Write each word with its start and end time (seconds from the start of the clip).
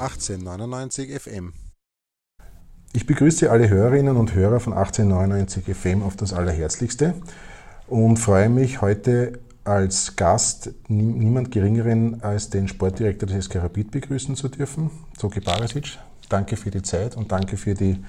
1899 0.00 1.20
FM. 1.20 1.52
Ich 2.92 3.06
begrüße 3.06 3.50
alle 3.50 3.68
Hörerinnen 3.68 4.16
und 4.16 4.34
Hörer 4.34 4.58
von 4.58 4.72
1899 4.72 5.76
FM 5.76 6.02
auf 6.02 6.16
das 6.16 6.32
Allerherzlichste 6.32 7.14
und 7.86 8.16
freue 8.16 8.48
mich 8.48 8.80
heute 8.80 9.38
als 9.64 10.16
Gast 10.16 10.70
niemand 10.88 11.52
Geringeren 11.52 12.22
als 12.22 12.50
den 12.50 12.66
Sportdirektor 12.66 13.28
des 13.28 13.44
SK 13.44 13.56
Rapid 13.56 13.90
begrüßen 13.90 14.34
zu 14.34 14.48
dürfen, 14.48 14.90
Zoki 15.16 15.40
Barasic. 15.40 15.98
Danke 16.28 16.56
für 16.56 16.70
die 16.70 16.82
Zeit 16.82 17.16
und 17.16 17.30
danke 17.30 17.56
für, 17.56 17.74
die, 17.74 18.02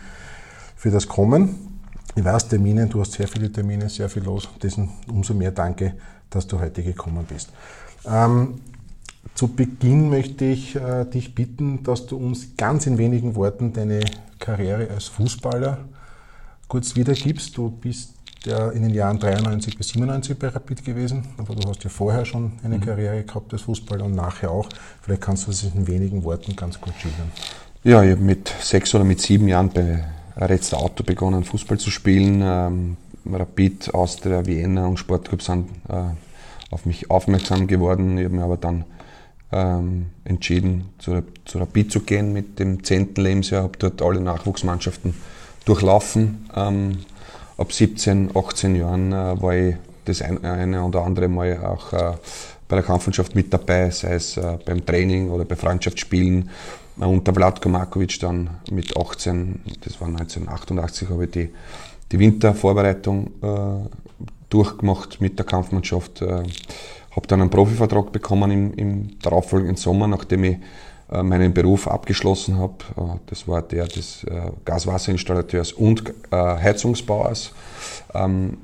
für 0.76 0.92
das 0.92 1.08
Kommen. 1.08 1.80
Ich 2.16 2.24
weiß, 2.24 2.48
Termine, 2.48 2.88
du 2.88 3.02
hast 3.02 3.14
sehr 3.14 3.28
viele 3.28 3.52
Termine, 3.52 3.90
sehr 3.90 4.10
viel 4.10 4.24
los. 4.24 4.50
Dessen 4.62 4.90
umso 5.08 5.34
mehr 5.34 5.52
danke, 5.52 5.96
dass 6.30 6.48
du 6.48 6.60
heute 6.60 6.84
gekommen 6.84 7.26
bist. 7.28 7.50
Ähm, 8.06 8.62
zu 9.36 9.48
Beginn 9.48 10.10
möchte 10.10 10.46
ich 10.46 10.76
äh, 10.76 11.06
dich 11.06 11.36
bitten, 11.36 11.84
dass 11.84 12.08
du 12.08 12.18
uns 12.18 12.56
ganz 12.58 12.86
in 12.86 12.98
wenigen 12.98 13.36
Worten 13.36 13.74
deine 13.74 14.02
Karriere 14.40 14.90
als 14.90 15.06
Fußballer 15.06 15.80
kurz 16.68 16.96
wiedergibst. 16.96 17.58
Du 17.58 17.70
bist 17.70 18.14
ja 18.46 18.70
in 18.70 18.82
den 18.82 18.94
Jahren 18.94 19.20
93 19.20 19.78
bis 19.78 19.90
97 19.90 20.38
bei 20.38 20.48
Rapid 20.48 20.84
gewesen, 20.84 21.26
aber 21.38 21.56
du 21.56 21.70
hast 21.70 21.84
ja 21.84 21.90
vorher 21.90 22.26
schon 22.26 22.54
eine 22.64 22.78
mhm. 22.78 22.82
Karriere 22.82 23.24
gehabt 23.24 23.54
als 23.54 23.64
Fußballer 23.64 24.06
und 24.06 24.16
nachher 24.16 24.52
auch. 24.52 24.68
Vielleicht 25.02 25.22
kannst 25.22 25.46
du 25.46 25.52
das 25.52 25.64
in 25.64 25.88
wenigen 25.88 26.24
Worten 26.24 26.56
ganz 26.56 26.80
kurz 26.80 26.96
schildern. 26.98 27.32
Ja, 27.84 28.04
ich 28.04 28.12
habe 28.12 28.22
mit 28.22 28.54
sechs 28.62 28.94
oder 28.94 29.04
mit 29.04 29.22
sieben 29.22 29.48
Jahren 29.48 29.70
bei 29.70 30.04
Retzter 30.38 30.78
Auto 30.78 31.04
begonnen, 31.04 31.44
Fußball 31.44 31.78
zu 31.78 31.92
spielen. 31.92 32.42
Ähm, 32.44 32.98
Rapid, 33.26 33.94
Austria, 33.94 34.46
Vienna 34.46 34.88
und 34.88 34.98
Sportclub 34.98 35.42
sind 35.42 35.70
äh, 35.90 36.04
auf 36.72 36.86
mich 36.86 37.10
aufmerksam 37.10 37.68
geworden. 37.68 38.18
Ich 38.18 38.26
habe 38.26 38.36
mir 38.36 38.44
aber 38.44 38.58
dann 38.58 38.86
ähm, 39.52 40.08
entschieden, 40.24 40.90
zu, 40.98 41.24
zu 41.46 41.60
Rapid 41.60 41.92
zu 41.92 42.02
gehen 42.02 42.34
mit 42.34 42.60
dem 42.60 42.84
10. 42.84 43.16
Lebensjahr, 43.16 43.64
habe 43.64 43.78
dort 43.78 44.02
alle 44.02 44.22
Nachwuchsmannschaften 44.22 45.14
durchlaufen. 45.66 46.50
Ähm, 46.56 47.00
ab 47.58 47.72
17, 47.72 48.32
18 48.36 48.76
Jahren 48.76 49.12
äh, 49.12 49.42
war 49.42 49.56
ich 49.56 49.76
das 50.06 50.22
eine 50.22 50.84
oder 50.84 51.04
andere 51.04 51.28
Mal 51.28 51.64
auch 51.64 51.94
äh, 51.94 52.14
bei 52.68 52.78
der 52.78 52.84
Kampfmannschaft 52.84 53.36
mit 53.36 53.54
dabei, 53.54 53.90
sei 53.92 54.14
es 54.14 54.38
äh, 54.38 54.58
beim 54.66 54.86
Training 54.86 55.30
oder 55.30 55.46
bei 55.46 55.56
Freundschaftsspielen. 55.56 56.50
Äh, 57.00 57.06
unter 57.06 57.34
Vladko 57.34 57.70
Markovic 57.70 58.20
dann 58.20 58.50
mit 58.72 58.96
18, 58.96 59.62
das 59.82 60.00
war 60.00 60.08
1988, 60.08 61.10
habe 61.10 61.26
ich 61.26 61.32
die, 61.32 61.50
die 62.12 62.20
Wintervorbereitung 62.20 63.28
äh, 63.42 63.90
durchgemacht 64.50 65.22
mit 65.22 65.38
der 65.38 65.46
Kampfmannschaft. 65.46 66.24
Habe 67.16 67.28
dann 67.28 67.42
einen 67.42 67.50
Profivertrag 67.50 68.12
bekommen 68.12 68.52
im, 68.52 68.74
im 68.74 69.20
darauffolgenden 69.20 69.76
Sommer, 69.76 70.08
nachdem 70.08 70.44
ich 70.44 70.58
äh, 71.12 71.24
meinen 71.24 71.54
Beruf 71.54 71.88
abgeschlossen 71.90 72.58
habe. 72.58 72.76
Äh, 72.96 73.20
das 73.26 73.46
war 73.46 73.62
der 73.62 73.86
des 73.86 74.24
äh, 74.24 74.52
Gaswasserinstallateurs 74.64 75.74
und 75.74 76.10
äh, 76.32 76.36
Heizungsbauers. 76.36 77.52
Ähm, 78.14 78.58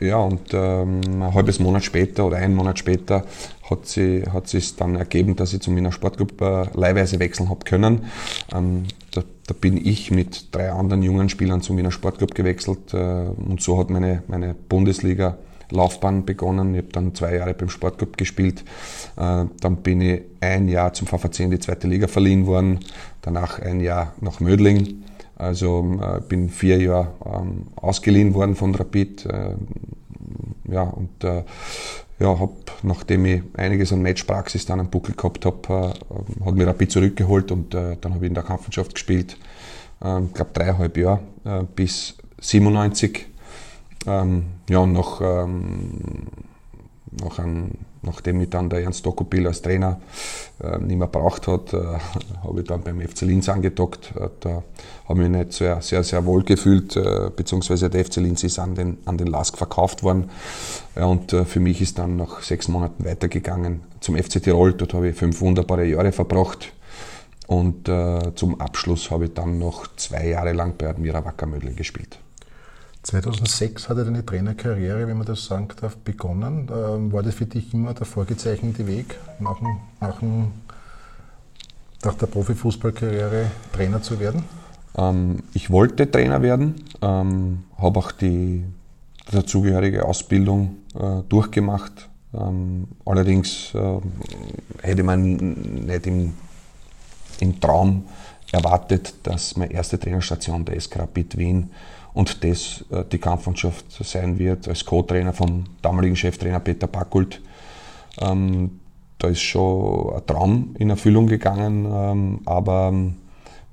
ja, 0.00 0.16
und 0.16 0.52
ähm, 0.52 1.00
ein 1.04 1.34
halbes 1.34 1.60
Monat 1.60 1.84
später 1.84 2.26
oder 2.26 2.38
einen 2.38 2.54
Monat 2.54 2.78
später 2.78 3.24
hat 3.70 3.86
sie 3.86 4.24
hat 4.32 4.48
sich 4.48 4.74
dann 4.74 4.96
ergeben, 4.96 5.36
dass 5.36 5.52
ich 5.52 5.60
zu 5.60 5.70
meiner 5.70 5.92
Sportgruppe 5.92 6.70
äh, 6.74 6.78
leihweise 6.78 7.20
wechseln 7.20 7.50
habe 7.50 7.64
können. 7.64 8.06
Ähm, 8.52 8.84
da, 9.12 9.22
da, 9.46 9.54
bin 9.54 9.76
ich 9.76 10.10
mit 10.10 10.52
drei 10.52 10.72
anderen 10.72 11.04
jungen 11.04 11.28
Spielern 11.28 11.60
zu 11.62 11.72
meiner 11.72 11.92
Sportgruppe 11.92 12.34
gewechselt 12.34 12.94
und 12.94 13.60
so 13.60 13.78
hat 13.78 13.90
meine, 13.90 14.22
meine 14.26 14.54
Bundesliga 14.54 15.36
Laufbahn 15.72 16.24
begonnen. 16.24 16.74
Ich 16.74 16.82
habe 16.82 16.92
dann 16.92 17.14
zwei 17.14 17.36
Jahre 17.36 17.54
beim 17.54 17.68
Sportclub 17.68 18.16
gespielt. 18.16 18.64
Äh, 19.16 19.46
dann 19.60 19.76
bin 19.82 20.00
ich 20.00 20.22
ein 20.40 20.68
Jahr 20.68 20.92
zum 20.92 21.06
VVC 21.06 21.40
in 21.40 21.50
die 21.50 21.58
zweite 21.58 21.88
Liga 21.88 22.06
verliehen 22.06 22.46
worden. 22.46 22.80
Danach 23.22 23.58
ein 23.58 23.80
Jahr 23.80 24.14
nach 24.20 24.40
Mödling. 24.40 25.02
Also 25.36 25.98
äh, 26.00 26.20
bin 26.20 26.48
vier 26.48 26.78
Jahre 26.78 27.14
ähm, 27.24 27.66
ausgeliehen 27.76 28.34
worden 28.34 28.54
von 28.54 28.74
Rapid. 28.74 29.26
Äh, 29.26 29.54
ja, 30.70 30.82
und 30.82 31.10
ja, 32.22 32.38
habe, 32.38 32.52
nachdem 32.82 33.26
ich 33.26 33.42
einiges 33.54 33.92
an 33.92 34.00
Matchpraxis 34.00 34.64
dann 34.64 34.78
am 34.78 34.90
Buckel 34.90 35.14
gehabt 35.16 35.44
habe, 35.44 35.94
äh, 36.10 36.44
hat 36.44 36.54
mir 36.54 36.66
Rapid 36.66 36.92
zurückgeholt 36.92 37.50
und 37.50 37.74
dann 37.74 37.98
habe 38.04 38.24
ich 38.24 38.28
in 38.28 38.34
der 38.34 38.44
Kampfmannschaft 38.44 38.94
gespielt. 38.94 39.36
Ähm, 40.02 40.26
ich 40.26 40.30
äh, 40.30 40.34
glaube 40.34 40.50
dreieinhalb 40.54 40.96
Jahre 40.96 41.20
bis 41.74 42.16
97 42.40 43.26
ähm, 44.06 44.44
ja, 44.68 44.78
und 44.78 44.92
nach, 44.92 45.20
ähm, 45.20 46.26
nach 47.20 47.38
einem, 47.38 47.72
nachdem 48.02 48.38
mich 48.38 48.50
dann 48.50 48.70
der 48.70 48.82
Ernst 48.82 49.04
Dokopil 49.04 49.46
als 49.46 49.62
Trainer 49.62 50.00
äh, 50.62 50.78
nicht 50.78 50.96
mehr 50.96 51.06
braucht 51.06 51.46
hat, 51.46 51.72
äh, 51.72 51.78
habe 52.42 52.60
ich 52.60 52.66
dann 52.66 52.82
beim 52.82 53.00
FC 53.00 53.22
Linz 53.22 53.48
angedockt. 53.48 54.12
Äh, 54.16 54.28
da 54.40 54.62
habe 55.08 55.22
ich 55.22 55.28
mich 55.28 55.38
nicht 55.38 55.52
sehr, 55.52 55.80
sehr, 55.82 56.02
sehr 56.02 56.24
wohl 56.24 56.42
gefühlt, 56.42 56.96
äh, 56.96 57.30
beziehungsweise 57.34 57.90
der 57.90 58.04
FC 58.04 58.16
Linz 58.16 58.42
ist 58.44 58.58
an 58.58 58.74
den, 58.74 58.98
an 59.04 59.18
den 59.18 59.28
LASK 59.28 59.58
verkauft 59.58 60.02
worden. 60.02 60.30
Ja, 60.96 61.06
und 61.06 61.32
äh, 61.32 61.44
für 61.44 61.60
mich 61.60 61.80
ist 61.80 61.98
dann 61.98 62.16
nach 62.16 62.42
sechs 62.42 62.68
Monaten 62.68 63.04
weitergegangen 63.04 63.82
zum 64.00 64.16
FC 64.16 64.42
Tirol. 64.42 64.74
Dort 64.74 64.94
habe 64.94 65.08
ich 65.08 65.16
fünf 65.16 65.40
wunderbare 65.40 65.84
Jahre 65.84 66.12
verbracht. 66.12 66.72
Und 67.46 67.88
äh, 67.88 68.34
zum 68.34 68.60
Abschluss 68.60 69.10
habe 69.10 69.26
ich 69.26 69.34
dann 69.34 69.58
noch 69.58 69.86
zwei 69.96 70.28
Jahre 70.28 70.52
lang 70.52 70.74
bei 70.78 70.88
Admira 70.88 71.24
Wackermödling 71.24 71.76
gespielt. 71.76 72.18
2006 73.02 73.88
hat 73.88 73.98
er 73.98 74.04
deine 74.04 74.24
Trainerkarriere, 74.24 75.08
wenn 75.08 75.16
man 75.16 75.26
das 75.26 75.44
sagen 75.44 75.68
darf, 75.80 75.96
begonnen. 75.96 76.70
Ähm, 76.72 77.12
war 77.12 77.22
das 77.22 77.34
für 77.34 77.46
dich 77.46 77.74
immer 77.74 77.94
der 77.94 78.06
vorgezeichnete 78.06 78.86
Weg, 78.86 79.18
nach, 79.40 79.60
nach, 80.00 80.22
nach 82.04 82.14
der 82.14 82.26
Profifußballkarriere 82.26 83.46
Trainer 83.72 84.02
zu 84.02 84.20
werden? 84.20 84.44
Ähm, 84.96 85.42
ich 85.52 85.70
wollte 85.70 86.08
Trainer 86.10 86.42
werden, 86.42 86.76
ähm, 87.00 87.64
habe 87.76 87.98
auch 87.98 88.12
die 88.12 88.64
dazugehörige 89.30 90.04
Ausbildung 90.04 90.76
äh, 90.94 91.22
durchgemacht. 91.28 92.08
Ähm, 92.34 92.86
allerdings 93.04 93.74
äh, 93.74 93.98
hätte 94.80 95.02
man 95.02 95.36
nicht 95.86 96.06
im, 96.06 96.34
im 97.40 97.60
Traum 97.60 98.04
erwartet, 98.52 99.14
dass 99.24 99.56
meine 99.56 99.72
erste 99.72 99.98
Trainerstation 99.98 100.64
der 100.64 100.80
SK 100.80 101.00
Rapid 101.00 101.36
Wien 101.36 101.70
und 102.14 102.44
das 102.44 102.84
äh, 102.90 103.04
die 103.10 103.18
Kampfmannschaft 103.18 103.86
sein 104.04 104.38
wird, 104.38 104.68
als 104.68 104.84
Co-Trainer 104.84 105.32
vom 105.32 105.64
damaligen 105.80 106.16
Cheftrainer 106.16 106.60
Peter 106.60 106.86
Backult. 106.86 107.40
Ähm, 108.20 108.80
da 109.18 109.28
ist 109.28 109.40
schon 109.40 110.14
ein 110.14 110.26
Traum 110.26 110.74
in 110.78 110.90
Erfüllung 110.90 111.26
gegangen, 111.26 111.86
ähm, 111.86 112.40
aber 112.44 112.88
ähm, 112.88 113.14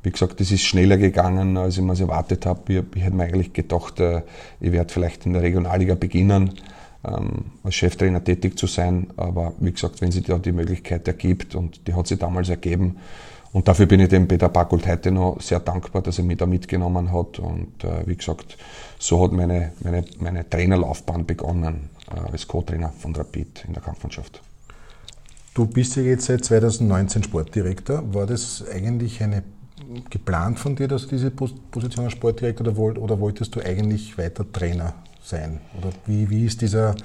wie 0.04 0.12
gesagt, 0.12 0.40
es 0.40 0.52
ist 0.52 0.64
schneller 0.64 0.98
gegangen, 0.98 1.58
als 1.58 1.78
ich 1.78 1.84
mir 1.84 1.94
es 1.94 2.00
erwartet 2.00 2.46
habe. 2.46 2.62
Ich, 2.72 2.84
ich 2.96 3.04
hätte 3.04 3.16
mir 3.16 3.24
eigentlich 3.24 3.52
gedacht, 3.52 4.00
äh, 4.00 4.22
ich 4.62 4.72
werde 4.72 4.94
vielleicht 4.94 5.26
in 5.26 5.34
der 5.34 5.42
Regionalliga 5.42 5.96
beginnen, 5.96 6.54
ähm, 7.04 7.46
als 7.64 7.76
Cheftrainer 7.76 8.24
tätig 8.24 8.58
zu 8.58 8.68
sein, 8.68 9.08
aber 9.18 9.54
wie 9.60 9.72
gesagt, 9.72 10.02
wenn 10.02 10.12
sich 10.12 10.24
da 10.24 10.38
die 10.38 10.52
Möglichkeit 10.52 11.08
ergibt 11.08 11.56
und 11.56 11.88
die 11.88 11.94
hat 11.94 12.08
sich 12.08 12.20
damals 12.20 12.50
ergeben, 12.50 12.98
und 13.52 13.68
dafür 13.68 13.88
bin 13.88 14.00
ich 14.00 14.10
dem 14.10 14.28
Peter 14.28 14.50
Backult 14.50 14.86
heute 14.88 15.12
noch 15.12 15.42
sehr 15.42 15.60
dankbar, 15.60 16.02
dass 16.04 16.20
er 16.20 16.24
mich 16.24 16.38
da 16.38 16.46
mitgenommen 16.46 17.12
hat. 17.12 17.40
Und 17.40 17.84
äh, 17.84 18.06
wie 18.06 18.16
gesagt, 18.16 18.58
so 19.00 19.24
hat 19.24 19.32
meine, 19.32 19.72
meine, 19.82 20.06
meine 20.20 20.48
Trainerlaufbahn 20.48 21.26
begonnen 21.26 21.90
äh, 22.12 22.32
als 22.32 22.48
Co-Trainer 22.48 22.90
von 22.90 23.16
Rapid 23.16 23.66
in 23.68 23.74
der 23.74 23.82
Kampfmannschaft. 23.82 24.42
Du 25.56 25.66
bist 25.66 25.96
ja 25.96 26.04
jetzt 26.04 26.26
seit 26.26 26.46
2019 26.46 27.24
Sportdirektor. 27.24 28.14
War 28.14 28.28
das 28.28 28.64
eigentlich 28.72 29.22
eine 29.24 29.44
geplant 30.10 30.60
von 30.60 30.76
dir, 30.76 30.88
dass 30.88 31.04
du 31.04 31.10
diese 31.10 31.32
Position 31.32 32.06
als 32.06 32.14
Sportdirektor 32.14 32.68
oder, 32.68 32.78
wollt, 32.78 32.98
oder 33.00 33.20
wolltest 33.20 33.56
du 33.56 33.62
eigentlich 33.62 34.18
weiter 34.18 34.50
Trainer 34.52 34.94
sein? 35.24 35.60
Oder 35.78 35.90
wie, 36.06 36.30
wie 36.30 36.46
ist 36.46 36.62
dieser 36.62 36.96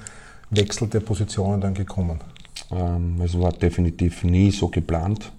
Wechsel 0.51 0.87
der 0.89 0.99
Positionen 0.99 1.59
dann 1.59 1.73
gekommen? 1.73 2.19
Ähm, 2.71 3.19
es 3.23 3.39
war 3.39 3.51
definitiv 3.51 4.23
nie 4.23 4.51
so 4.51 4.67
geplant. 4.67 5.31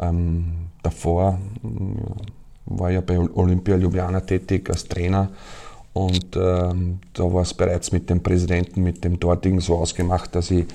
Ähm, 0.00 0.68
davor 0.82 1.38
äh, 1.62 1.68
war 2.66 2.90
ja 2.90 3.00
bei 3.00 3.18
Olympia 3.18 3.76
Ljubljana 3.76 4.20
tätig 4.20 4.68
als 4.68 4.86
Trainer 4.86 5.30
und 5.92 6.36
ähm, 6.36 6.98
da 7.14 7.22
war 7.32 7.42
es 7.42 7.54
bereits 7.54 7.90
mit 7.92 8.10
dem 8.10 8.22
Präsidenten, 8.22 8.82
mit 8.82 9.02
dem 9.02 9.18
dortigen 9.18 9.60
so 9.60 9.78
ausgemacht, 9.78 10.34
dass 10.34 10.50
ich 10.50 10.66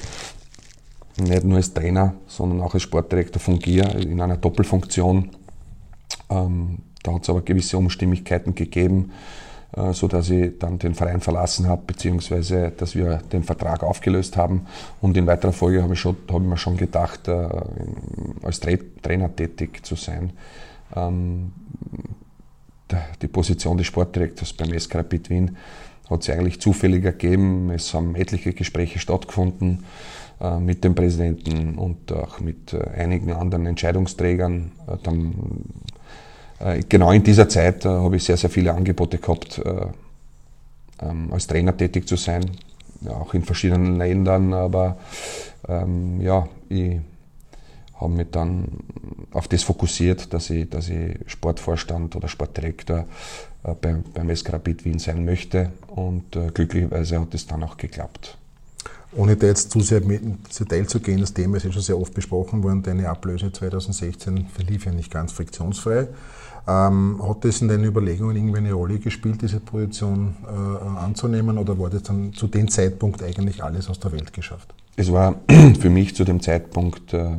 nicht 1.19 1.43
nur 1.43 1.57
als 1.57 1.73
Trainer, 1.73 2.15
sondern 2.25 2.61
auch 2.61 2.73
als 2.73 2.83
Sportdirektor 2.83 3.39
fungiere 3.39 4.01
in 4.01 4.19
einer 4.19 4.37
Doppelfunktion. 4.37 5.29
Ähm, 6.29 6.79
da 7.03 7.13
hat 7.13 7.23
es 7.23 7.29
aber 7.29 7.41
gewisse 7.41 7.77
Umstimmigkeiten 7.77 8.55
gegeben, 8.55 9.11
so 9.93 10.07
dass 10.07 10.29
ich 10.29 10.59
dann 10.59 10.79
den 10.79 10.95
Verein 10.95 11.21
verlassen 11.21 11.67
habe, 11.67 11.83
beziehungsweise 11.87 12.71
dass 12.75 12.93
wir 12.95 13.17
den 13.31 13.43
Vertrag 13.43 13.83
aufgelöst 13.83 14.35
haben. 14.35 14.65
Und 14.99 15.15
in 15.15 15.27
weiterer 15.27 15.53
Folge 15.53 15.81
habe 15.81 15.93
ich, 15.93 15.99
schon, 15.99 16.17
habe 16.29 16.43
ich 16.43 16.49
mir 16.49 16.57
schon 16.57 16.77
gedacht, 16.77 17.27
äh, 17.27 17.47
als 18.43 18.59
Trainer 18.59 19.33
tätig 19.35 19.85
zu 19.85 19.95
sein. 19.95 20.33
Ähm, 20.95 21.53
die 23.21 23.27
Position 23.27 23.77
des 23.77 23.87
Sportdirektors 23.87 24.51
beim 24.53 24.77
SK 24.77 24.95
Rapid 24.95 25.29
Wien 25.29 25.57
hat 26.09 26.23
sich 26.23 26.33
eigentlich 26.33 26.59
zufällig 26.59 27.05
ergeben. 27.05 27.69
Es 27.69 27.93
haben 27.93 28.15
etliche 28.15 28.53
Gespräche 28.53 28.99
stattgefunden. 28.99 29.85
äh, 30.41 30.59
mit 30.59 30.83
dem 30.83 30.95
Präsidenten 30.95 31.75
und 31.75 32.11
auch 32.11 32.39
mit 32.39 32.73
äh, 32.73 32.81
einigen 32.97 33.31
anderen 33.31 33.67
Entscheidungsträgern. 33.67 34.71
Äh, 34.87 34.97
dann, 35.03 35.33
genau 36.87 37.11
in 37.11 37.23
dieser 37.23 37.49
Zeit 37.49 37.85
habe 37.85 38.15
ich 38.15 38.23
sehr, 38.23 38.37
sehr 38.37 38.49
viele 38.49 38.73
Angebote 38.73 39.17
gehabt, 39.17 39.61
ähm, 41.01 41.33
als 41.33 41.47
Trainer 41.47 41.75
tätig 41.75 42.07
zu 42.07 42.15
sein, 42.15 42.45
auch 43.09 43.33
in 43.33 43.43
verschiedenen 43.43 43.97
Ländern, 43.97 44.53
aber 44.53 44.97
ähm, 45.67 46.21
ja, 46.21 46.47
ich 46.69 46.99
habe 47.99 48.13
mich 48.13 48.27
dann 48.31 48.67
auf 49.31 49.47
das 49.47 49.63
fokussiert, 49.63 50.33
dass 50.33 50.49
ich, 50.49 50.69
dass 50.69 50.89
ich 50.89 51.17
Sportvorstand 51.27 52.15
oder 52.15 52.27
Sportdirektor 52.27 53.05
beim, 53.79 54.03
beim 54.13 54.35
SK 54.35 54.53
Rapid 54.53 54.85
Wien 54.85 54.99
sein 54.99 55.23
möchte 55.23 55.71
und 55.87 56.37
glücklicherweise 56.53 57.19
hat 57.21 57.33
es 57.35 57.45
dann 57.45 57.63
auch 57.63 57.77
geklappt. 57.77 58.37
Ohne 59.13 59.35
da 59.35 59.47
jetzt 59.47 59.71
zu 59.71 59.81
sehr 59.81 60.01
ins 60.01 60.57
Detail 60.57 60.87
zu 60.87 60.99
gehen, 61.01 61.19
das 61.19 61.33
Thema 61.33 61.57
ist 61.57 61.63
ja 61.63 61.71
schon 61.71 61.81
sehr 61.81 61.99
oft 61.99 62.13
besprochen 62.13 62.63
worden, 62.63 62.81
deine 62.81 63.09
Ablöse 63.09 63.51
2016 63.51 64.47
verlief 64.47 64.85
ja 64.85 64.93
nicht 64.93 65.11
ganz 65.11 65.33
friktionsfrei. 65.33 66.07
Ähm, 66.67 67.21
hat 67.27 67.43
das 67.43 67.61
in 67.61 67.67
deinen 67.67 67.83
Überlegungen 67.83 68.35
irgendwie 68.35 68.59
eine 68.59 68.73
Rolle 68.73 68.99
gespielt, 68.99 69.41
diese 69.41 69.59
Position 69.59 70.35
äh, 70.45 70.99
anzunehmen 70.99 71.57
oder 71.57 71.77
war 71.77 71.89
das 71.89 72.03
dann 72.03 72.33
zu 72.33 72.47
dem 72.47 72.69
Zeitpunkt 72.69 73.23
eigentlich 73.23 73.63
alles 73.63 73.89
aus 73.89 73.99
der 73.99 74.11
Welt 74.11 74.31
geschafft? 74.31 74.73
Es 74.95 75.11
war 75.11 75.35
für 75.79 75.89
mich 75.89 76.15
zu 76.15 76.23
dem 76.23 76.39
Zeitpunkt 76.39 77.13
äh, 77.13 77.31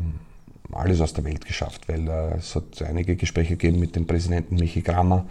alles 0.73 1.01
aus 1.01 1.15
der 1.15 1.25
Welt 1.25 1.47
geschafft, 1.47 1.89
weil 1.89 2.09
äh, 2.09 2.37
es 2.37 2.55
hat 2.55 2.83
einige 2.83 3.17
Gespräche 3.17 3.57
gegeben 3.57 3.79
mit 3.79 3.95
dem 3.95 4.07
Präsidenten 4.07 4.57
Michi 4.57 4.83
Kramer. 4.83 5.27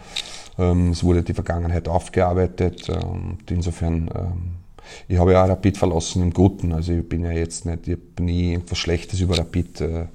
Ähm, 0.58 0.92
es 0.92 1.04
wurde 1.04 1.22
die 1.22 1.34
Vergangenheit 1.34 1.88
aufgearbeitet 1.88 2.90
und 2.90 3.40
insofern 3.50 4.10
ähm, 4.16 4.61
ich 5.08 5.18
habe 5.18 5.34
ja 5.34 5.44
auch 5.44 5.50
Rapid 5.50 5.78
verlassen 5.78 6.22
im 6.22 6.34
Guten. 6.34 6.74
Also 6.74 6.94
ich 6.94 7.08
bin 7.08 7.24
ja 7.24 7.32
jetzt 7.32 7.66
nicht, 7.66 7.88
ich 7.88 7.94
habe 7.94 8.24
nie 8.24 8.56
etwas 8.56 8.78
Schlechtes 8.78 9.20
über 9.20 9.38
Rapid 9.38 9.82
äh, 9.82 10.06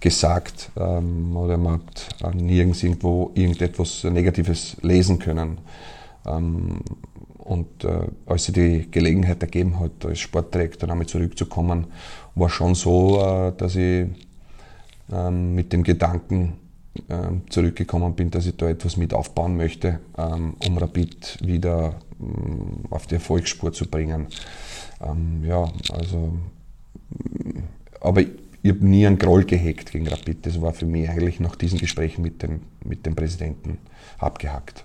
gesagt 0.00 0.70
ähm, 0.76 1.36
oder 1.36 1.56
man 1.56 1.80
hat 1.80 2.34
nirgends 2.34 2.82
irgendwo 2.82 3.30
irgendetwas 3.34 4.04
Negatives 4.04 4.76
lesen 4.82 5.18
können. 5.18 5.58
Ähm, 6.26 6.80
und 7.38 7.84
äh, 7.84 8.06
als 8.26 8.44
sie 8.44 8.52
die 8.52 8.90
Gelegenheit 8.90 9.42
ergeben 9.42 9.80
hat, 9.80 10.04
als 10.04 10.20
Sportdirektor 10.20 10.88
damit 10.88 11.08
zurückzukommen, 11.10 11.86
war 12.34 12.48
schon 12.48 12.74
so, 12.74 13.20
äh, 13.20 13.52
dass 13.56 13.76
ich 13.76 14.06
ähm, 15.12 15.54
mit 15.54 15.72
dem 15.72 15.82
Gedanken 15.82 16.54
ähm, 17.08 17.42
zurückgekommen 17.50 18.14
bin, 18.14 18.30
dass 18.30 18.46
ich 18.46 18.56
da 18.56 18.68
etwas 18.68 18.96
mit 18.96 19.14
aufbauen 19.14 19.56
möchte, 19.56 20.00
ähm, 20.18 20.54
um 20.66 20.78
Rapid 20.78 21.38
wieder 21.42 21.96
auf 22.90 23.06
die 23.06 23.14
Erfolgsspur 23.14 23.72
zu 23.72 23.86
bringen. 23.86 24.26
ja, 25.42 25.72
also, 25.92 26.32
aber 28.00 28.22
ich 28.62 28.70
habe 28.70 28.86
nie 28.86 29.06
einen 29.06 29.18
Groll 29.18 29.44
gehegt 29.44 29.92
gegen 29.92 30.06
Rapid. 30.08 30.44
Das 30.44 30.60
war 30.60 30.72
für 30.72 30.86
mich 30.86 31.08
eigentlich 31.08 31.40
nach 31.40 31.56
diesen 31.56 31.78
Gesprächen 31.78 32.22
mit 32.22 32.42
dem, 32.42 32.60
mit 32.84 33.06
dem 33.06 33.14
Präsidenten 33.14 33.78
abgehackt. 34.18 34.84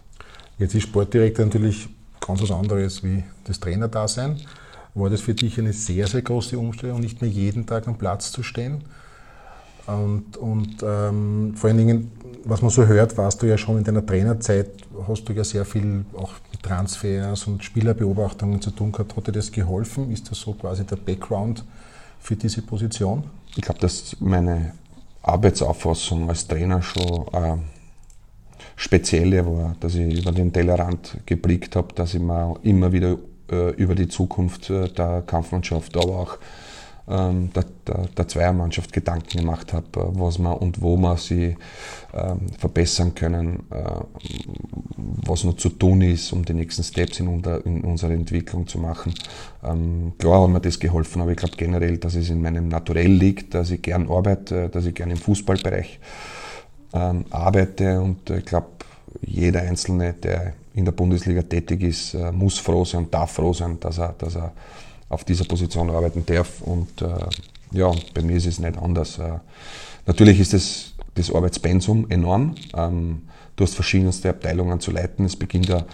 Jetzt 0.57 0.75
ist 0.75 0.83
Sportdirektor 0.83 1.45
natürlich 1.45 1.89
ganz 2.25 2.41
was 2.41 2.51
anderes 2.51 3.03
wie 3.03 3.23
das 3.43 3.59
Trainerdasein. 3.59 4.39
War 4.93 5.09
das 5.09 5.21
für 5.21 5.33
dich 5.33 5.59
eine 5.59 5.73
sehr, 5.73 6.07
sehr 6.07 6.21
große 6.21 6.57
Umstellung, 6.57 7.01
nicht 7.01 7.21
mehr 7.21 7.29
jeden 7.29 7.65
Tag 7.65 7.87
am 7.87 7.97
Platz 7.97 8.31
zu 8.31 8.43
stehen? 8.43 8.83
Und, 9.87 10.37
und 10.37 10.77
ähm, 10.83 11.53
vor 11.55 11.69
allen 11.69 11.77
Dingen, 11.77 12.11
was 12.43 12.61
man 12.61 12.71
so 12.71 12.85
hört, 12.85 13.17
warst 13.17 13.41
du 13.41 13.45
ja 13.45 13.57
schon 13.57 13.77
in 13.77 13.83
deiner 13.83 14.05
Trainerzeit, 14.05 14.69
hast 15.07 15.27
du 15.29 15.33
ja 15.33 15.43
sehr 15.43 15.65
viel 15.65 16.05
auch 16.15 16.33
mit 16.51 16.63
Transfers 16.63 17.45
und 17.47 17.63
Spielerbeobachtungen 17.63 18.61
zu 18.61 18.71
tun 18.71 18.91
gehabt. 18.91 19.15
Hat 19.15 19.27
dir 19.27 19.31
das 19.31 19.51
geholfen? 19.51 20.11
Ist 20.11 20.29
das 20.31 20.39
so 20.39 20.53
quasi 20.53 20.85
der 20.85 20.95
Background 20.95 21.63
für 22.19 22.35
diese 22.35 22.61
Position? 22.61 23.23
Ich 23.55 23.61
glaube, 23.61 23.79
dass 23.79 24.15
meine 24.19 24.73
Arbeitsauffassung 25.21 26.29
als 26.29 26.47
Trainer 26.47 26.81
schon 26.81 27.27
äh, 27.33 27.57
spezielle 28.75 29.45
war, 29.45 29.75
dass 29.79 29.95
ich 29.95 30.19
über 30.19 30.31
den 30.31 30.51
Tellerrand 30.51 31.17
geblickt 31.25 31.75
habe, 31.75 31.93
dass 31.93 32.13
ich 32.13 32.21
mir 32.21 32.55
immer 32.63 32.91
wieder 32.91 33.17
äh, 33.51 33.71
über 33.75 33.95
die 33.95 34.07
Zukunft 34.07 34.69
äh, 34.69 34.89
der 34.89 35.23
Kampfmannschaft, 35.25 35.95
aber 35.97 36.19
auch 36.19 36.37
ähm, 37.07 37.51
der, 37.53 37.65
der, 37.87 38.07
der 38.17 38.27
Zweiermannschaft 38.27 38.91
Gedanken 38.91 39.39
gemacht 39.39 39.73
habe, 39.73 39.85
äh, 39.95 40.19
was 40.19 40.39
man 40.39 40.53
und 40.53 40.81
wo 40.81 40.97
man 40.97 41.17
sie 41.17 41.55
ähm, 42.13 42.49
verbessern 42.57 43.13
können, 43.13 43.63
äh, 43.69 44.01
was 45.25 45.43
noch 45.43 45.55
zu 45.55 45.69
tun 45.69 46.01
ist, 46.01 46.33
um 46.33 46.43
die 46.43 46.53
nächsten 46.53 46.83
Steps 46.83 47.19
in, 47.19 47.27
unter, 47.27 47.65
in 47.65 47.81
unserer 47.81 48.11
Entwicklung 48.11 48.67
zu 48.67 48.79
machen. 48.79 49.13
Ähm, 49.63 50.13
klar 50.17 50.43
hat 50.43 50.49
mir 50.49 50.61
das 50.61 50.79
geholfen, 50.79 51.21
aber 51.21 51.31
ich 51.31 51.37
glaube 51.37 51.55
generell, 51.57 51.97
dass 51.97 52.15
es 52.15 52.29
in 52.29 52.41
meinem 52.41 52.69
Naturell 52.69 53.11
liegt, 53.11 53.53
dass 53.53 53.69
ich 53.69 53.81
gern 53.81 54.09
arbeite, 54.09 54.69
dass 54.69 54.85
ich 54.85 54.95
gern 54.95 55.11
im 55.11 55.17
Fußballbereich 55.17 55.99
ähm, 56.93 57.25
arbeite 57.29 58.01
und 58.01 58.29
ich 58.29 58.45
glaube, 58.45 58.67
jeder 59.21 59.61
Einzelne, 59.61 60.13
der 60.13 60.53
in 60.73 60.85
der 60.85 60.91
Bundesliga 60.91 61.41
tätig 61.41 61.83
ist, 61.83 62.15
äh, 62.15 62.31
muss 62.31 62.57
froh 62.57 62.83
sein 62.83 63.07
darf 63.11 63.31
froh 63.31 63.53
sein, 63.53 63.79
dass 63.79 63.97
er, 63.97 64.13
dass 64.17 64.35
er 64.35 64.53
auf 65.09 65.23
dieser 65.23 65.45
Position 65.45 65.89
arbeiten 65.89 66.25
darf. 66.25 66.61
Und 66.61 67.01
äh, 67.01 67.07
ja, 67.71 67.91
bei 68.13 68.21
mir 68.21 68.37
ist 68.37 68.45
es 68.45 68.59
nicht 68.59 68.77
anders. 68.77 69.19
Äh, 69.19 69.39
natürlich 70.05 70.39
ist 70.39 70.53
es 70.53 70.93
das 71.15 71.33
Arbeitspensum 71.33 72.09
enorm. 72.09 72.55
Ähm, 72.75 73.23
du 73.55 73.63
hast 73.63 73.75
verschiedenste 73.75 74.29
Abteilungen 74.29 74.79
zu 74.79 74.91
leiten. 74.91 75.25
Es 75.25 75.35
beginnt 75.35 75.67
ja 75.67 75.85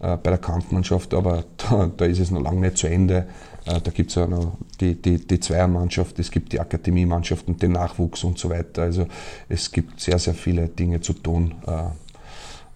äh, 0.00 0.16
bei 0.16 0.30
der 0.30 0.38
Kampfmannschaft, 0.38 1.14
aber 1.14 1.44
da, 1.56 1.90
da, 1.96 2.04
ist 2.04 2.18
es 2.18 2.30
noch 2.30 2.42
lange 2.42 2.60
nicht 2.60 2.78
zu 2.78 2.86
Ende. 2.86 3.26
Äh, 3.66 3.80
da 3.80 3.90
gibt 3.90 4.10
es 4.10 4.16
ja 4.16 4.26
noch 4.26 4.56
die, 4.80 5.00
die, 5.00 5.26
die 5.26 5.40
Zweiermannschaft, 5.40 6.18
es 6.18 6.30
gibt 6.30 6.52
die 6.52 6.60
Akademiemannschaft 6.60 7.46
und 7.48 7.62
den 7.62 7.72
Nachwuchs 7.72 8.24
und 8.24 8.38
so 8.38 8.50
weiter. 8.50 8.82
Also 8.82 9.06
es 9.48 9.70
gibt 9.70 10.00
sehr, 10.00 10.18
sehr 10.18 10.34
viele 10.34 10.68
Dinge 10.68 11.00
zu 11.00 11.12
tun. 11.12 11.54
Äh, 11.66 11.82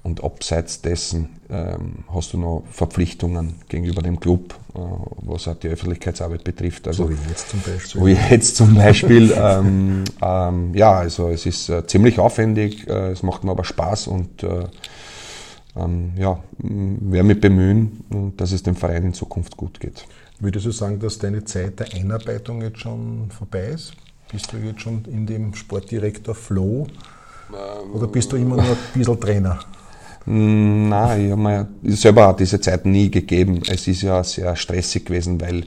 und 0.04 0.22
abseits 0.22 0.82
dessen 0.82 1.30
ähm, 1.48 2.04
hast 2.12 2.34
du 2.34 2.38
noch 2.38 2.62
Verpflichtungen 2.70 3.54
gegenüber 3.68 4.02
dem 4.02 4.20
Club, 4.20 4.54
äh, 4.74 4.78
was 5.22 5.48
auch 5.48 5.56
die 5.56 5.68
Öffentlichkeitsarbeit 5.68 6.44
betrifft. 6.44 6.86
Also, 6.86 7.04
so 7.04 7.10
wie 7.10 7.16
jetzt 7.30 7.48
zum 7.48 7.60
Beispiel. 7.60 8.00
So 8.00 8.06
wie 8.06 8.12
jetzt 8.12 8.56
zum 8.56 8.74
Beispiel. 8.74 9.32
ähm, 9.36 10.04
ähm, 10.22 10.74
ja, 10.74 10.92
also 10.92 11.30
es 11.30 11.46
ist 11.46 11.70
äh, 11.70 11.86
ziemlich 11.86 12.18
aufwendig, 12.18 12.86
äh, 12.86 13.12
es 13.12 13.22
macht 13.22 13.44
mir 13.44 13.50
aber 13.50 13.64
Spaß 13.64 14.08
und 14.08 14.42
äh, 14.42 14.66
ähm, 15.74 16.12
ja, 16.16 16.38
werde 16.58 17.24
mich 17.24 17.40
bemühen, 17.40 18.32
dass 18.36 18.52
es 18.52 18.62
dem 18.62 18.76
Verein 18.76 19.04
in 19.04 19.14
Zukunft 19.14 19.56
gut 19.56 19.80
geht. 19.80 20.06
Würdest 20.38 20.66
du 20.66 20.70
sagen, 20.70 21.00
dass 21.00 21.18
deine 21.18 21.44
Zeit 21.44 21.80
der 21.80 21.94
Einarbeitung 21.94 22.60
jetzt 22.60 22.80
schon 22.80 23.30
vorbei 23.30 23.68
ist? 23.68 23.94
Bist 24.30 24.52
du 24.52 24.58
jetzt 24.58 24.82
schon 24.82 25.06
in 25.06 25.26
dem 25.26 25.54
Sportdirektor 25.54 26.34
Flow? 26.34 26.86
Oder 27.92 28.06
bist 28.06 28.32
du 28.32 28.36
immer 28.36 28.56
nur 28.56 28.66
ein 28.66 28.76
bisschen 28.94 29.18
Trainer? 29.18 29.60
Nein, 30.26 31.26
ich 31.26 31.30
habe 31.32 31.42
mir 31.42 31.68
selber 31.82 32.28
auch 32.28 32.36
diese 32.36 32.60
Zeit 32.60 32.86
nie 32.86 33.10
gegeben. 33.10 33.60
Es 33.68 33.86
ist 33.86 34.02
ja 34.02 34.24
sehr 34.24 34.56
stressig 34.56 35.04
gewesen, 35.04 35.40
weil 35.40 35.64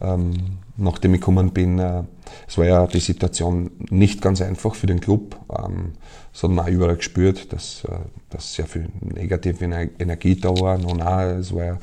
ähm, 0.00 0.32
nachdem 0.76 1.14
ich 1.14 1.20
gekommen 1.20 1.50
bin, 1.50 1.78
äh, 1.78 2.02
es 2.46 2.56
war 2.56 2.66
ja 2.66 2.86
die 2.86 3.00
Situation 3.00 3.70
nicht 3.90 4.22
ganz 4.22 4.40
einfach 4.40 4.74
für 4.74 4.86
den 4.86 5.00
Club. 5.00 5.36
Ähm, 5.50 5.92
das 6.32 6.42
hat 6.42 6.50
man 6.50 6.66
auch 6.66 6.70
überall 6.70 6.96
gespürt, 6.96 7.52
dass, 7.52 7.84
äh, 7.84 7.98
dass 8.30 8.54
sehr 8.54 8.66
viel 8.66 8.88
negative 9.00 9.64
Energie 9.98 10.36
da 10.36 10.50
war. 10.50 10.78
Und 10.84 11.02
auch, 11.02 11.20
es 11.20 11.52
war 11.52 11.64
ja 11.64 11.78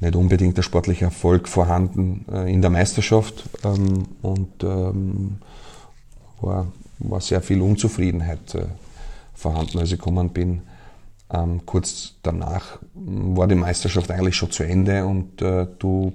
nicht 0.00 0.16
unbedingt 0.16 0.56
der 0.56 0.62
sportliche 0.62 1.06
Erfolg 1.06 1.48
vorhanden 1.48 2.24
äh, 2.32 2.52
in 2.52 2.62
der 2.62 2.70
Meisterschaft 2.70 3.44
ähm, 3.64 4.06
und 4.22 4.62
ähm, 4.62 5.38
war, 6.40 6.68
war 7.00 7.20
sehr 7.20 7.40
viel 7.42 7.60
Unzufriedenheit 7.60 8.54
äh, 8.54 8.66
vorhanden, 9.34 9.78
als 9.78 9.92
ich 9.92 9.98
gekommen 9.98 10.30
bin. 10.30 10.62
Ähm, 11.32 11.64
kurz 11.64 12.14
danach 12.22 12.78
war 12.94 13.46
die 13.46 13.54
Meisterschaft 13.54 14.10
eigentlich 14.10 14.36
schon 14.36 14.50
zu 14.50 14.64
Ende 14.64 15.04
und 15.04 15.40
äh, 15.42 15.66
du 15.78 16.12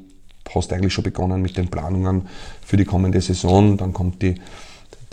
hast 0.53 0.74
eigentlich 0.74 0.93
schon 0.93 1.03
begonnen 1.03 1.41
mit 1.41 1.57
den 1.57 1.69
Planungen 1.69 2.27
für 2.63 2.77
die 2.77 2.86
kommende 2.86 3.22
Saison. 3.22 3.77
Dann 3.77 3.93
kommt 3.93 4.22
die, 4.22 4.36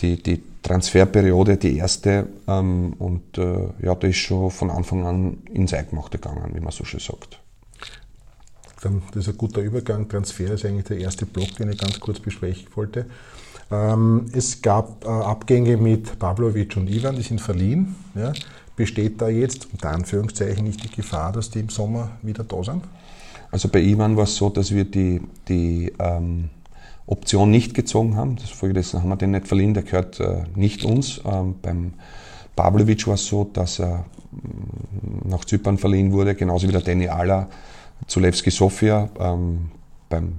die, 0.01 0.21
die 0.23 0.43
Transferperiode, 0.63 1.57
die 1.57 1.77
erste. 1.77 2.27
Ähm, 2.49 2.95
und 2.99 3.39
äh, 3.39 3.69
ja, 3.81 3.95
da 3.95 4.09
ist 4.09 4.17
schon 4.17 4.51
von 4.51 4.71
Anfang 4.71 5.07
an 5.07 5.39
ins 5.53 5.73
Eingemachte 5.73 6.19
gegangen, 6.19 6.51
wie 6.55 6.61
man 6.61 6.73
so 6.73 6.85
schön 6.85 7.01
sagt. 7.01 7.39
Dann, 8.83 9.03
das 9.13 9.29
ist 9.29 9.35
ein 9.35 9.39
guter 9.39 9.61
Übergang. 9.61 10.09
Transfer 10.09 10.53
ist 10.53 10.65
eigentlich 10.65 10.87
der 10.87 10.99
erste 10.99 11.27
Block, 11.27 11.55
den 11.57 11.71
ich 11.71 11.79
ganz 11.79 12.01
kurz 12.01 12.19
besprechen 12.19 12.67
wollte. 12.75 13.07
Ähm, 13.71 14.27
es 14.33 14.61
gab 14.61 15.05
äh, 15.05 15.09
Abgänge 15.09 15.77
mit 15.77 16.19
Pavlovic 16.19 16.77
und 16.77 16.91
Ivan, 16.91 17.15
die 17.15 17.23
sind 17.23 17.41
verliehen. 17.41 17.95
Ja 18.17 18.33
besteht 18.77 19.21
da 19.21 19.29
jetzt 19.29 19.69
unter 19.73 19.91
Anführungszeichen 19.91 20.65
nicht 20.65 20.83
die 20.85 20.91
Gefahr, 20.91 21.33
dass 21.33 21.51
die 21.51 21.61
im 21.61 21.69
Sommer 21.69 22.13
wieder 22.23 22.45
da 22.45 22.63
sind? 22.63 22.85
Also 23.51 23.69
bei 23.69 23.81
Ivan 23.81 24.17
war 24.17 24.25
es 24.25 24.37
so, 24.37 24.49
dass 24.49 24.73
wir 24.73 24.85
die, 24.85 25.21
die 25.49 25.93
ähm, 25.99 26.49
Option 27.07 27.51
nicht 27.51 27.75
gezogen 27.75 28.17
haben. 28.17 28.37
Das 28.37 28.51
folgendessen 28.51 29.03
haben 29.03 29.09
wir 29.11 29.17
den 29.17 29.33
nicht 29.33 29.47
verliehen, 29.47 29.75
der 29.75 29.83
gehört 29.83 30.21
äh, 30.21 30.45
nicht 30.55 30.85
uns. 30.85 31.21
Ähm, 31.25 31.57
beim 31.61 31.93
Pavlovic 32.57 33.07
war 33.07 33.15
es 33.15 33.27
so, 33.27 33.45
dass 33.45 33.79
er 33.79 34.07
mm, 34.31 35.29
nach 35.29 35.45
Zypern 35.45 35.77
verliehen 35.77 36.13
wurde, 36.13 36.35
genauso 36.35 36.67
wie 36.67 36.73
der 36.73 36.81
Danny 36.81 37.09
Ala 37.09 37.49
zu 38.07 38.21
Levski 38.21 38.51
Sofia. 38.51 39.11
Ähm, 39.21 39.71
beim 40.09 40.33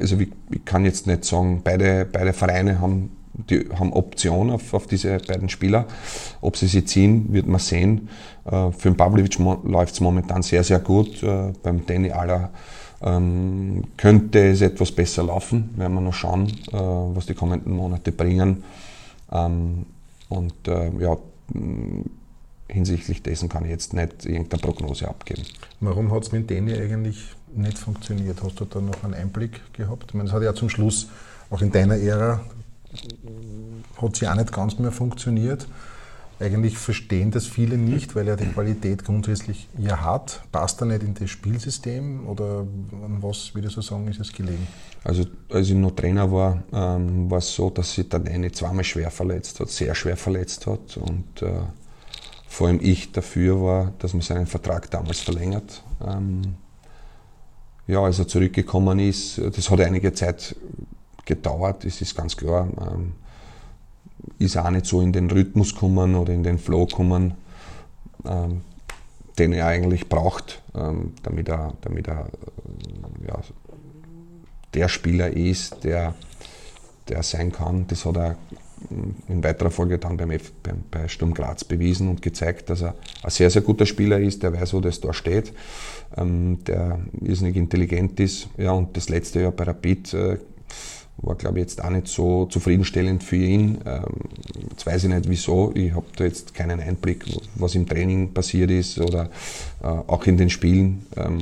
also 0.00 0.18
ich, 0.18 0.28
ich, 0.50 0.64
kann 0.64 0.84
jetzt 0.84 1.06
nicht 1.06 1.24
sagen, 1.24 1.62
beide, 1.64 2.06
beide 2.10 2.32
Vereine 2.32 2.80
haben, 2.80 3.10
die, 3.34 3.68
haben 3.78 3.92
Option 3.92 4.50
auf, 4.50 4.74
auf 4.74 4.86
diese 4.86 5.18
beiden 5.18 5.48
Spieler. 5.48 5.86
Ob 6.40 6.56
sie 6.56 6.66
sie 6.66 6.84
ziehen, 6.84 7.32
wird 7.32 7.46
man 7.46 7.60
sehen. 7.60 8.08
Äh, 8.44 8.70
für 8.72 8.90
den 8.90 8.96
Pavlovic 8.96 9.38
läuft 9.38 9.94
es 9.94 10.00
momentan 10.00 10.42
sehr, 10.42 10.64
sehr 10.64 10.80
gut. 10.80 11.22
Äh, 11.22 11.52
beim 11.62 11.86
Danny 11.86 12.10
Aller 12.10 12.50
ähm, 13.02 13.84
könnte 13.96 14.50
es 14.50 14.60
etwas 14.60 14.92
besser 14.92 15.24
laufen, 15.24 15.70
werden 15.76 15.94
wir 15.94 16.00
noch 16.00 16.14
schauen, 16.14 16.48
äh, 16.48 16.72
was 16.72 17.26
die 17.26 17.34
kommenden 17.34 17.74
Monate 17.74 18.12
bringen. 18.12 18.64
Ähm, 19.30 19.86
und 20.28 20.68
äh, 20.68 20.90
ja, 20.98 21.16
hinsichtlich 22.68 23.22
dessen 23.22 23.48
kann 23.48 23.64
ich 23.64 23.70
jetzt 23.70 23.92
nicht 23.92 24.24
irgendeine 24.24 24.60
Prognose 24.62 25.08
abgeben. 25.08 25.42
Warum 25.80 26.10
hat 26.12 26.22
es 26.22 26.32
mit 26.32 26.50
Danny 26.50 26.74
eigentlich 26.74 27.18
nicht 27.54 27.78
funktioniert? 27.78 28.42
Hast 28.42 28.60
du 28.60 28.64
da 28.64 28.80
noch 28.80 29.04
einen 29.04 29.14
Einblick 29.14 29.60
gehabt? 29.74 30.04
Ich 30.08 30.14
meine, 30.14 30.28
es 30.28 30.34
hat 30.34 30.42
ja 30.42 30.54
zum 30.54 30.70
Schluss, 30.70 31.08
auch 31.50 31.60
in 31.60 31.70
deiner 31.70 31.96
Ära, 31.96 32.40
hat 34.00 34.16
sie 34.16 34.28
auch 34.28 34.34
nicht 34.34 34.52
ganz 34.52 34.78
mehr 34.78 34.92
funktioniert. 34.92 35.66
Eigentlich 36.40 36.76
verstehen 36.76 37.30
das 37.30 37.46
viele 37.46 37.76
nicht, 37.78 38.16
weil 38.16 38.26
er 38.26 38.36
die 38.36 38.46
Qualität 38.46 39.04
grundsätzlich 39.04 39.68
ja 39.78 40.00
hat. 40.00 40.42
Passt 40.50 40.80
er 40.80 40.86
nicht 40.86 41.04
in 41.04 41.14
das 41.14 41.30
Spielsystem 41.30 42.26
oder 42.26 42.66
an 43.04 43.18
was, 43.20 43.54
würde 43.54 43.68
ich 43.68 43.74
so 43.74 43.80
sagen, 43.80 44.08
ist 44.08 44.18
es 44.18 44.32
gelegen? 44.32 44.66
Also 45.04 45.24
als 45.50 45.68
ich 45.68 45.74
noch 45.74 45.92
Trainer 45.92 46.32
war, 46.32 46.64
ähm, 46.72 47.30
war 47.30 47.38
es 47.38 47.54
so, 47.54 47.70
dass 47.70 47.94
sich 47.94 48.08
der 48.08 48.24
eine 48.24 48.50
zweimal 48.50 48.82
schwer 48.82 49.10
verletzt 49.10 49.60
hat, 49.60 49.68
sehr 49.68 49.94
schwer 49.94 50.16
verletzt 50.16 50.66
hat 50.66 50.96
und 50.96 51.42
äh, 51.42 51.60
vor 52.48 52.66
allem 52.66 52.80
ich 52.82 53.12
dafür 53.12 53.62
war, 53.62 53.92
dass 54.00 54.12
man 54.12 54.22
seinen 54.22 54.46
Vertrag 54.46 54.90
damals 54.90 55.20
verlängert. 55.20 55.82
Ähm, 56.04 56.56
ja, 57.86 58.00
als 58.00 58.18
er 58.18 58.26
zurückgekommen 58.26 58.98
ist, 58.98 59.38
das 59.38 59.70
hat 59.70 59.80
einige 59.80 60.12
Zeit 60.12 60.56
gedauert, 61.24 61.84
das 61.84 62.00
ist 62.00 62.16
ganz 62.16 62.36
klar. 62.36 62.68
Ähm, 62.80 63.12
ist 64.38 64.56
auch 64.56 64.70
nicht 64.70 64.86
so 64.86 65.00
in 65.00 65.12
den 65.12 65.30
Rhythmus 65.30 65.74
kommen 65.74 66.14
oder 66.14 66.32
in 66.32 66.42
den 66.42 66.58
Flow 66.58 66.86
kommen, 66.86 67.34
ähm, 68.24 68.60
den 69.38 69.52
er 69.52 69.66
eigentlich 69.66 70.08
braucht, 70.08 70.62
ähm, 70.74 71.14
damit 71.22 71.48
er, 71.48 71.74
damit 71.80 72.08
er 72.08 72.26
äh, 72.26 73.28
ja, 73.28 73.40
der 74.74 74.88
Spieler 74.88 75.30
ist, 75.30 75.84
der, 75.84 76.14
der 77.08 77.22
sein 77.22 77.52
kann. 77.52 77.86
Das 77.88 78.04
hat 78.04 78.16
er 78.16 78.36
in 79.28 79.44
weiterer 79.44 79.70
Folge 79.70 79.98
dann 79.98 80.16
beim 80.16 80.30
F, 80.30 80.52
beim, 80.62 80.82
bei 80.90 81.08
Sturm 81.08 81.34
Graz 81.34 81.64
bewiesen 81.64 82.08
und 82.08 82.22
gezeigt, 82.22 82.70
dass 82.70 82.82
er 82.82 82.94
ein 83.22 83.30
sehr, 83.30 83.50
sehr 83.50 83.62
guter 83.62 83.86
Spieler 83.86 84.18
ist, 84.18 84.42
der 84.42 84.52
weiß, 84.52 84.74
wo 84.74 84.80
das 84.80 85.00
da 85.00 85.12
steht, 85.12 85.52
ähm, 86.16 86.58
der 86.66 87.00
irrsinnig 87.20 87.56
intelligent 87.56 88.18
ist. 88.20 88.48
Ja, 88.56 88.72
und 88.72 88.96
das 88.96 89.08
letzte 89.08 89.40
Jahr 89.40 89.52
bei 89.52 89.64
Rapid 89.64 90.14
äh, 90.14 90.38
war, 91.18 91.36
glaube 91.36 91.58
ich, 91.58 91.62
jetzt 91.62 91.82
auch 91.82 91.90
nicht 91.90 92.08
so 92.08 92.46
zufriedenstellend 92.46 93.22
für 93.22 93.36
ihn. 93.36 93.78
Ähm, 93.84 94.04
jetzt 94.70 94.86
weiß 94.86 95.04
ich 95.04 95.10
nicht 95.10 95.28
wieso. 95.28 95.72
Ich 95.74 95.92
habe 95.94 96.06
da 96.16 96.24
jetzt 96.24 96.54
keinen 96.54 96.80
Einblick, 96.80 97.24
was 97.54 97.74
im 97.74 97.86
Training 97.86 98.32
passiert 98.32 98.70
ist 98.70 98.98
oder 98.98 99.30
äh, 99.82 99.86
auch 99.86 100.24
in 100.26 100.36
den 100.36 100.50
Spielen. 100.50 101.06
Ähm, 101.16 101.38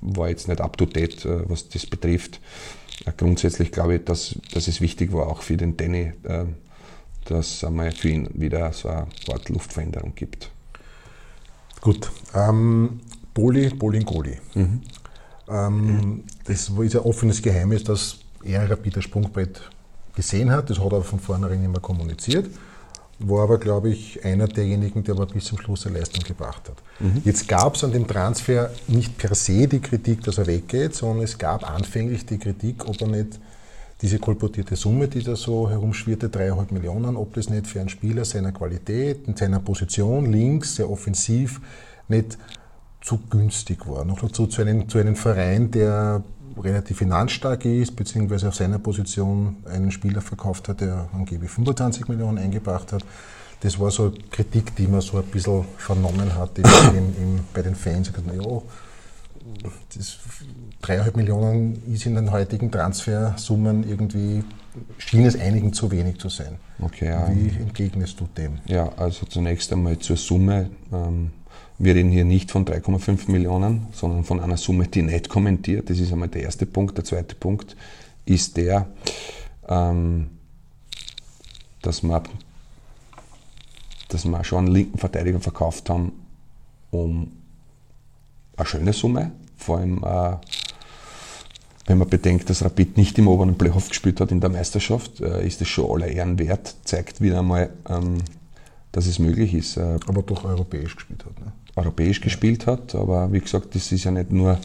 war 0.00 0.28
jetzt 0.28 0.48
nicht 0.48 0.60
up 0.60 0.76
to 0.76 0.86
date, 0.86 1.24
äh, 1.24 1.48
was 1.48 1.68
das 1.68 1.86
betrifft. 1.86 2.40
Äh, 3.06 3.12
grundsätzlich 3.16 3.72
glaube 3.72 3.96
ich, 3.96 4.04
dass, 4.04 4.36
dass 4.52 4.68
es 4.68 4.80
wichtig 4.80 5.12
war, 5.12 5.28
auch 5.28 5.42
für 5.42 5.56
den 5.56 5.76
Danny, 5.76 6.12
äh, 6.24 6.44
dass 7.24 7.54
es 7.54 7.64
einmal 7.64 7.92
für 7.92 8.08
ihn 8.08 8.28
wieder 8.34 8.72
so 8.72 8.88
eine 8.88 9.06
Art 9.32 9.48
Luftveränderung 9.48 10.14
gibt. 10.14 10.50
Gut. 11.80 12.10
Ähm, 12.34 13.00
Poli, 13.32 13.68
Bolingoli. 13.70 14.38
Mhm. 14.54 14.82
Ähm, 15.48 16.24
das 16.44 16.68
ist 16.68 16.78
ein 16.78 17.00
offenes 17.02 17.40
Geheimnis, 17.40 17.84
dass 17.84 18.18
er 18.48 18.70
Rapid 18.70 19.02
Sprungbrett 19.02 19.60
gesehen 20.14 20.50
hat. 20.50 20.70
Das 20.70 20.78
hat 20.78 20.92
er 20.92 21.02
von 21.02 21.20
vornherein 21.20 21.62
immer 21.64 21.80
kommuniziert. 21.80 22.46
War 23.20 23.42
aber, 23.42 23.58
glaube 23.58 23.90
ich, 23.90 24.24
einer 24.24 24.46
derjenigen, 24.46 25.02
der 25.02 25.14
aber 25.14 25.26
bis 25.26 25.46
zum 25.46 25.58
Schluss 25.58 25.86
eine 25.86 25.98
Leistung 25.98 26.22
gebracht 26.22 26.68
hat. 26.68 26.76
Mhm. 27.00 27.22
Jetzt 27.24 27.48
gab 27.48 27.74
es 27.74 27.82
an 27.82 27.92
dem 27.92 28.06
Transfer 28.06 28.70
nicht 28.86 29.18
per 29.18 29.34
se 29.34 29.66
die 29.66 29.80
Kritik, 29.80 30.22
dass 30.22 30.38
er 30.38 30.46
weggeht, 30.46 30.94
sondern 30.94 31.24
es 31.24 31.36
gab 31.36 31.68
anfänglich 31.68 32.26
die 32.26 32.38
Kritik, 32.38 32.88
ob 32.88 33.00
er 33.00 33.08
nicht 33.08 33.40
diese 34.00 34.20
kolportierte 34.20 34.76
Summe, 34.76 35.08
die 35.08 35.24
da 35.24 35.34
so 35.34 35.68
herumschwirrte, 35.68 36.28
dreieinhalb 36.28 36.70
Millionen, 36.70 37.16
ob 37.16 37.34
das 37.34 37.50
nicht 37.50 37.66
für 37.66 37.80
einen 37.80 37.88
Spieler 37.88 38.24
seiner 38.24 38.52
Qualität, 38.52 39.26
in 39.26 39.36
seiner 39.36 39.58
Position, 39.58 40.30
links, 40.30 40.76
sehr 40.76 40.88
offensiv, 40.88 41.60
nicht 42.06 42.38
zu 43.00 43.18
günstig 43.30 43.88
war. 43.88 44.04
Noch 44.04 44.20
dazu 44.20 44.46
zu 44.46 44.62
einem, 44.62 44.88
zu 44.88 44.98
einem 44.98 45.16
Verein, 45.16 45.72
der 45.72 46.22
relativ 46.56 46.98
finanzstark 46.98 47.64
ist, 47.64 47.96
beziehungsweise 47.96 48.48
auf 48.48 48.54
seiner 48.54 48.78
Position 48.78 49.56
einen 49.70 49.90
Spieler 49.90 50.20
verkauft 50.20 50.68
hat, 50.68 50.80
der 50.80 51.08
angeblich 51.12 51.50
25 51.50 52.08
Millionen 52.08 52.38
eingebracht 52.38 52.92
hat. 52.92 53.04
Das 53.60 53.78
war 53.80 53.90
so 53.90 54.12
Kritik, 54.30 54.76
die 54.76 54.86
man 54.86 55.00
so 55.00 55.18
ein 55.18 55.24
bisschen 55.24 55.64
vernommen 55.76 56.34
hat 56.36 56.58
im, 56.58 56.64
im, 56.94 57.40
bei 57.52 57.62
den 57.62 57.74
Fans. 57.74 58.12
Ja, 58.14 58.62
das 59.96 60.18
dreieinhalb 60.80 61.16
Millionen 61.16 61.82
ist 61.92 62.06
in 62.06 62.14
den 62.14 62.30
heutigen 62.30 62.70
Transfersummen 62.70 63.88
irgendwie, 63.88 64.44
schien 64.98 65.26
es 65.26 65.38
einigen 65.38 65.72
zu 65.72 65.90
wenig 65.90 66.18
zu 66.18 66.28
sein. 66.28 66.56
Okay, 66.80 67.06
ja. 67.06 67.28
Wie 67.34 67.48
entgegnest 67.60 68.20
du 68.20 68.28
dem? 68.36 68.58
Ja, 68.66 68.92
also 68.96 69.26
zunächst 69.26 69.72
einmal 69.72 69.98
zur 69.98 70.16
Summe. 70.16 70.70
Ähm, 70.92 71.30
wir 71.78 71.94
reden 71.94 72.10
hier 72.10 72.24
nicht 72.24 72.50
von 72.50 72.64
3,5 72.64 73.30
Millionen, 73.30 73.86
sondern 73.92 74.24
von 74.24 74.40
einer 74.40 74.56
Summe, 74.56 74.88
die 74.88 75.02
nicht 75.02 75.28
kommentiert. 75.28 75.90
Das 75.90 75.98
ist 75.98 76.12
einmal 76.12 76.28
der 76.28 76.42
erste 76.42 76.66
Punkt. 76.66 76.96
Der 76.96 77.04
zweite 77.04 77.34
Punkt 77.36 77.76
ist 78.24 78.56
der, 78.56 78.86
ähm, 79.68 80.28
dass, 81.82 82.02
wir, 82.02 82.22
dass 84.08 84.24
wir 84.24 84.44
schon 84.44 84.66
einen 84.66 84.74
linken 84.74 84.98
Verteidiger 84.98 85.40
verkauft 85.40 85.88
haben 85.88 86.12
um 86.90 87.32
eine 88.56 88.66
schöne 88.66 88.92
Summe. 88.92 89.32
Vor 89.56 89.78
allem, 89.78 90.02
äh, 90.02 90.36
wenn 91.86 91.98
man 91.98 92.08
bedenkt, 92.08 92.50
dass 92.50 92.64
Rapid 92.64 92.96
nicht 92.96 93.18
im 93.18 93.28
oberen 93.28 93.56
Playoff 93.56 93.88
gespielt 93.88 94.20
hat 94.20 94.30
in 94.30 94.40
der 94.40 94.50
Meisterschaft, 94.50 95.20
äh, 95.20 95.46
ist 95.46 95.60
das 95.60 95.68
schon 95.68 95.90
aller 95.90 96.08
Ehren 96.08 96.38
wert. 96.38 96.74
Zeigt 96.84 97.20
wieder 97.20 97.40
einmal, 97.40 97.70
ähm, 97.88 98.18
dass 98.92 99.06
es 99.06 99.18
möglich 99.18 99.54
ist. 99.54 99.76
Äh, 99.76 99.98
Aber 100.06 100.22
doch 100.22 100.44
europäisch 100.44 100.96
gespielt 100.96 101.24
hat. 101.24 101.38
Ne? 101.40 101.52
Europäisch 101.78 102.20
gespielt 102.20 102.66
hat. 102.66 102.94
Aber 102.94 103.32
wie 103.32 103.40
gesagt, 103.40 103.74
das 103.74 103.90
ist 103.92 104.04
ja 104.04 104.10
nicht 104.10 104.30
nur, 104.32 104.58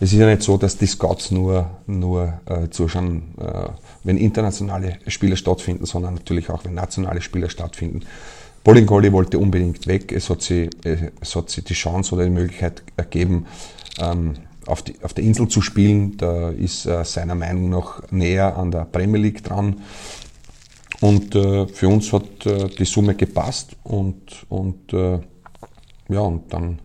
es 0.00 0.12
ist 0.12 0.18
ja 0.18 0.26
nicht 0.26 0.42
so, 0.42 0.56
dass 0.58 0.76
die 0.76 0.86
Scouts 0.86 1.30
nur, 1.30 1.70
nur 1.86 2.40
äh, 2.46 2.68
zuschauen, 2.70 3.22
äh, 3.38 3.68
wenn 4.04 4.18
internationale 4.18 4.98
Spiele 5.06 5.36
stattfinden, 5.36 5.86
sondern 5.86 6.14
natürlich 6.14 6.50
auch, 6.50 6.64
wenn 6.64 6.74
nationale 6.74 7.20
Spiele 7.20 7.48
stattfinden. 7.48 8.02
Bolingoli 8.62 9.12
wollte 9.12 9.38
unbedingt 9.38 9.86
weg. 9.86 10.10
Es 10.10 10.28
hat 10.28 10.42
sie, 10.42 10.68
es 11.20 11.36
hat 11.36 11.50
sie 11.50 11.62
die 11.62 11.74
Chance 11.74 12.14
oder 12.14 12.24
die 12.24 12.30
Möglichkeit 12.30 12.82
ergeben, 12.96 13.46
ähm, 14.00 14.34
auf, 14.66 14.82
die, 14.82 14.94
auf 15.02 15.14
der 15.14 15.22
Insel 15.22 15.46
zu 15.46 15.62
spielen. 15.62 16.16
Da 16.16 16.50
ist 16.50 16.84
äh, 16.84 17.04
seiner 17.04 17.36
Meinung 17.36 17.70
nach 17.70 18.02
näher 18.10 18.56
an 18.56 18.72
der 18.72 18.84
Premier 18.84 19.20
League 19.20 19.44
dran. 19.44 19.76
Und 21.00 21.34
äh, 21.34 21.68
für 21.68 21.88
uns 21.88 22.12
hat 22.12 22.46
äh, 22.46 22.68
die 22.68 22.84
Summe 22.84 23.14
gepasst 23.14 23.76
und, 23.84 24.46
und 24.48 24.92
äh, 24.92 25.20
ja, 26.08 26.20
und 26.20 26.52
dann 26.52 26.78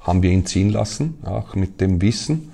haben 0.00 0.22
wir 0.22 0.30
ihn 0.30 0.46
ziehen 0.46 0.70
lassen, 0.70 1.18
auch 1.24 1.54
mit 1.54 1.80
dem 1.80 2.00
Wissen, 2.00 2.52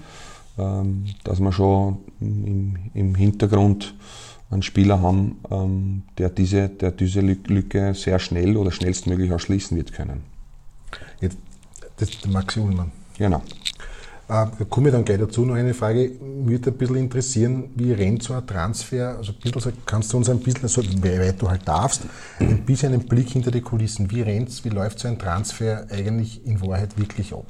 ähm, 0.58 1.06
dass 1.24 1.40
wir 1.40 1.52
schon 1.52 1.98
im, 2.20 2.76
im 2.94 3.14
Hintergrund 3.14 3.94
einen 4.50 4.62
Spieler 4.62 5.00
haben, 5.00 5.38
ähm, 5.50 6.02
der 6.18 6.30
diese, 6.30 6.68
der 6.68 6.90
diese 6.92 7.20
Lücke 7.20 7.94
sehr 7.94 8.18
schnell 8.18 8.56
oder 8.56 8.70
schnellstmöglich 8.70 9.32
auch 9.32 9.40
schließen 9.40 9.76
wird 9.76 9.92
können. 9.92 10.22
Jetzt, 11.20 11.38
das 11.96 12.10
ist 12.10 12.24
der 12.24 12.30
Maxi 12.30 12.60
Ullmann. 12.60 12.92
Genau. 13.18 13.42
Äh, 14.32 14.46
da 14.58 14.64
komme 14.68 14.88
ich 14.88 14.94
dann 14.94 15.04
gleich 15.04 15.18
dazu. 15.18 15.44
Noch 15.44 15.56
eine 15.56 15.74
Frage. 15.74 16.10
Mich 16.20 16.48
würde 16.48 16.70
ein 16.70 16.78
bisschen 16.78 16.96
interessieren, 16.96 17.64
wie 17.76 17.92
rennt 17.92 18.22
so 18.22 18.32
ein 18.32 18.46
Transfer? 18.46 19.16
Also, 19.18 19.34
bisschen, 19.34 19.74
kannst 19.84 20.12
du 20.12 20.16
uns 20.16 20.30
ein 20.30 20.40
bisschen, 20.40 21.02
wie 21.02 21.18
weit 21.20 21.40
du 21.40 21.50
halt 21.50 21.68
darfst, 21.68 22.02
ein 22.40 22.64
bisschen 22.64 22.94
einen 22.94 23.06
Blick 23.06 23.28
hinter 23.28 23.50
die 23.50 23.60
Kulissen. 23.60 24.10
Wie 24.10 24.22
rennt 24.22 24.64
wie 24.64 24.70
läuft 24.70 25.00
so 25.00 25.08
ein 25.08 25.18
Transfer 25.18 25.86
eigentlich 25.90 26.46
in 26.46 26.60
Wahrheit 26.62 26.98
wirklich 26.98 27.34
ab? 27.34 27.44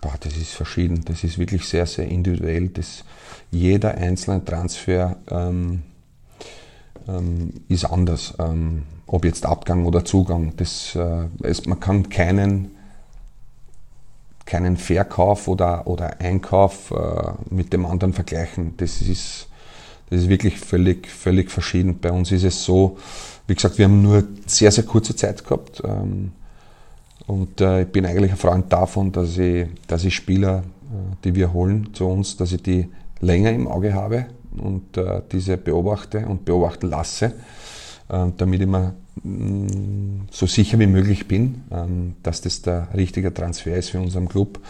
Boah, 0.00 0.14
das 0.18 0.36
ist 0.36 0.50
verschieden. 0.50 1.04
Das 1.04 1.22
ist 1.22 1.38
wirklich 1.38 1.64
sehr, 1.64 1.86
sehr 1.86 2.08
individuell. 2.08 2.68
Das, 2.68 3.04
jeder 3.52 3.94
einzelne 3.94 4.44
Transfer 4.44 5.16
ähm, 5.30 5.82
ähm, 7.06 7.52
ist 7.68 7.84
anders. 7.84 8.34
Ähm, 8.40 8.82
ob 9.06 9.24
jetzt 9.24 9.46
Abgang 9.46 9.84
oder 9.84 10.04
Zugang. 10.04 10.54
Das, 10.56 10.96
äh, 10.96 11.26
es, 11.42 11.66
man 11.66 11.78
kann 11.78 12.08
keinen 12.08 12.75
keinen 14.46 14.76
Verkauf 14.76 15.48
oder, 15.48 15.86
oder 15.86 16.20
Einkauf 16.20 16.92
äh, 16.92 17.54
mit 17.54 17.72
dem 17.72 17.84
anderen 17.84 18.12
vergleichen. 18.12 18.74
Das 18.76 19.02
ist, 19.02 19.48
das 20.08 20.20
ist 20.22 20.28
wirklich 20.28 20.58
völlig, 20.58 21.08
völlig 21.08 21.50
verschieden. 21.50 21.98
Bei 22.00 22.12
uns 22.12 22.30
ist 22.32 22.44
es 22.44 22.64
so, 22.64 22.96
wie 23.48 23.54
gesagt, 23.54 23.76
wir 23.76 23.86
haben 23.86 24.02
nur 24.02 24.24
sehr, 24.46 24.70
sehr 24.70 24.84
kurze 24.84 25.14
Zeit 25.14 25.44
gehabt. 25.44 25.82
Ähm, 25.84 26.32
und 27.26 27.60
äh, 27.60 27.82
ich 27.82 27.88
bin 27.88 28.06
eigentlich 28.06 28.30
ein 28.30 28.36
Freund 28.36 28.72
davon, 28.72 29.10
dass 29.10 29.36
ich, 29.36 29.66
dass 29.88 30.04
ich 30.04 30.14
Spieler, 30.14 30.58
äh, 30.58 31.16
die 31.24 31.34
wir 31.34 31.52
holen 31.52 31.92
zu 31.92 32.06
uns, 32.06 32.36
dass 32.36 32.52
ich 32.52 32.62
die 32.62 32.88
länger 33.20 33.50
im 33.50 33.66
Auge 33.66 33.94
habe 33.94 34.26
und 34.56 34.96
äh, 34.96 35.22
diese 35.32 35.56
beobachte 35.56 36.24
und 36.26 36.44
beobachten 36.44 36.88
lasse, 36.88 37.32
äh, 38.08 38.26
damit 38.36 38.60
ich 38.60 38.68
mir 38.68 38.94
so 39.22 40.46
sicher 40.46 40.78
wie 40.78 40.86
möglich 40.86 41.26
bin, 41.26 41.62
ähm, 41.70 42.14
dass 42.22 42.42
das 42.42 42.62
der 42.62 42.88
richtige 42.94 43.32
Transfer 43.32 43.76
ist 43.76 43.90
für 43.90 44.00
unseren 44.00 44.28
Club. 44.28 44.60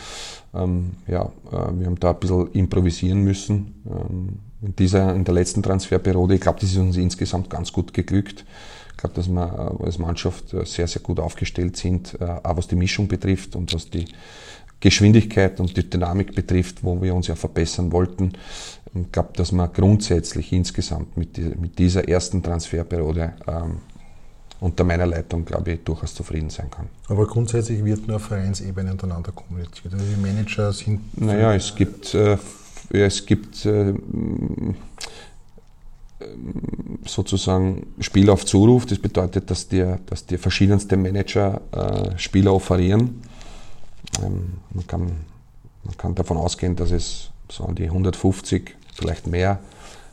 Ähm, 0.54 0.92
ja, 1.08 1.24
äh, 1.50 1.78
wir 1.78 1.86
haben 1.86 1.98
da 1.98 2.10
ein 2.10 2.20
bisschen 2.20 2.52
improvisieren 2.52 3.22
müssen. 3.22 3.82
Ähm, 3.86 4.38
in, 4.62 4.76
dieser, 4.76 5.14
in 5.14 5.24
der 5.24 5.34
letzten 5.34 5.62
Transferperiode, 5.62 6.34
ich 6.34 6.40
glaube, 6.40 6.60
das 6.60 6.70
ist 6.70 6.78
uns 6.78 6.96
insgesamt 6.96 7.50
ganz 7.50 7.72
gut 7.72 7.92
geglückt. 7.92 8.44
Ich 8.92 8.96
glaube, 8.96 9.16
dass 9.16 9.28
wir 9.28 9.76
äh, 9.80 9.84
als 9.84 9.98
Mannschaft 9.98 10.54
äh, 10.54 10.64
sehr, 10.64 10.86
sehr 10.86 11.02
gut 11.02 11.18
aufgestellt 11.18 11.76
sind, 11.76 12.18
auch 12.20 12.56
was 12.56 12.68
die 12.68 12.76
Mischung 12.76 13.08
betrifft 13.08 13.56
und 13.56 13.74
was 13.74 13.90
die 13.90 14.06
Geschwindigkeit 14.78 15.58
und 15.58 15.76
die 15.76 15.88
Dynamik 15.88 16.34
betrifft, 16.34 16.84
wo 16.84 17.00
wir 17.02 17.14
uns 17.14 17.26
ja 17.26 17.34
verbessern 17.34 17.92
wollten. 17.92 18.32
Ich 18.94 19.10
glaube, 19.12 19.30
dass 19.34 19.52
man 19.52 19.72
grundsätzlich 19.72 20.52
insgesamt 20.52 21.16
mit, 21.16 21.38
dieser 21.78 22.08
ersten 22.08 22.42
Transferperiode 22.42 23.34
unter 24.60 24.84
meiner 24.84 25.06
Leitung, 25.06 25.44
glaube 25.44 25.72
ich, 25.72 25.84
durchaus 25.84 26.14
zufrieden 26.14 26.50
sein 26.50 26.70
kann. 26.70 26.88
Aber 27.08 27.26
grundsätzlich 27.26 27.84
wird 27.84 28.06
nur 28.06 28.16
auf 28.16 28.24
Vereinsebene 28.24 28.90
untereinander 28.90 29.32
kommuniziert. 29.32 29.92
Also 29.92 30.04
die 30.04 30.20
Manager 30.20 30.72
sind. 30.72 31.20
Naja, 31.20 31.54
es 31.54 31.74
gibt, 31.74 32.14
äh, 32.14 32.38
es 32.90 33.26
gibt 33.26 33.66
äh, 33.66 33.92
sozusagen 37.04 37.86
Spiel 38.00 38.30
auf 38.30 38.46
Zuruf. 38.46 38.86
Das 38.86 38.98
bedeutet, 38.98 39.50
dass 39.50 39.68
die, 39.68 39.84
dass 40.06 40.24
die 40.24 40.38
verschiedensten 40.38 41.02
Manager 41.02 41.60
äh, 41.72 42.18
Spieler 42.18 42.54
offerieren. 42.54 43.22
Ähm, 44.22 44.54
man, 44.72 44.86
kann, 44.86 45.00
man 45.84 45.96
kann 45.98 46.14
davon 46.14 46.38
ausgehen, 46.38 46.76
dass 46.76 46.90
es 46.90 47.30
so 47.50 47.64
an 47.64 47.74
die 47.74 47.84
150, 47.84 48.74
vielleicht 48.94 49.26
mehr 49.26 49.60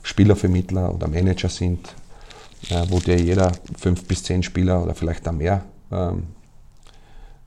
Spielervermittler 0.02 0.94
oder 0.94 1.08
Manager 1.08 1.48
sind, 1.48 1.94
wo 2.88 2.98
dir 2.98 3.16
jeder 3.16 3.52
fünf 3.76 4.04
bis 4.06 4.22
zehn 4.22 4.42
Spieler 4.42 4.82
oder 4.82 4.94
vielleicht 4.94 5.28
auch 5.28 5.32
mehr 5.32 5.64
ähm, 5.90 6.24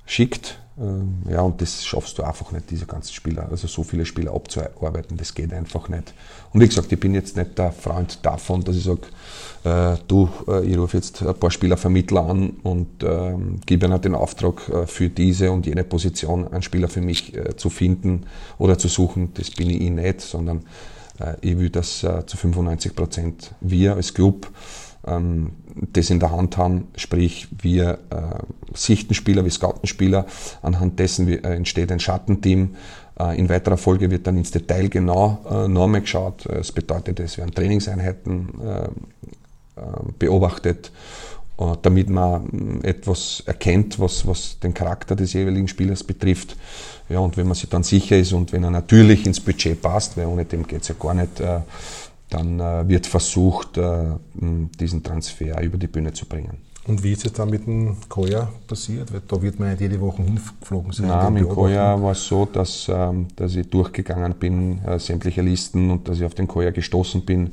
schickt. 0.05 0.59
Ähm, 0.79 1.24
ja, 1.27 1.41
und 1.41 1.59
das 1.59 1.83
schaffst 1.83 2.17
du 2.19 2.24
einfach 2.24 2.51
nicht, 2.51 2.69
diese 2.69 2.86
ganzen 2.86 3.12
Spieler, 3.12 3.47
also 3.50 3.67
so 3.67 3.81
viele 3.81 4.05
Spieler 4.05 4.33
abzuarbeiten, 4.33 5.17
das 5.17 5.33
geht 5.33 5.51
einfach 5.51 5.89
nicht. 5.89 6.13
Und 6.53 6.62
wie 6.62 6.67
gesagt, 6.67 6.91
ich 6.91 7.00
bin 7.00 7.15
jetzt 7.15 7.36
nicht 7.36 7.57
der 7.57 7.71
Freund 7.71 8.19
davon, 8.24 8.63
dass 8.63 8.75
ich 8.75 8.83
sage, 8.83 9.01
äh, 9.63 9.97
du, 10.07 10.29
äh, 10.47 10.63
ich 10.65 10.77
rufe 10.77 10.97
jetzt 10.97 11.24
ein 11.24 11.33
paar 11.33 11.50
Spielervermittler 11.50 12.21
an 12.21 12.51
und 12.62 13.01
äh, 13.01 13.33
gebe 13.65 13.88
ihnen 13.88 14.01
den 14.01 14.13
Auftrag, 14.13 14.69
äh, 14.69 14.86
für 14.86 15.09
diese 15.09 15.51
und 15.51 15.65
jene 15.65 15.83
Position 15.83 16.47
einen 16.47 16.62
Spieler 16.62 16.89
für 16.89 17.01
mich 17.01 17.36
äh, 17.36 17.57
zu 17.57 17.71
finden 17.71 18.27
oder 18.59 18.77
zu 18.77 18.88
suchen. 18.88 19.31
Das 19.33 19.50
bin 19.50 19.71
ich 19.71 19.81
eh 19.81 19.89
nicht, 19.89 20.21
sondern 20.21 20.63
äh, 21.19 21.33
ich 21.41 21.57
will, 21.57 21.71
dass 21.71 22.00
zu 22.01 22.38
95 22.38 22.95
Prozent 22.95 23.51
wir 23.62 23.95
als 23.95 24.13
Club 24.13 24.47
ähm, 25.07 25.51
das 25.93 26.09
in 26.09 26.19
der 26.19 26.31
Hand 26.31 26.57
haben, 26.57 26.87
sprich 26.95 27.47
wir 27.61 27.99
sichten 28.73 29.13
Spieler 29.13 29.45
wie 29.45 29.51
Scoutenspieler, 29.51 30.25
anhand 30.63 30.97
dessen 30.97 31.27
entsteht 31.43 31.91
ein 31.91 31.99
Schattenteam, 31.99 32.75
in 33.35 33.47
weiterer 33.47 33.77
Folge 33.77 34.09
wird 34.09 34.25
dann 34.25 34.37
ins 34.37 34.49
Detail 34.49 34.89
genau 34.89 35.39
äh, 35.49 35.67
nochmal 35.67 36.01
geschaut. 36.01 36.47
Das 36.47 36.71
bedeutet, 36.71 37.19
es 37.19 37.37
werden 37.37 37.53
Trainingseinheiten 37.53 38.49
äh, 39.77 39.81
beobachtet, 40.17 40.91
äh, 41.59 41.63
damit 41.83 42.09
man 42.09 42.81
etwas 42.81 43.43
erkennt, 43.45 43.99
was, 43.99 44.25
was 44.25 44.59
den 44.59 44.73
Charakter 44.73 45.15
des 45.15 45.33
jeweiligen 45.33 45.67
Spielers 45.67 46.03
betrifft. 46.03 46.55
Ja, 47.09 47.19
und 47.19 47.37
wenn 47.37 47.45
man 47.45 47.53
sich 47.53 47.69
dann 47.69 47.83
sicher 47.83 48.17
ist 48.17 48.33
und 48.33 48.53
wenn 48.53 48.63
er 48.63 48.71
natürlich 48.71 49.27
ins 49.27 49.39
Budget 49.39 49.79
passt, 49.79 50.17
weil 50.17 50.25
ohne 50.25 50.45
dem 50.45 50.65
geht 50.65 50.81
es 50.81 50.87
ja 50.87 50.95
gar 50.99 51.13
nicht, 51.13 51.39
äh, 51.39 51.59
dann 52.29 52.60
wird 52.89 53.07
versucht, 53.07 53.79
diesen 54.36 55.03
Transfer 55.03 55.62
über 55.62 55.77
die 55.77 55.88
Bühne 55.88 56.12
zu 56.13 56.25
bringen. 56.25 56.57
Und 56.86 57.03
wie 57.03 57.12
ist 57.13 57.25
es 57.25 57.34
dann 57.34 57.50
mit 57.50 57.67
dem 57.67 57.98
Koya 58.07 58.50
passiert? 58.66 59.09
Da 59.27 59.42
wird 59.42 59.59
man 59.59 59.70
nicht 59.70 59.81
jede 59.81 60.00
Woche 60.00 60.24
hingeflogen 60.24 60.92
sein. 60.94 61.07
Nein, 61.07 61.33
mit 61.33 61.50
Koya 61.50 62.01
war 62.01 62.11
es 62.11 62.25
so, 62.25 62.46
dass, 62.46 62.87
ähm, 62.90 63.27
dass 63.35 63.55
ich 63.55 63.70
durchgegangen 63.70 64.33
bin, 64.35 64.79
sämtliche 64.98 65.42
Listen 65.42 65.90
und 65.90 66.07
dass 66.07 66.18
ich 66.18 66.25
auf 66.25 66.33
den 66.33 66.48
Koya 66.48 66.72
gestoßen 66.72 67.25
bin 67.25 67.51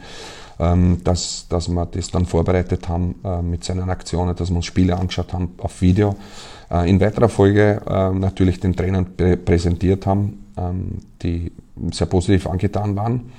ähm, 0.58 0.98
dass, 1.02 1.46
dass 1.48 1.68
wir 1.68 1.87
das 1.87 2.10
dann 2.10 2.26
vorbereitet 2.26 2.88
haben 2.88 3.16
äh, 3.24 3.42
mit 3.42 3.64
seinen 3.64 3.90
Aktionen, 3.90 4.37
dass 4.37 4.50
wir 4.50 4.56
uns 4.56 4.66
Spiele 4.66 4.96
angeschaut 4.96 5.32
haben 5.32 5.54
auf 5.58 5.80
Video. 5.80 6.16
Äh, 6.70 6.88
in 6.88 7.00
weiterer 7.00 7.28
Folge 7.28 7.80
äh, 7.87 8.10
natürlich 8.10 8.60
den 8.60 8.76
Trainern 8.76 9.06
präsentiert 9.44 10.06
haben, 10.06 10.44
ähm, 10.56 10.98
die 11.22 11.52
sehr 11.90 12.06
positiv 12.06 12.46
angetan 12.46 12.94
waren. 12.96 13.32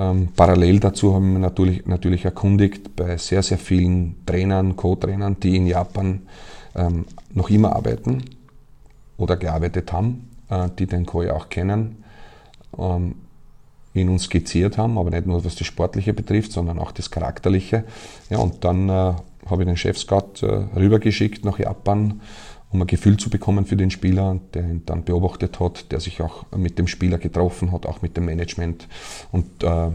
Ähm, 0.00 0.28
parallel 0.34 0.80
dazu 0.80 1.14
haben 1.14 1.32
wir 1.32 1.38
natürlich, 1.40 1.84
natürlich 1.86 2.24
erkundigt 2.24 2.96
bei 2.96 3.18
sehr, 3.18 3.42
sehr 3.42 3.58
vielen 3.58 4.24
Trainern, 4.24 4.76
Co-Trainern, 4.76 5.38
die 5.40 5.56
in 5.56 5.66
Japan 5.66 6.22
noch 7.34 7.50
immer 7.50 7.74
arbeiten 7.74 8.22
oder 9.16 9.36
gearbeitet 9.36 9.92
haben, 9.92 10.30
die 10.78 10.86
den 10.86 11.04
Koi 11.04 11.28
auch 11.28 11.48
kennen 11.48 11.96
in 13.92 14.08
uns 14.08 14.24
skizziert 14.24 14.78
haben, 14.78 14.98
aber 14.98 15.10
nicht 15.10 15.26
nur 15.26 15.44
was 15.44 15.56
das 15.56 15.66
Sportliche 15.66 16.12
betrifft, 16.12 16.52
sondern 16.52 16.78
auch 16.78 16.92
das 16.92 17.10
Charakterliche. 17.10 17.84
Ja, 18.28 18.38
und 18.38 18.64
dann 18.64 18.88
äh, 18.88 18.92
habe 18.92 19.62
ich 19.62 19.66
den 19.66 19.76
Chefscout 19.76 20.42
äh, 20.42 20.78
rübergeschickt 20.78 21.44
nach 21.44 21.58
Japan, 21.58 22.20
um 22.70 22.80
ein 22.80 22.86
Gefühl 22.86 23.16
zu 23.16 23.30
bekommen 23.30 23.66
für 23.66 23.76
den 23.76 23.90
Spieler, 23.90 24.38
der 24.54 24.62
ihn 24.62 24.82
dann 24.86 25.04
beobachtet 25.04 25.58
hat, 25.58 25.90
der 25.90 26.00
sich 26.00 26.22
auch 26.22 26.44
mit 26.56 26.78
dem 26.78 26.86
Spieler 26.86 27.18
getroffen 27.18 27.72
hat, 27.72 27.84
auch 27.86 28.00
mit 28.02 28.16
dem 28.16 28.26
Management. 28.26 28.86
Und 29.32 29.62
äh, 29.62 29.90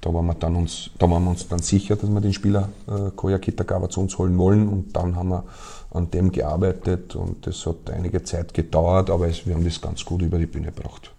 da 0.00 0.14
waren 0.14 0.26
wir 0.26 0.34
dann 0.34 0.54
uns, 0.54 0.90
da 0.98 1.10
waren 1.10 1.24
wir 1.24 1.30
uns 1.30 1.48
dann 1.48 1.58
sicher, 1.58 1.96
dass 1.96 2.08
wir 2.08 2.20
den 2.20 2.32
Spieler 2.32 2.68
äh, 2.86 3.10
Koya 3.16 3.38
Kitagawa 3.38 3.90
zu 3.90 4.00
uns 4.00 4.16
holen 4.18 4.38
wollen. 4.38 4.68
Und 4.68 4.96
dann 4.96 5.16
haben 5.16 5.30
wir 5.30 5.44
an 5.90 6.10
dem 6.10 6.30
gearbeitet 6.30 7.16
und 7.16 7.46
das 7.46 7.66
hat 7.66 7.90
einige 7.90 8.22
Zeit 8.22 8.54
gedauert, 8.54 9.10
aber 9.10 9.28
es, 9.28 9.46
wir 9.46 9.54
haben 9.54 9.64
das 9.64 9.80
ganz 9.80 10.04
gut 10.04 10.22
über 10.22 10.38
die 10.38 10.46
Bühne 10.46 10.66
gebracht. 10.66 11.12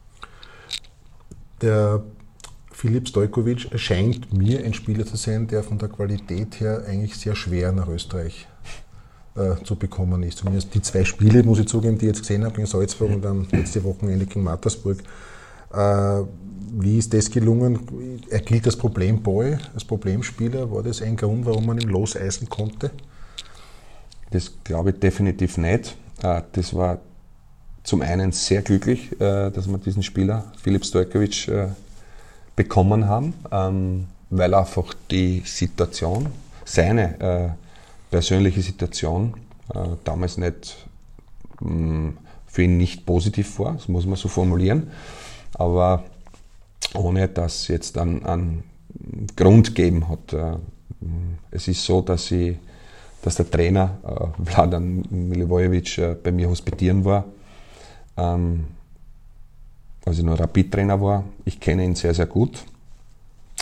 Der 1.62 2.04
Filip 2.72 3.08
Stojkovic 3.08 3.72
scheint 3.80 4.32
mir 4.32 4.64
ein 4.64 4.74
Spieler 4.74 5.06
zu 5.06 5.18
sein, 5.18 5.48
der 5.48 5.64
von 5.64 5.80
der 5.80 5.90
Qualität 5.90 6.60
her 6.60 6.84
eigentlich 6.88 7.16
sehr 7.16 7.36
schwer 7.36 7.72
nach 7.72 7.88
Österreich 7.88 8.48
äh, 9.38 9.64
zu 9.64 9.76
bekommen 9.76 10.24
ist. 10.24 10.40
Zumindest 10.40 10.74
die 10.74 10.82
zwei 10.82 11.06
Spiele, 11.06 11.44
muss 11.44 11.60
ich 11.60 11.68
zugeben, 11.68 11.98
die 11.98 12.06
ich 12.06 12.14
jetzt 12.14 12.22
gesehen 12.22 12.44
habe, 12.44 12.56
gegen 12.56 12.68
Salzburg 12.68 13.12
und 13.12 13.24
dann 13.24 13.48
letzte 13.52 13.84
Wochenende 13.84 14.26
gegen 14.26 14.44
Mattersburg. 14.44 14.98
Äh, 15.74 16.22
wie 16.80 16.98
ist 16.98 17.14
das 17.14 17.30
gelungen? 17.30 18.22
Er 18.30 18.40
gilt 18.40 18.66
als 18.66 18.76
Problemboy, 18.76 19.58
als 19.74 19.86
Problemspieler. 19.86 20.72
War 20.72 20.84
das 20.84 21.02
ein 21.02 21.16
Grund, 21.16 21.46
warum 21.46 21.68
man 21.68 21.80
ihn 21.80 21.90
loseisen 21.90 22.50
konnte? 22.50 22.92
Das 24.32 24.52
glaube 24.64 24.90
ich 24.90 25.00
definitiv 25.00 25.58
nicht. 25.58 25.96
Äh, 26.22 26.42
das 26.52 26.74
war 26.74 27.00
zum 27.84 28.02
einen 28.02 28.32
sehr 28.32 28.64
glücklich, 28.64 29.12
äh, 29.14 29.50
dass 29.52 29.68
wir 29.68 29.78
diesen 29.78 30.04
Spieler, 30.04 30.52
Filip 30.62 30.84
Stojkovic, 30.86 31.50
bekommen 32.56 33.08
haben, 33.08 33.36
ähm, 33.52 34.08
weil 34.32 34.56
einfach 34.56 34.96
die 35.12 35.44
Situation, 35.46 36.26
seine 36.66 37.56
persönliche 38.10 38.62
Situation, 38.62 39.34
damals 40.04 40.38
nicht 40.38 40.88
mm, 41.60 42.10
für 42.46 42.64
ihn 42.64 42.78
nicht 42.78 43.06
positiv 43.06 43.60
war, 43.60 43.74
das 43.74 43.88
muss 43.88 44.06
man 44.06 44.16
so 44.16 44.28
formulieren, 44.30 44.92
aber 45.54 46.04
ohne 46.94 47.28
dass 47.28 47.68
jetzt 47.68 47.98
einen, 47.98 48.26
einen 48.26 48.64
Grund 49.36 49.76
geben 49.76 50.08
hat. 50.08 50.36
Es 51.52 51.68
ist 51.68 51.84
so, 51.84 52.02
dass, 52.02 52.32
ich, 52.32 52.56
dass 53.22 53.36
der 53.36 53.52
Trainer 53.52 53.98
Vladan 54.44 55.04
Milivojevic 55.10 56.24
bei 56.24 56.32
mir 56.32 56.50
hospitieren 56.50 57.04
war 57.04 57.26
ähm, 58.18 58.66
als 60.06 60.18
ich 60.18 60.24
noch 60.24 60.40
Rapid-Trainer 60.40 61.00
war. 61.00 61.24
Ich 61.46 61.60
kenne 61.60 61.86
ihn 61.86 61.96
sehr, 61.96 62.14
sehr 62.14 62.26
gut. 62.26 62.64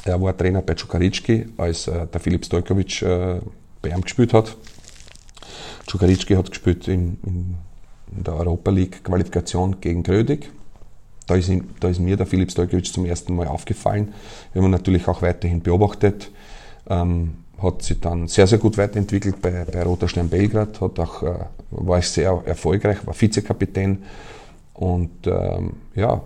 Er 0.04 0.22
war 0.22 0.36
Trainer 0.36 0.62
bei 0.62 0.76
Czukaricki, 0.76 1.48
als 1.58 1.88
äh, 1.88 2.08
der 2.08 2.20
Filip 2.20 2.46
Stojkovic 2.46 3.02
ihm 3.90 4.02
gespielt 4.02 4.34
hat. 4.34 4.56
Czukaricki 5.86 6.36
hat 6.36 6.50
gespielt 6.50 6.88
in, 6.88 7.18
in, 7.24 7.58
der 8.08 8.36
Europa 8.36 8.72
League 8.72 9.04
Qualifikation 9.04 9.82
gegen 9.82 10.04
Grödig. 10.04 10.52
Da 11.28 11.36
ist, 11.36 11.50
ihm, 11.50 11.70
da 11.80 11.90
ist, 11.90 12.00
mir 12.00 12.18
der 12.18 12.28
Filip 12.28 12.52
Stojkovic 12.52 12.86
zum 12.86 13.06
ersten 13.06 13.36
Mal 13.36 13.48
aufgefallen. 13.48 14.14
Wir 14.54 14.62
haben 14.62 14.72
natürlich 14.72 15.08
auch 15.08 15.22
weiterhin 15.22 15.62
beobachtet. 15.62 16.32
Ähm, 16.88 17.38
hat 17.62 17.82
sich 17.82 18.00
dann 18.00 18.28
sehr, 18.28 18.48
sehr 18.48 18.58
gut 18.58 18.78
weiterentwickelt 18.78 19.42
bei, 19.42 19.66
bei 19.66 19.84
Roter 19.84 20.08
Stern 20.08 20.30
Belgrad, 20.30 20.82
hat 20.82 21.00
auch, 21.00 21.24
äh, 21.24 21.46
war 21.72 22.02
sehr 22.02 22.42
erfolgreich, 22.46 23.06
war 23.06 23.20
Vizekapitän 23.20 24.04
und 24.74 25.26
ähm, 25.26 25.74
ja, 25.96 26.22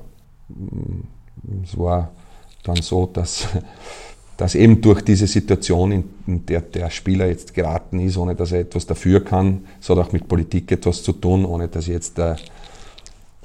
es 1.64 1.78
war 1.78 2.12
dann 2.64 2.82
so, 2.82 3.06
dass, 3.06 3.48
dass 4.40 4.56
eben 4.56 4.80
durch 4.80 5.02
diese 5.02 5.28
Situation, 5.28 5.92
in 5.92 6.46
der 6.46 6.62
der 6.62 6.90
Spieler 6.90 7.28
jetzt 7.28 7.54
geraten 7.54 8.00
ist, 8.00 8.16
ohne 8.16 8.36
dass 8.36 8.54
er 8.54 8.62
etwas 8.62 8.86
dafür 8.86 9.22
kann, 9.22 9.66
es 9.82 9.90
hat 9.90 9.98
auch 9.98 10.14
mit 10.14 10.30
Politik 10.30 10.72
etwas 10.72 11.04
zu 11.04 11.12
tun, 11.12 11.44
ohne 11.44 11.68
dass 11.68 11.90
ich 11.90 11.94
jetzt 11.94 12.18
äh, 12.20 12.38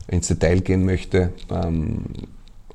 ins 0.07 0.29
Detail 0.29 0.61
gehen 0.61 0.85
möchte, 0.85 1.33
ähm, 1.51 2.05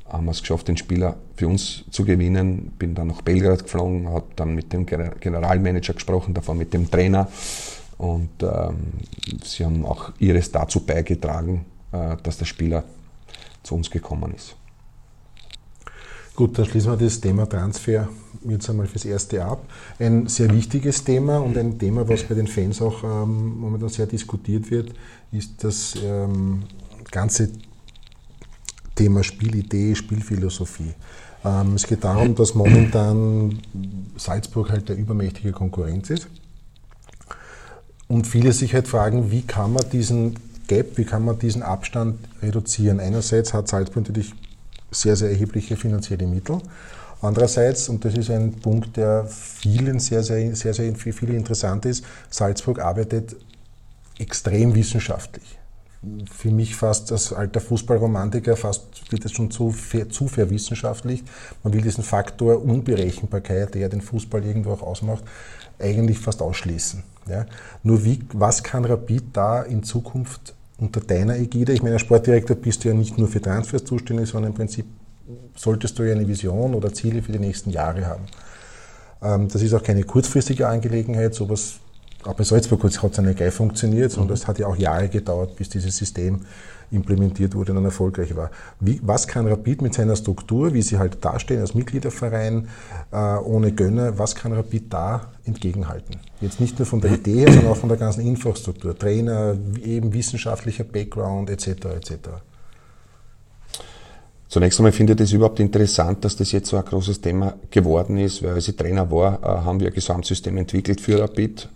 haben 0.05 0.25
wir 0.25 0.31
es 0.31 0.41
geschafft, 0.41 0.67
den 0.67 0.75
Spieler 0.75 1.15
für 1.37 1.47
uns 1.47 1.85
zu 1.91 2.03
gewinnen. 2.03 2.73
Bin 2.77 2.93
dann 2.93 3.07
nach 3.07 3.21
Belgrad 3.21 3.63
geflogen, 3.63 4.09
habe 4.09 4.25
dann 4.35 4.53
mit 4.53 4.73
dem 4.73 4.85
Generalmanager 4.85 5.93
gesprochen, 5.93 6.33
davon 6.33 6.57
mit 6.57 6.73
dem 6.73 6.91
Trainer. 6.91 7.29
Und 7.97 8.31
ähm, 8.41 8.75
sie 9.45 9.63
haben 9.63 9.85
auch 9.85 10.11
ihres 10.19 10.51
dazu 10.51 10.81
beigetragen, 10.81 11.63
äh, 11.93 12.17
dass 12.21 12.37
der 12.37 12.45
Spieler 12.45 12.83
zu 13.63 13.75
uns 13.75 13.89
gekommen 13.89 14.33
ist. 14.35 14.55
Gut, 16.39 16.57
dann 16.57 16.65
schließen 16.67 16.91
wir 16.91 17.05
das 17.05 17.19
Thema 17.19 17.49
Transfer 17.49 18.07
jetzt 18.47 18.69
einmal 18.69 18.87
fürs 18.87 19.03
Erste 19.03 19.43
ab. 19.43 19.61
Ein 19.99 20.27
sehr 20.27 20.49
wichtiges 20.53 21.03
Thema 21.03 21.39
und 21.39 21.57
ein 21.57 21.77
Thema, 21.77 22.07
was 22.07 22.23
bei 22.23 22.33
den 22.33 22.47
Fans 22.47 22.81
auch 22.81 23.03
ähm, 23.03 23.59
momentan 23.59 23.89
sehr 23.89 24.07
diskutiert 24.07 24.71
wird, 24.71 24.93
ist 25.33 25.61
das 25.61 25.95
ähm, 26.01 26.63
ganze 27.11 27.49
Thema 28.95 29.21
Spielidee, 29.21 29.95
Spielphilosophie. 29.95 30.93
Ähm, 31.43 31.73
es 31.75 31.85
geht 31.85 32.05
darum, 32.05 32.35
dass 32.35 32.55
momentan 32.55 33.59
Salzburg 34.15 34.71
halt 34.71 34.87
der 34.87 34.95
übermächtige 34.95 35.51
Konkurrenz 35.51 36.09
ist. 36.09 36.29
Und 38.07 38.27
viele 38.27 38.53
sich 38.53 38.73
halt 38.73 38.87
fragen, 38.87 39.29
wie 39.29 39.41
kann 39.41 39.73
man 39.73 39.83
diesen 39.91 40.35
Gap, 40.67 40.97
wie 40.97 41.03
kann 41.03 41.25
man 41.25 41.37
diesen 41.37 41.63
Abstand 41.63 42.17
reduzieren? 42.41 43.01
Einerseits 43.01 43.53
hat 43.53 43.67
Salzburg 43.67 44.07
natürlich 44.07 44.33
sehr, 44.91 45.15
sehr 45.15 45.29
erhebliche 45.29 45.75
finanzielle 45.75 46.27
Mittel. 46.27 46.59
Andererseits, 47.21 47.89
und 47.89 48.05
das 48.05 48.15
ist 48.15 48.29
ein 48.29 48.53
Punkt, 48.53 48.95
der 48.95 49.25
vielen 49.25 49.99
sehr, 49.99 50.23
sehr, 50.23 50.55
sehr, 50.55 50.73
sehr 50.73 50.95
für 50.95 51.25
interessant 51.27 51.85
ist, 51.85 52.05
Salzburg 52.29 52.79
arbeitet 52.79 53.35
extrem 54.17 54.73
wissenschaftlich. 54.73 55.57
Für 56.31 56.49
mich 56.49 56.77
fast 56.77 57.11
als 57.11 57.33
alter 57.33 57.59
Fußballromantiker 57.59 58.55
fast 58.55 59.11
wird 59.11 59.25
es 59.25 59.33
schon 59.33 59.51
zu, 59.51 59.75
zu 60.09 60.27
verwissenschaftlicht. 60.29 61.25
Man 61.61 61.73
will 61.73 61.81
diesen 61.81 62.05
Faktor 62.05 62.63
Unberechenbarkeit, 62.63 63.75
der 63.75 63.89
den 63.89 63.99
Fußball 63.99 64.45
irgendwo 64.45 64.71
auch 64.71 64.81
ausmacht, 64.81 65.25
eigentlich 65.77 66.19
fast 66.19 66.41
ausschließen. 66.41 67.03
Ja? 67.27 67.45
Nur 67.83 68.05
wie, 68.05 68.23
was 68.31 68.63
kann 68.63 68.85
Rapid 68.85 69.23
da 69.33 69.61
in 69.61 69.83
Zukunft 69.83 70.53
unter 70.79 71.01
deiner 71.01 71.35
Ägide, 71.37 71.73
ich 71.73 71.81
meine, 71.81 71.95
als 71.95 72.01
Sportdirektor 72.01 72.55
bist 72.55 72.83
du 72.83 72.89
ja 72.89 72.93
nicht 72.93 73.17
nur 73.17 73.27
für 73.27 73.41
Transfers 73.41 73.83
zuständig, 73.83 74.29
sondern 74.29 74.51
im 74.51 74.55
Prinzip 74.55 74.85
solltest 75.55 75.99
du 75.99 76.03
ja 76.03 76.15
eine 76.15 76.27
Vision 76.27 76.73
oder 76.73 76.93
Ziele 76.93 77.21
für 77.21 77.31
die 77.31 77.39
nächsten 77.39 77.69
Jahre 77.69 78.05
haben. 78.05 78.25
Ähm, 79.21 79.47
das 79.47 79.61
ist 79.61 79.73
auch 79.73 79.83
keine 79.83 80.03
kurzfristige 80.03 80.67
Angelegenheit, 80.67 81.33
sowas, 81.33 81.75
auch 82.23 82.33
bei 82.33 82.43
Salzburg 82.43 82.83
hat 82.83 82.91
es 82.91 83.17
nicht 83.17 83.37
gleich 83.37 83.53
funktioniert, 83.53 84.11
sondern 84.11 84.33
es 84.33 84.43
mhm. 84.43 84.47
hat 84.47 84.59
ja 84.59 84.67
auch 84.67 84.75
Jahre 84.75 85.09
gedauert, 85.09 85.55
bis 85.55 85.69
dieses 85.69 85.95
System 85.95 86.41
implementiert 86.91 87.55
wurde 87.55 87.71
und 87.71 87.77
dann 87.77 87.85
erfolgreich 87.85 88.35
war. 88.35 88.51
Wie, 88.79 88.99
was 89.03 89.27
kann 89.27 89.47
Rapid 89.47 89.81
mit 89.81 89.93
seiner 89.93 90.15
Struktur, 90.15 90.73
wie 90.73 90.81
sie 90.81 90.97
halt 90.97 91.23
dastehen 91.23 91.61
als 91.61 91.73
Mitgliederverein, 91.73 92.67
äh, 93.11 93.17
ohne 93.17 93.71
Gönner, 93.71 94.17
was 94.17 94.35
kann 94.35 94.53
Rapid 94.53 94.91
da 94.91 95.31
entgegenhalten? 95.45 96.17
Jetzt 96.41 96.59
nicht 96.59 96.79
nur 96.79 96.85
von 96.85 97.01
der 97.01 97.13
Idee 97.13 97.41
her, 97.41 97.51
sondern 97.51 97.71
auch 97.71 97.77
von 97.77 97.89
der 97.89 97.97
ganzen 97.97 98.21
Infrastruktur, 98.21 98.97
Trainer, 98.97 99.55
eben 99.83 100.13
wissenschaftlicher 100.13 100.83
Background 100.83 101.49
etc. 101.49 101.67
etc. 101.67 102.13
Zunächst 104.47 104.79
einmal 104.79 104.91
finde 104.91 105.13
ich 105.13 105.19
das 105.19 105.31
überhaupt 105.31 105.59
interessant, 105.59 106.25
dass 106.25 106.35
das 106.35 106.51
jetzt 106.51 106.69
so 106.69 106.77
ein 106.77 106.83
großes 106.83 107.21
Thema 107.21 107.53
geworden 107.69 108.17
ist, 108.17 108.41
weil 108.41 108.53
als 108.53 108.67
ich 108.67 108.75
Trainer 108.75 109.11
war, 109.11 109.39
äh, 109.43 109.45
haben 109.45 109.79
wir 109.79 109.87
ein 109.87 109.93
Gesamtsystem 109.93 110.57
entwickelt 110.57 110.99
für 111.01 111.21
Rapid. 111.21 111.69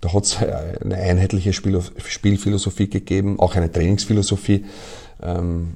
Da 0.00 0.12
hat 0.12 0.24
es 0.24 0.36
eine 0.82 0.96
einheitliche 0.96 1.52
Spielphilosophie 1.52 2.88
gegeben, 2.88 3.38
auch 3.38 3.54
eine 3.54 3.70
Trainingsphilosophie, 3.70 4.64
ähm, 5.22 5.74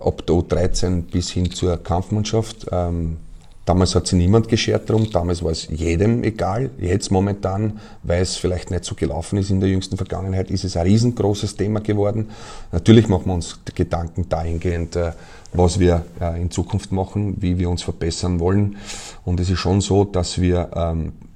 ab 0.00 0.26
der 0.26 0.36
U13 0.36 1.02
bis 1.02 1.30
hin 1.30 1.50
zur 1.50 1.76
Kampfmannschaft. 1.82 2.66
Ähm, 2.70 3.18
damals 3.64 3.94
hat 3.94 4.06
sich 4.06 4.18
niemand 4.18 4.48
geschert 4.48 4.88
drum, 4.88 5.10
damals 5.10 5.42
war 5.42 5.50
es 5.50 5.68
jedem 5.68 6.22
egal. 6.22 6.70
Jetzt 6.78 7.10
momentan, 7.10 7.80
weil 8.02 8.22
es 8.22 8.36
vielleicht 8.36 8.70
nicht 8.70 8.84
so 8.84 8.94
gelaufen 8.94 9.38
ist 9.38 9.50
in 9.50 9.60
der 9.60 9.68
jüngsten 9.68 9.96
Vergangenheit, 9.96 10.50
ist 10.50 10.64
es 10.64 10.76
ein 10.76 10.86
riesengroßes 10.86 11.56
Thema 11.56 11.80
geworden. 11.80 12.30
Natürlich 12.72 13.08
machen 13.08 13.26
wir 13.26 13.34
uns 13.34 13.58
Gedanken 13.74 14.28
dahingehend, 14.28 14.96
äh, 14.96 15.12
was 15.52 15.78
wir 15.78 16.04
äh, 16.20 16.40
in 16.40 16.50
Zukunft 16.50 16.92
machen, 16.92 17.36
wie 17.40 17.58
wir 17.58 17.70
uns 17.70 17.82
verbessern 17.82 18.40
wollen. 18.40 18.76
Und 19.24 19.40
es 19.40 19.50
ist 19.50 19.58
schon 19.58 19.80
so, 19.80 20.04
dass 20.04 20.40
wir 20.40 20.70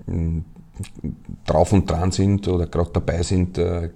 ähm, 0.06 0.44
drauf 1.46 1.72
und 1.72 1.90
dran 1.90 2.12
sind 2.12 2.48
oder 2.48 2.66
gerade 2.66 2.90
dabei 2.92 3.22
sind, 3.22 3.58
äh, 3.58 3.90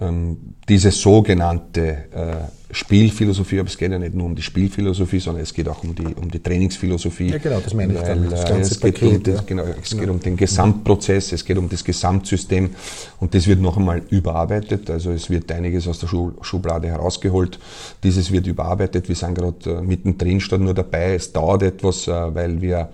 ähm, 0.00 0.54
diese 0.68 0.90
sogenannte 0.92 1.88
äh, 2.12 2.72
Spielphilosophie, 2.72 3.58
aber 3.58 3.68
es 3.68 3.76
geht 3.76 3.90
ja 3.90 3.98
nicht 3.98 4.14
nur 4.14 4.26
um 4.26 4.36
die 4.36 4.42
Spielphilosophie, 4.42 5.18
sondern 5.18 5.42
es 5.42 5.52
geht 5.52 5.68
auch 5.68 5.82
um 5.82 5.94
die, 5.94 6.06
um 6.14 6.30
die 6.30 6.40
Trainingsphilosophie. 6.40 7.30
Ja, 7.30 7.38
genau, 7.38 7.58
das 7.58 7.74
meine 7.74 7.94
ich 7.94 8.00
weil, 8.00 8.14
damit, 8.14 8.32
das 8.32 8.44
äh, 8.44 8.48
ganze 8.48 8.72
es 8.72 8.80
Paket. 8.80 9.02
Um 9.02 9.22
das, 9.24 9.46
genau, 9.46 9.64
es 9.64 9.90
genau. 9.90 10.02
geht 10.02 10.10
um 10.10 10.20
den 10.20 10.36
Gesamtprozess, 10.36 11.32
es 11.32 11.44
geht 11.44 11.58
um 11.58 11.68
das 11.68 11.82
Gesamtsystem 11.82 12.70
und 13.18 13.34
das 13.34 13.48
wird 13.48 13.60
noch 13.60 13.76
einmal 13.76 14.02
überarbeitet. 14.10 14.88
Also 14.88 15.10
es 15.10 15.28
wird 15.28 15.50
einiges 15.50 15.88
aus 15.88 15.98
der 15.98 16.06
Schublade 16.06 16.88
herausgeholt. 16.88 17.58
Dieses 18.04 18.30
wird 18.30 18.46
überarbeitet. 18.46 19.08
Wir 19.08 19.16
sind 19.16 19.34
gerade 19.34 19.82
mittendrin, 19.82 20.40
statt 20.40 20.60
nur 20.60 20.74
dabei. 20.74 21.14
Es 21.14 21.32
dauert 21.32 21.64
etwas, 21.64 22.06
weil 22.06 22.62
wir 22.62 22.90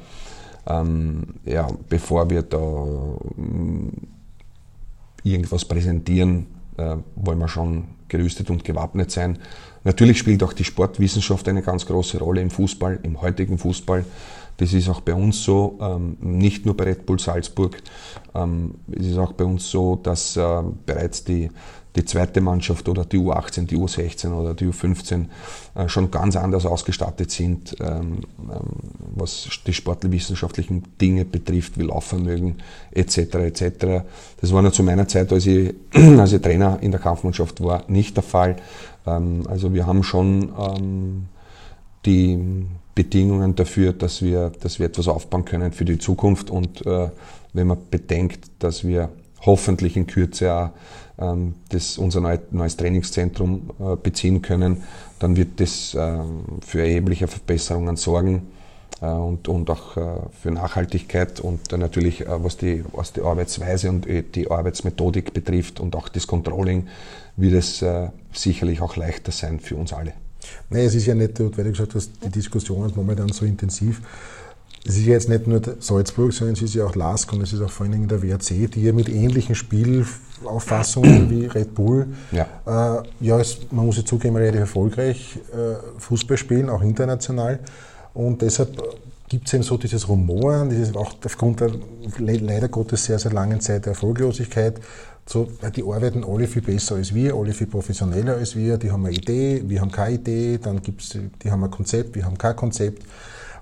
ähm, 0.67 1.35
ja, 1.45 1.69
bevor 1.89 2.29
wir 2.31 2.43
da 2.43 2.59
ähm, 3.39 3.93
irgendwas 5.23 5.65
präsentieren, 5.65 6.47
äh, 6.77 6.97
wollen 7.17 7.39
wir 7.39 7.49
schon 7.49 7.85
gerüstet 8.09 8.51
und 8.51 8.65
gewappnet 8.65 9.11
sein. 9.11 9.39
Natürlich 9.85 10.19
spielt 10.19 10.43
auch 10.43 10.53
die 10.53 10.65
Sportwissenschaft 10.65 11.49
eine 11.49 11.63
ganz 11.63 11.87
große 11.87 12.19
Rolle 12.19 12.41
im 12.41 12.51
Fußball, 12.51 13.01
im 13.03 13.21
heutigen 13.21 13.59
Fußball. 13.59 14.05
Das 14.57 14.73
ist 14.73 14.89
auch 14.89 15.01
bei 15.01 15.15
uns 15.15 15.43
so, 15.43 15.79
ähm, 15.81 16.17
nicht 16.21 16.65
nur 16.65 16.77
bei 16.77 16.85
Red 16.85 17.07
Bull 17.07 17.19
Salzburg. 17.19 17.77
Ähm, 18.35 18.75
es 18.91 19.07
ist 19.07 19.19
auch 19.19 19.33
bei 19.33 19.45
uns 19.45 19.71
so, 19.71 19.97
dass 19.97 20.37
äh, 20.37 20.63
bereits 20.87 21.25
die 21.25 21.51
die 21.97 22.05
zweite 22.05 22.41
Mannschaft 22.41 22.89
oder 22.89 23.05
die 23.05 23.19
U18, 23.19 23.67
die 23.67 23.77
U16 23.77 24.33
oder 24.33 24.55
die 24.55 24.67
U15 24.67 25.27
äh, 25.75 25.89
schon 25.89 26.11
ganz 26.11 26.37
anders 26.37 26.67
ausgestattet 26.67 27.31
sind, 27.31 27.77
ähm, 27.81 28.21
ähm, 28.39 28.61
was 29.15 29.49
die 29.67 29.73
sportwissenschaftlichen 29.73 30.85
Dinge 31.01 31.25
betrifft, 31.25 31.79
wie 31.79 31.85
Laufvermögen 31.85 32.57
etc. 32.93 33.19
etc. 33.19 34.05
Das 34.41 34.53
war 34.53 34.63
nur 34.63 34.73
zu 34.73 34.83
meiner 34.83 35.09
Zeit, 35.09 35.33
als 35.33 35.47
ich, 35.47 35.75
als 35.93 36.33
ich 36.33 36.43
Trainer 36.43 36.79
in 36.81 36.91
der 36.91 37.01
Kampfmannschaft 37.01 37.63
war, 37.63 37.85
nicht 37.89 38.17
der 38.17 38.23
Fall. 38.23 38.57
Ähm, 39.07 39.45
also 39.49 39.73
wir 39.73 39.87
haben 39.87 40.03
schon 40.03 41.27
die 42.05 42.39
Bedingungen 42.95 43.55
dafür, 43.55 43.93
dass 43.93 44.23
wir, 44.23 44.51
dass 44.61 44.79
wir 44.79 44.87
etwas 44.87 45.09
aufbauen 45.09 45.45
können 45.45 45.73
für 45.73 45.85
die 45.85 45.99
Zukunft 45.99 46.51
und 46.51 46.87
äh, 46.87 47.11
wenn 47.53 47.67
man 47.67 47.79
bedenkt, 47.91 48.47
dass 48.59 48.85
wir 48.85 49.11
hoffentlich 49.45 49.97
in 49.97 50.07
Kürze 50.07 50.53
auch 50.53 50.71
das, 51.17 51.99
unser 51.99 52.21
neues 52.51 52.77
Trainingszentrum 52.77 53.71
äh, 53.81 53.97
beziehen 53.97 54.43
können, 54.43 54.83
dann 55.19 55.37
wird 55.37 55.61
das 55.61 55.97
ähm, 55.99 56.45
für 56.61 56.81
erhebliche 56.81 57.27
Verbesserungen 57.27 57.97
sorgen 57.97 58.49
äh, 59.01 59.07
und, 59.07 59.49
und 59.49 59.71
auch 59.71 59.97
äh, 59.97 60.03
für 60.39 60.51
Nachhaltigkeit 60.51 61.41
und 61.41 61.73
natürlich 61.73 62.25
was 62.27 62.59
die, 62.59 62.85
was 62.93 63.15
die 63.15 63.23
Arbeitsweise 63.23 63.89
und 63.89 64.07
die 64.07 64.51
Arbeitsmethodik 64.51 65.33
betrifft 65.33 65.81
und 65.81 65.97
auch 65.97 66.11
das 66.11 66.27
Controlling 66.27 66.89
wird 67.37 67.55
es 67.55 67.85
sicherlich 68.33 68.81
auch 68.81 68.97
leichter 68.97 69.31
sein 69.31 69.61
für 69.61 69.77
uns 69.77 69.93
alle. 69.93 70.15
Nein, 70.71 70.87
es 70.87 70.95
ist 70.95 71.07
ja 71.07 71.15
nicht, 71.15 71.39
weil 71.41 71.65
du 71.65 71.71
gesagt 71.71 71.95
hast, 71.95 72.13
die 72.25 72.31
Diskussion 72.31 72.87
ist 72.87 72.97
momentan 72.97 73.29
so 73.29 73.45
intensiv. 73.45 74.01
Es 74.87 74.97
ist 74.97 75.07
ja 75.07 75.15
jetzt 75.15 75.29
nicht 75.29 75.47
nur 75.47 75.61
Salzburg, 75.81 76.33
sondern 76.33 76.55
es 76.55 76.63
ist 76.63 76.75
ja 76.75 76.85
auch 76.85 76.95
LASK 76.95 77.33
und 77.33 77.43
es 77.43 77.53
ist 77.53 77.61
auch 77.61 77.71
vor 77.71 77.85
allen 77.85 77.93
Dingen 77.93 78.09
der 78.09 78.23
WRC, 78.23 78.71
die 78.71 78.83
ja 78.83 78.93
mit 78.93 79.09
ähnlichen 79.09 79.55
Spielauffassungen 79.55 81.29
wie 81.29 81.47
Red 81.47 81.75
Bull, 81.75 82.07
ja, 82.31 82.47
äh, 82.67 83.03
ja 83.21 83.41
es, 83.41 83.59
man 83.71 83.87
muss 83.87 83.97
ja 83.97 84.05
zugeben, 84.05 84.37
relativ 84.37 84.61
erfolgreich 84.61 85.39
äh, 85.53 86.01
Fußball 86.01 86.37
spielen, 86.37 86.71
auch 86.71 86.83
international. 86.83 87.59
Und 88.15 88.43
deshalb 88.43 88.81
gibt 89.29 89.49
es 89.49 89.55
eben 89.55 89.65
so 89.65 89.77
dieses 89.77 90.09
Rumoren, 90.09 90.71
dieses 90.71 90.95
auch 90.95 91.15
aufgrund 91.25 91.61
der 91.61 91.73
leider 92.19 92.69
Gottes 92.69 93.05
sehr, 93.05 93.19
sehr 93.19 93.33
langen 93.33 93.61
Zeit 93.61 93.87
der 93.87 93.93
Erfolglosigkeit, 93.93 94.81
so, 95.29 95.49
die 95.75 95.83
arbeiten 95.83 96.23
alle 96.23 96.47
viel 96.47 96.63
besser 96.63 96.95
als 96.95 97.13
wir, 97.13 97.35
alle 97.35 97.53
viel 97.53 97.67
professioneller 97.67 98.37
als 98.37 98.55
wir, 98.55 98.79
die 98.79 98.93
haben 98.93 99.05
eine 99.05 99.17
Idee, 99.17 99.61
wir 99.67 99.81
haben 99.81 99.91
keine 99.91 100.15
Idee, 100.15 100.59
dann 100.63 100.81
gibt's, 100.81 101.19
die 101.43 101.51
haben 101.51 101.65
ein 101.65 101.71
Konzept, 101.71 102.15
wir 102.15 102.25
haben 102.25 102.39
kein 102.39 102.55
Konzept. 102.55 103.03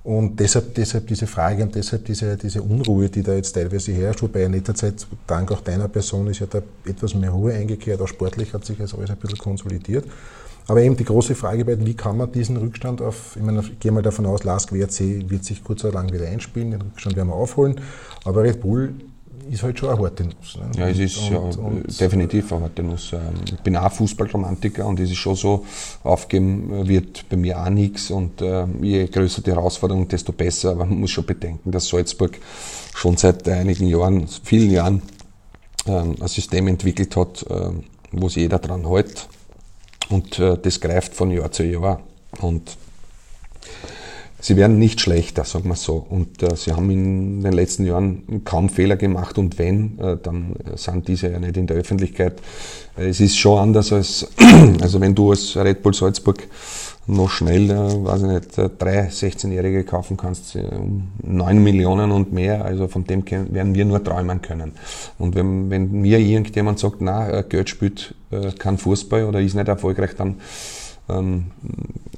Und 0.05 0.39
deshalb, 0.39 0.75
deshalb 0.75 1.07
diese 1.07 1.27
Frage 1.27 1.63
und 1.63 1.75
deshalb 1.75 2.05
diese, 2.05 2.37
diese 2.37 2.61
Unruhe, 2.63 3.09
die 3.09 3.23
da 3.23 3.33
jetzt 3.33 3.53
teilweise 3.53 3.91
herrscht, 3.93 4.21
wobei 4.21 4.43
in 4.45 4.53
letzter 4.53 4.75
Zeit, 4.75 5.07
dank 5.27 5.51
auch 5.51 5.63
deiner 5.63 5.89
Person, 5.89 6.27
ist 6.27 6.41
ja 6.41 6.47
da 6.47 6.61
etwas 6.85 7.15
mehr 7.15 7.31
Ruhe 7.31 7.55
eingekehrt, 7.55 8.03
auch 8.03 8.09
sportlich 8.09 8.53
hat 8.53 8.67
sich 8.67 8.77
das 8.77 8.95
alles 8.95 9.09
ein 9.09 9.17
bisschen 9.17 9.39
konsolidiert. 9.39 10.05
Aber 10.67 10.83
eben 10.83 10.95
die 10.97 11.05
große 11.05 11.35
Frage 11.35 11.65
bei, 11.65 11.79
wie 11.85 11.95
kann 11.95 12.19
man 12.19 12.31
diesen 12.31 12.59
Rückstand 12.59 13.01
auf, 13.01 13.35
ich 13.35 13.43
meine, 13.43 13.61
ich 13.61 13.81
gehe 13.81 13.93
mal 13.93 14.03
davon 14.03 14.27
aus, 14.27 14.45
Lask 14.45 14.73
WRC 14.73 15.31
wird 15.31 15.43
sich 15.43 15.65
kurz 15.65 15.85
oder 15.85 15.95
lang 15.95 16.13
wieder 16.13 16.27
einspielen, 16.27 16.73
den 16.73 16.83
Rückstand 16.83 17.17
werden 17.17 17.29
wir 17.29 17.35
aufholen, 17.35 17.81
aber 18.25 18.43
Red 18.43 18.61
Bull 18.61 18.95
ist 19.51 19.63
halt 19.63 19.79
schon 19.79 19.91
eine 19.91 20.03
harte 20.03 20.25
Nuss. 20.25 20.59
Ne? 20.59 20.71
Ja, 20.77 20.89
es 20.89 20.99
ist 20.99 21.19
und, 21.19 21.33
ja, 21.33 21.39
und, 21.39 22.01
definitiv 22.01 22.53
eine 22.53 22.63
harte 22.63 22.83
Nuss. 22.83 23.13
Ähm, 23.13 23.21
ich 23.47 23.61
bin 23.61 23.77
auch 23.77 23.93
Fußballromantiker 23.93 24.87
und 24.87 25.01
es 25.01 25.11
ist 25.11 25.17
schon 25.17 25.37
so, 25.37 25.65
aufgeben 26.03 26.87
wird 26.89 27.29
bei 27.29 27.37
mir 27.37 27.61
auch 27.61 27.71
nichts 27.71 28.11
und 28.11 28.41
äh, 28.41 28.67
je 28.81 29.07
größer 29.07 29.43
die 29.43 29.53
Herausforderung, 29.53 30.09
desto 30.09 30.33
besser. 30.33 30.73
Aber 30.73 30.87
man 30.87 31.01
muss 31.01 31.11
schon 31.11 31.27
bedenken, 31.27 31.71
dass 31.71 31.89
Salzburg 31.89 32.39
schon 32.95 33.17
seit 33.17 33.49
einigen 33.49 33.87
Jahren, 33.87 34.27
vielen 34.43 34.71
Jahren, 34.71 35.03
ähm, 35.87 36.17
ein 36.21 36.29
System 36.29 36.69
entwickelt 36.69 37.17
hat, 37.17 37.45
äh, 37.49 37.71
wo 38.13 38.29
sich 38.29 38.43
jeder 38.43 38.59
dran 38.59 38.89
hält 38.89 39.29
und 40.09 40.39
äh, 40.39 40.57
das 40.59 40.81
greift 40.81 41.15
von 41.15 41.31
Jahr 41.31 41.51
zu 41.51 41.65
Jahr. 41.65 42.01
Und 42.41 42.77
sie 44.45 44.57
werden 44.57 44.79
nicht 44.79 45.01
schlechter, 45.01 45.45
sagen 45.45 45.71
wir 45.71 45.75
so. 45.75 46.05
Und 46.09 46.43
äh, 46.43 46.55
sie 46.55 46.73
haben 46.73 46.91
in 46.91 47.41
den 47.41 47.53
letzten 47.55 47.87
Jahren 47.87 48.43
kaum 48.45 48.69
Fehler 48.69 48.97
gemacht 48.97 49.39
und 49.39 49.59
wenn, 49.59 49.99
äh, 49.99 50.19
dann 50.23 50.57
sind 50.75 51.09
diese 51.09 51.31
ja 51.31 51.39
nicht 51.39 51.57
in 51.57 51.67
der 51.67 51.79
Öffentlichkeit. 51.79 52.43
Äh, 52.99 53.09
es 53.09 53.21
ist 53.21 53.39
schon 53.39 53.59
anders 53.59 53.91
als, 53.91 54.29
also 54.83 55.01
wenn 55.01 55.15
du 55.15 55.31
als 55.31 55.57
Red 55.57 55.83
Bull 55.83 55.95
Salzburg 55.95 56.47
noch 57.07 57.31
schnell, 57.31 57.71
äh, 57.71 58.05
weiß 58.05 58.23
ich 58.23 58.29
nicht, 58.29 58.59
äh, 58.59 58.69
drei 58.79 59.09
16-Jährige 59.09 59.83
kaufen 59.85 60.19
kannst, 60.19 60.57
um 60.57 61.09
9 61.23 61.63
Millionen 61.63 62.11
und 62.11 62.35
mehr, 62.35 62.67
also 62.67 62.87
von 62.87 63.05
dem 63.05 63.25
werden 63.31 63.75
wir 63.75 63.87
nur 63.87 64.05
träumen 64.05 64.43
können. 64.43 64.73
Und 65.19 65.37
wenn, 65.37 65.71
wenn 65.71 65.91
mir 65.91 66.19
irgendjemand 66.19 66.79
sagt, 66.79 67.01
na, 67.01 67.41
Geld 67.43 67.71
spielt 67.71 68.15
kein 68.59 68.77
Fußball 68.79 69.25
oder 69.25 69.41
ist 69.41 69.55
nicht 69.55 69.69
erfolgreich, 69.69 70.17
dann 70.17 70.37
ähm, 71.09 71.47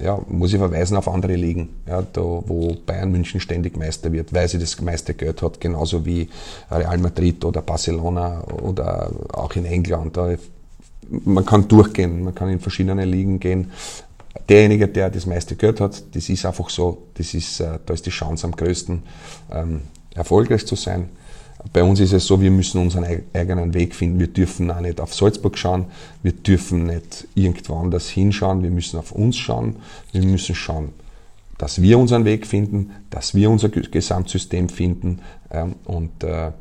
ja, 0.01 0.21
muss 0.29 0.53
ich 0.53 0.59
verweisen 0.59 0.97
auf 0.97 1.09
andere 1.09 1.37
Ligen, 1.37 1.71
ja, 1.87 2.03
da, 2.03 2.21
wo 2.21 2.77
Bayern 2.87 3.11
München 3.11 3.41
ständig 3.41 3.77
Meister 3.77 4.13
wird, 4.13 4.33
weil 4.33 4.49
sie 4.49 4.59
das 4.59 4.81
meiste 4.81 5.15
Geld 5.15 5.43
hat, 5.43 5.61
genauso 5.61 6.05
wie 6.05 6.29
Real 6.71 6.99
Madrid 6.99 7.45
oder 7.45 7.63
Barcelona 7.63 8.43
oder 8.63 9.11
auch 9.33 9.55
in 9.57 9.65
England. 9.65 10.17
Da, 10.17 10.35
man 11.09 11.45
kann 11.45 11.69
durchgehen, 11.69 12.25
man 12.25 12.35
kann 12.35 12.49
in 12.51 12.61
verschiedene 12.61 13.05
Ligen 13.05 13.41
gehen. 13.41 13.71
Derjenige, 14.49 14.89
der 14.89 15.11
das 15.11 15.27
meiste 15.27 15.57
Geld 15.57 15.81
hat, 15.81 16.03
das 16.15 16.29
ist 16.29 16.45
einfach 16.45 16.69
so, 16.69 17.07
das 17.15 17.35
ist, 17.35 17.61
äh, 17.61 17.79
da 17.85 17.95
ist 17.95 18.07
die 18.07 18.11
Chance 18.11 18.47
am 18.47 18.53
größten, 18.53 19.03
ähm, 19.53 19.83
erfolgreich 20.15 20.67
zu 20.67 20.77
sein. 20.77 21.09
Bei 21.73 21.83
uns 21.83 22.01
ist 22.01 22.13
es 22.13 22.27
so, 22.27 22.41
wir 22.41 22.51
müssen 22.51 22.81
unseren 22.81 23.05
eigenen 23.33 23.75
Weg 23.75 23.95
finden. 23.95 24.19
Wir 24.19 24.29
dürfen 24.29 24.71
auch 24.71 24.81
nicht 24.81 25.01
auf 25.01 25.15
Salzburg 25.15 25.57
schauen. 25.59 25.87
Wir 26.23 26.33
dürfen 26.33 26.87
nicht 26.87 27.27
irgendwo 27.35 27.77
anders 27.77 28.09
hinschauen. 28.09 28.63
Wir 28.63 28.71
müssen 28.71 28.99
auf 28.99 29.13
uns 29.13 29.37
schauen. 29.37 29.77
Wir 30.13 30.23
müssen 30.23 30.55
schauen, 30.55 30.91
dass 31.59 31.81
wir 31.83 31.99
unseren 31.99 32.25
Weg 32.25 32.47
finden, 32.47 32.93
dass 33.11 33.35
wir 33.35 33.51
unser 33.51 33.69
Gesamtsystem 33.69 34.69
finden 34.69 35.21
ähm, 35.51 35.77
und 35.85 36.23
äh, 36.23 36.53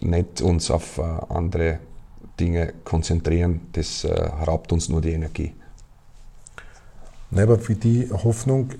nicht 0.00 0.40
uns 0.40 0.70
auf 0.70 0.98
äh, 0.98 1.02
andere 1.28 1.78
Dinge 2.40 2.72
konzentrieren. 2.84 3.60
Das 3.72 4.04
äh, 4.04 4.12
raubt 4.12 4.72
uns 4.72 4.88
nur 4.88 5.00
die 5.00 5.12
Energie. 5.12 5.52
Nein, 7.30 7.44
aber 7.44 7.58
für 7.58 7.74
die 7.74 8.08
Hoffnung 8.10 8.70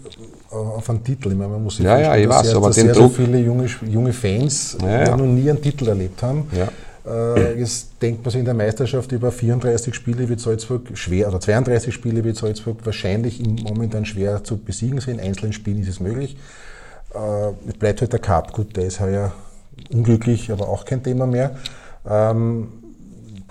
auf 0.54 0.90
einen 0.90 1.04
Titel, 1.04 1.32
ich 1.32 1.36
meine, 1.36 1.50
man 1.50 1.62
muss 1.62 1.76
sich 1.76 1.84
ja, 1.84 1.98
ja, 1.98 2.16
ich 2.16 2.28
weiß, 2.28 2.46
sehr, 2.46 2.56
aber 2.56 2.68
dass 2.68 2.76
sehr, 2.76 2.94
sehr 2.94 3.10
viele 3.10 3.38
junge, 3.38 3.66
junge 3.86 4.12
Fans 4.12 4.76
ja, 4.82 5.04
ja. 5.04 5.16
noch 5.16 5.26
nie 5.26 5.48
einen 5.48 5.60
Titel 5.60 5.88
erlebt 5.88 6.22
haben. 6.22 6.48
Ja. 6.52 6.68
Äh, 7.06 7.58
jetzt 7.58 7.90
denkt 8.00 8.24
man 8.24 8.30
sich 8.30 8.38
in 8.38 8.44
der 8.46 8.54
Meisterschaft 8.54 9.12
über 9.12 9.30
34 9.30 9.94
Spiele 9.94 10.28
wird 10.28 10.40
Salzburg 10.40 10.88
schwer, 10.94 11.28
oder 11.28 11.40
32 11.40 11.92
Spiele 11.92 12.24
wird 12.24 12.36
Salzburg 12.36 12.78
wahrscheinlich 12.84 13.44
im 13.44 13.56
momentan 13.56 14.06
schwer 14.06 14.42
zu 14.42 14.56
besiegen 14.56 15.00
sein. 15.00 15.18
In 15.18 15.20
einzelnen 15.20 15.52
Spielen 15.52 15.82
ist 15.82 15.88
es 15.88 16.00
möglich. 16.00 16.36
Äh, 17.14 17.68
es 17.68 17.74
bleibt 17.78 18.00
halt 18.00 18.12
der 18.12 18.20
Cup, 18.20 18.52
gut, 18.52 18.76
der 18.76 18.86
ist 18.86 19.00
heuer 19.00 19.32
unglücklich, 19.92 20.50
aber 20.50 20.68
auch 20.68 20.84
kein 20.84 21.02
Thema 21.02 21.26
mehr. 21.26 21.56
Ähm, 22.08 22.68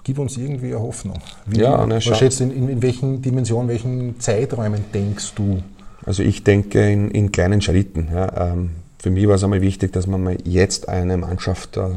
gib 0.04 0.20
uns 0.20 0.38
irgendwie 0.38 0.68
eine 0.68 0.82
Hoffnung. 0.82 1.20
Wie, 1.46 1.60
ja, 1.60 1.86
ne, 1.86 1.96
was 1.96 2.18
schätzt 2.18 2.42
in, 2.42 2.52
in, 2.52 2.70
in 2.70 2.82
welchen 2.82 3.22
Dimensionen, 3.22 3.70
welchen 3.70 4.20
Zeiträumen 4.20 4.86
denkst 4.94 5.34
du? 5.36 5.62
Also 6.06 6.24
ich 6.24 6.44
denke 6.44 6.90
in, 6.90 7.12
in 7.12 7.32
kleinen 7.32 7.62
Schritten. 7.62 8.10
Ja. 8.14 8.52
Ähm, 8.52 8.72
für 9.00 9.10
mich 9.10 9.28
war 9.28 9.36
es 9.36 9.44
einmal 9.44 9.62
wichtig, 9.62 9.92
dass 9.94 10.08
man 10.08 10.24
mal 10.24 10.38
jetzt 10.46 10.88
eine 10.88 11.18
Mannschaft 11.18 11.78
äh, 11.78 11.90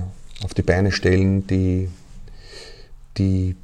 auf 0.43 0.55
die 0.55 0.63
Beine 0.63 0.93
stellen, 0.93 1.47
die, 1.47 1.89
die, 3.17 3.57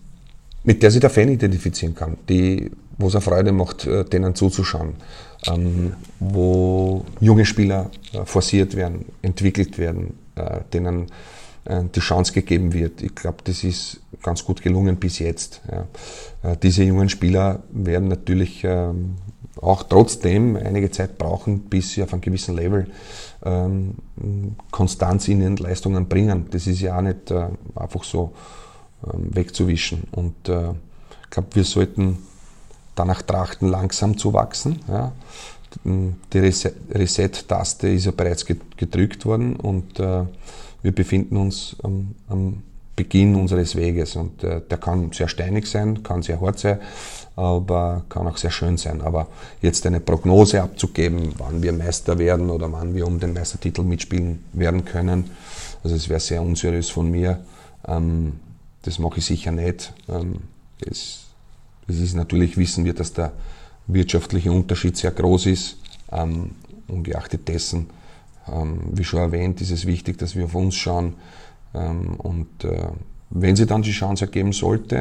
mit 0.64 0.82
der 0.82 0.90
sich 0.90 1.00
der 1.00 1.10
Fan 1.10 1.28
identifizieren 1.28 1.94
kann, 1.94 2.16
die, 2.28 2.70
wo 2.98 3.08
es 3.08 3.24
Freude 3.24 3.52
macht, 3.52 3.86
äh, 3.86 4.04
denen 4.04 4.34
zuzuschauen, 4.34 4.94
ähm, 5.46 5.94
wo 6.20 7.04
junge 7.20 7.44
Spieler 7.44 7.90
äh, 8.12 8.24
forciert 8.24 8.76
werden, 8.76 9.06
entwickelt 9.22 9.78
werden, 9.78 10.14
äh, 10.36 10.60
denen 10.72 11.06
äh, 11.64 11.82
die 11.94 12.00
Chance 12.00 12.32
gegeben 12.32 12.72
wird. 12.72 13.02
Ich 13.02 13.14
glaube, 13.14 13.38
das 13.44 13.64
ist 13.64 14.00
ganz 14.22 14.44
gut 14.44 14.62
gelungen 14.62 14.96
bis 14.96 15.18
jetzt. 15.18 15.60
Ja. 15.70 16.52
Äh, 16.52 16.56
diese 16.62 16.84
jungen 16.84 17.08
Spieler 17.08 17.62
werden 17.72 18.08
natürlich 18.08 18.62
ähm, 18.64 19.16
auch 19.62 19.84
trotzdem 19.84 20.56
einige 20.56 20.90
Zeit 20.90 21.16
brauchen, 21.16 21.60
bis 21.60 21.92
sie 21.92 22.02
auf 22.02 22.12
einem 22.12 22.20
gewissen 22.20 22.56
Level 22.56 22.88
ähm, 23.44 23.94
Konstanz 24.70 25.28
in 25.28 25.40
ihren 25.40 25.56
Leistungen 25.56 26.08
bringen. 26.08 26.46
Das 26.50 26.66
ist 26.66 26.80
ja 26.80 26.98
auch 26.98 27.02
nicht 27.02 27.30
äh, 27.30 27.46
einfach 27.74 28.04
so 28.04 28.32
ähm, 29.06 29.34
wegzuwischen. 29.34 30.04
Und 30.10 30.34
ich 30.48 31.30
glaube, 31.30 31.48
wir 31.52 31.64
sollten 31.64 32.18
danach 32.94 33.22
trachten, 33.22 33.68
langsam 33.68 34.18
zu 34.18 34.34
wachsen. 34.34 34.80
Ja. 34.88 35.12
Die 35.84 36.38
Reset-Taste 36.38 37.88
ist 37.88 38.04
ja 38.04 38.10
bereits 38.10 38.44
gedrückt 38.44 39.24
worden 39.24 39.56
und 39.56 39.98
wir 39.98 40.92
befinden 40.92 41.38
uns 41.38 41.76
am, 41.82 42.14
am 42.28 42.62
Beginn 42.94 43.34
unseres 43.36 43.74
Weges 43.74 44.16
und 44.16 44.44
äh, 44.44 44.60
der 44.60 44.78
kann 44.78 45.12
sehr 45.12 45.28
steinig 45.28 45.66
sein, 45.66 46.02
kann 46.02 46.22
sehr 46.22 46.40
hart 46.40 46.58
sein, 46.58 46.78
aber 47.36 48.04
kann 48.08 48.26
auch 48.26 48.36
sehr 48.36 48.50
schön 48.50 48.76
sein. 48.76 49.00
Aber 49.00 49.28
jetzt 49.60 49.86
eine 49.86 50.00
Prognose 50.00 50.62
abzugeben, 50.62 51.34
wann 51.38 51.62
wir 51.62 51.72
Meister 51.72 52.18
werden 52.18 52.50
oder 52.50 52.70
wann 52.72 52.94
wir 52.94 53.06
um 53.06 53.18
den 53.18 53.32
Meistertitel 53.32 53.82
mitspielen 53.82 54.44
werden 54.52 54.84
können, 54.84 55.30
also 55.82 55.96
es 55.96 56.08
wäre 56.08 56.20
sehr 56.20 56.42
unseriös 56.42 56.90
von 56.90 57.10
mir. 57.10 57.40
Ähm, 57.86 58.40
das 58.82 58.98
mache 58.98 59.18
ich 59.18 59.26
sicher 59.26 59.52
nicht. 59.52 59.92
Ähm, 60.08 60.36
ist 60.86 62.14
natürlich, 62.14 62.56
wissen 62.56 62.84
wir, 62.84 62.94
dass 62.94 63.12
der 63.12 63.32
wirtschaftliche 63.86 64.52
Unterschied 64.52 64.96
sehr 64.96 65.10
groß 65.10 65.46
ist. 65.46 65.76
Ähm, 66.10 66.52
ungeachtet 66.88 67.48
dessen 67.48 67.88
ähm, 68.50 68.80
wie 68.92 69.04
schon 69.04 69.20
erwähnt, 69.20 69.60
ist 69.60 69.70
es 69.70 69.86
wichtig, 69.86 70.18
dass 70.18 70.36
wir 70.36 70.46
auf 70.46 70.54
uns 70.54 70.74
schauen. 70.74 71.14
Ähm, 71.74 72.14
und 72.18 72.64
äh, 72.64 72.88
wenn 73.30 73.56
sie 73.56 73.66
dann 73.66 73.82
die 73.82 73.92
Chance 73.92 74.26
ergeben 74.26 74.52
sollte, 74.52 74.96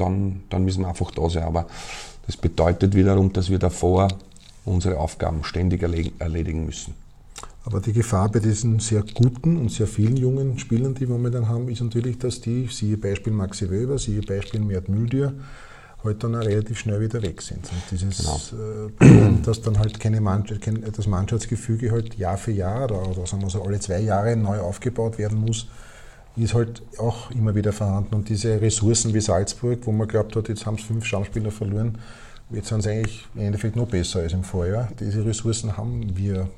dann, 0.00 0.42
dann 0.50 0.64
müssen 0.64 0.82
wir 0.82 0.88
einfach 0.88 1.10
da 1.10 1.28
sein. 1.28 1.44
Aber 1.44 1.66
das 2.26 2.36
bedeutet 2.36 2.94
wiederum, 2.94 3.32
dass 3.32 3.50
wir 3.50 3.58
davor 3.58 4.08
unsere 4.64 4.98
Aufgaben 4.98 5.44
ständig 5.44 5.82
erledigen 5.82 6.66
müssen. 6.66 6.94
Aber 7.64 7.80
die 7.80 7.92
Gefahr 7.92 8.30
bei 8.30 8.38
diesen 8.38 8.80
sehr 8.80 9.02
guten 9.14 9.56
und 9.58 9.70
sehr 9.70 9.86
vielen 9.86 10.16
jungen 10.16 10.58
Spielern, 10.58 10.94
die 10.94 11.02
wir 11.02 11.08
momentan 11.08 11.48
haben, 11.48 11.68
ist 11.68 11.82
natürlich, 11.82 12.18
dass 12.18 12.40
die, 12.40 12.68
siehe 12.68 12.96
Beispiel 12.96 13.32
Maxi 13.32 13.70
Wöber, 13.70 13.98
siehe 13.98 14.22
Beispiel 14.22 14.60
Mert 14.60 14.88
Mühldier, 14.88 15.34
halt 16.02 16.24
dann 16.24 16.34
auch 16.34 16.40
relativ 16.40 16.78
schnell 16.78 17.00
wieder 17.00 17.22
weg 17.22 17.42
sind. 17.42 17.58
Und 17.58 17.82
dieses, 17.90 18.18
genau. 18.18 18.88
äh, 19.00 19.40
dass 19.44 19.60
dann 19.60 19.78
halt 19.78 20.00
keine 20.00 20.22
Mannschaft, 20.22 20.62
kein, 20.62 20.82
das 20.96 21.06
Mannschaftsgefüge 21.06 21.92
halt 21.92 22.16
Jahr 22.16 22.38
für 22.38 22.52
Jahr 22.52 22.84
oder, 22.84 23.06
oder 23.06 23.26
sagen 23.26 23.42
wir 23.42 23.50
so 23.50 23.62
alle 23.62 23.78
zwei 23.78 24.00
Jahre 24.00 24.36
neu 24.36 24.60
aufgebaut 24.60 25.18
werden 25.18 25.38
muss, 25.38 25.66
ist 26.36 26.54
halt 26.54 26.82
auch 26.98 27.30
immer 27.30 27.54
wieder 27.54 27.72
vorhanden. 27.72 28.14
Und 28.14 28.28
diese 28.28 28.60
Ressourcen 28.60 29.12
wie 29.14 29.20
Salzburg, 29.20 29.80
wo 29.84 29.92
man 29.92 30.08
glaubt 30.08 30.36
hat, 30.36 30.48
jetzt 30.48 30.66
haben 30.66 30.76
es 30.76 30.82
fünf 30.82 31.04
Stammspieler 31.04 31.50
verloren, 31.50 31.98
jetzt 32.50 32.68
sind 32.68 32.82
sie 32.82 32.90
eigentlich 32.90 33.26
im 33.34 33.42
Endeffekt 33.42 33.76
noch 33.76 33.86
besser 33.86 34.20
als 34.20 34.32
im 34.32 34.44
Vorjahr. 34.44 34.88
Diese 34.98 35.24
Ressourcen 35.24 35.76
haben 35.76 36.16
wir 36.16 36.48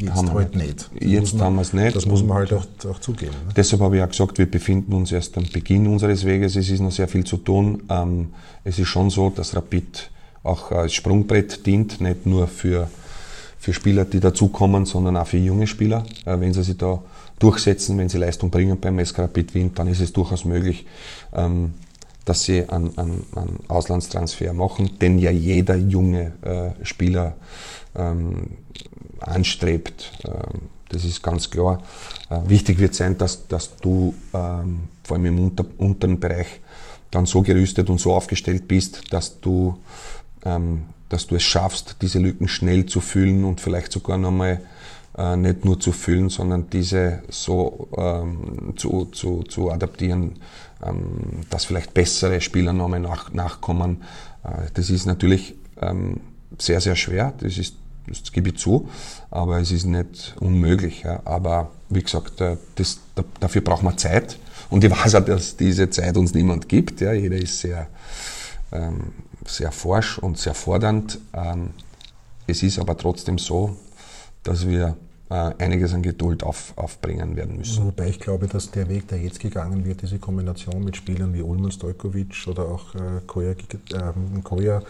Jetzt 0.00 0.14
haben 0.14 0.32
halt 0.32 0.54
nicht. 0.54 0.90
Das 0.94 1.08
jetzt 1.08 1.34
man, 1.34 1.44
haben 1.44 1.54
wir 1.56 1.62
es 1.62 1.72
nicht. 1.72 1.96
Das 1.96 2.06
muss 2.06 2.22
man 2.22 2.36
halt 2.36 2.52
auch, 2.52 2.64
auch 2.88 3.00
zugeben. 3.00 3.32
Ne? 3.46 3.52
Deshalb 3.56 3.82
habe 3.82 3.96
ich 3.96 4.02
auch 4.02 4.08
gesagt, 4.08 4.38
wir 4.38 4.48
befinden 4.48 4.92
uns 4.92 5.10
erst 5.12 5.36
am 5.36 5.44
Beginn 5.52 5.86
unseres 5.86 6.24
Weges. 6.24 6.56
Es 6.56 6.70
ist 6.70 6.80
noch 6.80 6.92
sehr 6.92 7.08
viel 7.08 7.24
zu 7.24 7.36
tun. 7.38 7.82
Ähm, 7.88 8.32
es 8.64 8.78
ist 8.78 8.88
schon 8.88 9.10
so, 9.10 9.30
dass 9.30 9.56
Rapid 9.56 10.10
auch 10.44 10.70
als 10.70 10.94
Sprungbrett 10.94 11.66
dient, 11.66 12.00
nicht 12.00 12.26
nur 12.26 12.46
für, 12.46 12.88
für 13.58 13.72
Spieler, 13.72 14.04
die 14.04 14.20
dazukommen, 14.20 14.86
sondern 14.86 15.16
auch 15.16 15.26
für 15.26 15.38
junge 15.38 15.66
Spieler. 15.66 16.04
Äh, 16.24 16.38
wenn 16.38 16.52
sie 16.52 16.62
sich 16.62 16.76
da 16.76 17.02
durchsetzen, 17.38 17.98
wenn 17.98 18.08
sie 18.08 18.18
Leistung 18.18 18.50
bringen 18.50 18.78
beim 18.80 19.04
SK 19.04 19.20
Rapid 19.20 19.54
Wien, 19.54 19.72
dann 19.74 19.88
ist 19.88 20.00
es 20.00 20.12
durchaus 20.12 20.44
möglich, 20.44 20.86
ähm, 21.32 21.74
dass 22.24 22.44
sie 22.44 22.68
einen, 22.68 22.96
einen, 22.98 23.24
einen 23.34 23.60
Auslandstransfer 23.68 24.52
machen, 24.52 24.98
denn 25.00 25.18
ja 25.18 25.30
jeder 25.30 25.76
junge 25.76 26.32
äh, 26.42 26.84
Spieler 26.84 27.36
ähm, 27.94 28.58
anstrebt. 29.20 30.12
Ähm, 30.26 30.68
das 30.90 31.04
ist 31.04 31.22
ganz 31.22 31.50
klar. 31.50 31.82
Äh, 32.30 32.40
wichtig 32.46 32.78
wird 32.78 32.94
sein, 32.94 33.18
dass, 33.18 33.46
dass 33.48 33.76
du 33.76 34.14
ähm, 34.34 34.80
vor 35.04 35.16
allem 35.16 35.26
im 35.26 35.38
unter, 35.38 35.64
unteren 35.78 36.20
Bereich 36.20 36.60
dann 37.10 37.26
so 37.26 37.42
gerüstet 37.42 37.88
und 37.88 37.98
so 37.98 38.12
aufgestellt 38.12 38.68
bist, 38.68 39.12
dass 39.12 39.40
du, 39.40 39.78
ähm, 40.44 40.84
dass 41.08 41.26
du 41.26 41.36
es 41.36 41.42
schaffst, 41.42 41.96
diese 42.02 42.18
Lücken 42.18 42.48
schnell 42.48 42.86
zu 42.86 43.00
füllen 43.00 43.44
und 43.44 43.60
vielleicht 43.60 43.92
sogar 43.92 44.18
nochmal 44.18 44.60
äh, 45.18 45.36
nicht 45.36 45.64
nur 45.64 45.80
zu 45.80 45.90
füllen, 45.90 46.28
sondern 46.28 46.70
diese 46.70 47.22
so 47.28 47.88
ähm, 47.96 48.74
zu, 48.76 49.06
zu, 49.06 49.42
zu 49.42 49.70
adaptieren, 49.70 50.36
ähm, 50.80 51.42
dass 51.50 51.64
vielleicht 51.64 51.92
bessere 51.92 52.40
Spieler 52.40 52.72
nach, 52.72 53.32
nachkommen. 53.32 54.04
Äh, 54.44 54.70
das 54.74 54.90
ist 54.90 55.06
natürlich 55.06 55.56
ähm, 55.80 56.20
sehr, 56.56 56.80
sehr 56.80 56.94
schwer, 56.94 57.34
das, 57.38 57.58
ist, 57.58 57.74
das 58.06 58.30
gebe 58.32 58.50
ich 58.50 58.58
zu, 58.58 58.88
aber 59.30 59.58
es 59.58 59.72
ist 59.72 59.86
nicht 59.86 60.36
unmöglich. 60.40 61.02
Ja. 61.02 61.20
Aber 61.24 61.72
wie 61.88 62.02
gesagt, 62.02 62.40
äh, 62.40 62.56
das, 62.76 63.00
dafür 63.40 63.62
braucht 63.62 63.82
man 63.82 63.98
Zeit. 63.98 64.38
Und 64.70 64.84
ich 64.84 64.90
weiß 64.90 65.16
auch, 65.16 65.24
dass 65.24 65.56
diese 65.56 65.90
Zeit 65.90 66.16
uns 66.16 66.32
niemand 66.32 66.68
gibt. 66.68 67.00
Ja. 67.00 67.12
Jeder 67.12 67.36
ist 67.36 67.58
sehr, 67.58 67.88
ähm, 68.70 69.12
sehr 69.46 69.72
forsch 69.72 70.18
und 70.18 70.38
sehr 70.38 70.54
fordernd. 70.54 71.18
Ähm, 71.34 71.70
es 72.46 72.62
ist 72.62 72.78
aber 72.78 72.96
trotzdem 72.96 73.38
so, 73.38 73.76
dass 74.44 74.66
wir 74.66 74.96
einiges 75.30 75.92
an 75.92 76.02
Geduld 76.02 76.42
auf, 76.42 76.72
aufbringen 76.76 77.36
werden 77.36 77.58
müssen. 77.58 77.84
Wobei 77.84 78.08
ich 78.08 78.18
glaube, 78.18 78.46
dass 78.46 78.70
der 78.70 78.88
Weg, 78.88 79.08
der 79.08 79.18
jetzt 79.18 79.40
gegangen 79.40 79.84
wird, 79.84 80.02
diese 80.02 80.18
Kombination 80.18 80.82
mit 80.82 80.96
Spielern 80.96 81.34
wie 81.34 81.42
Ulman 81.42 81.70
Stojkovic 81.70 82.46
oder 82.46 82.66
auch 82.66 82.94
äh, 82.94 83.20
Koya, 83.26 83.50
äh, 83.50 84.40
Koya, 84.42 84.82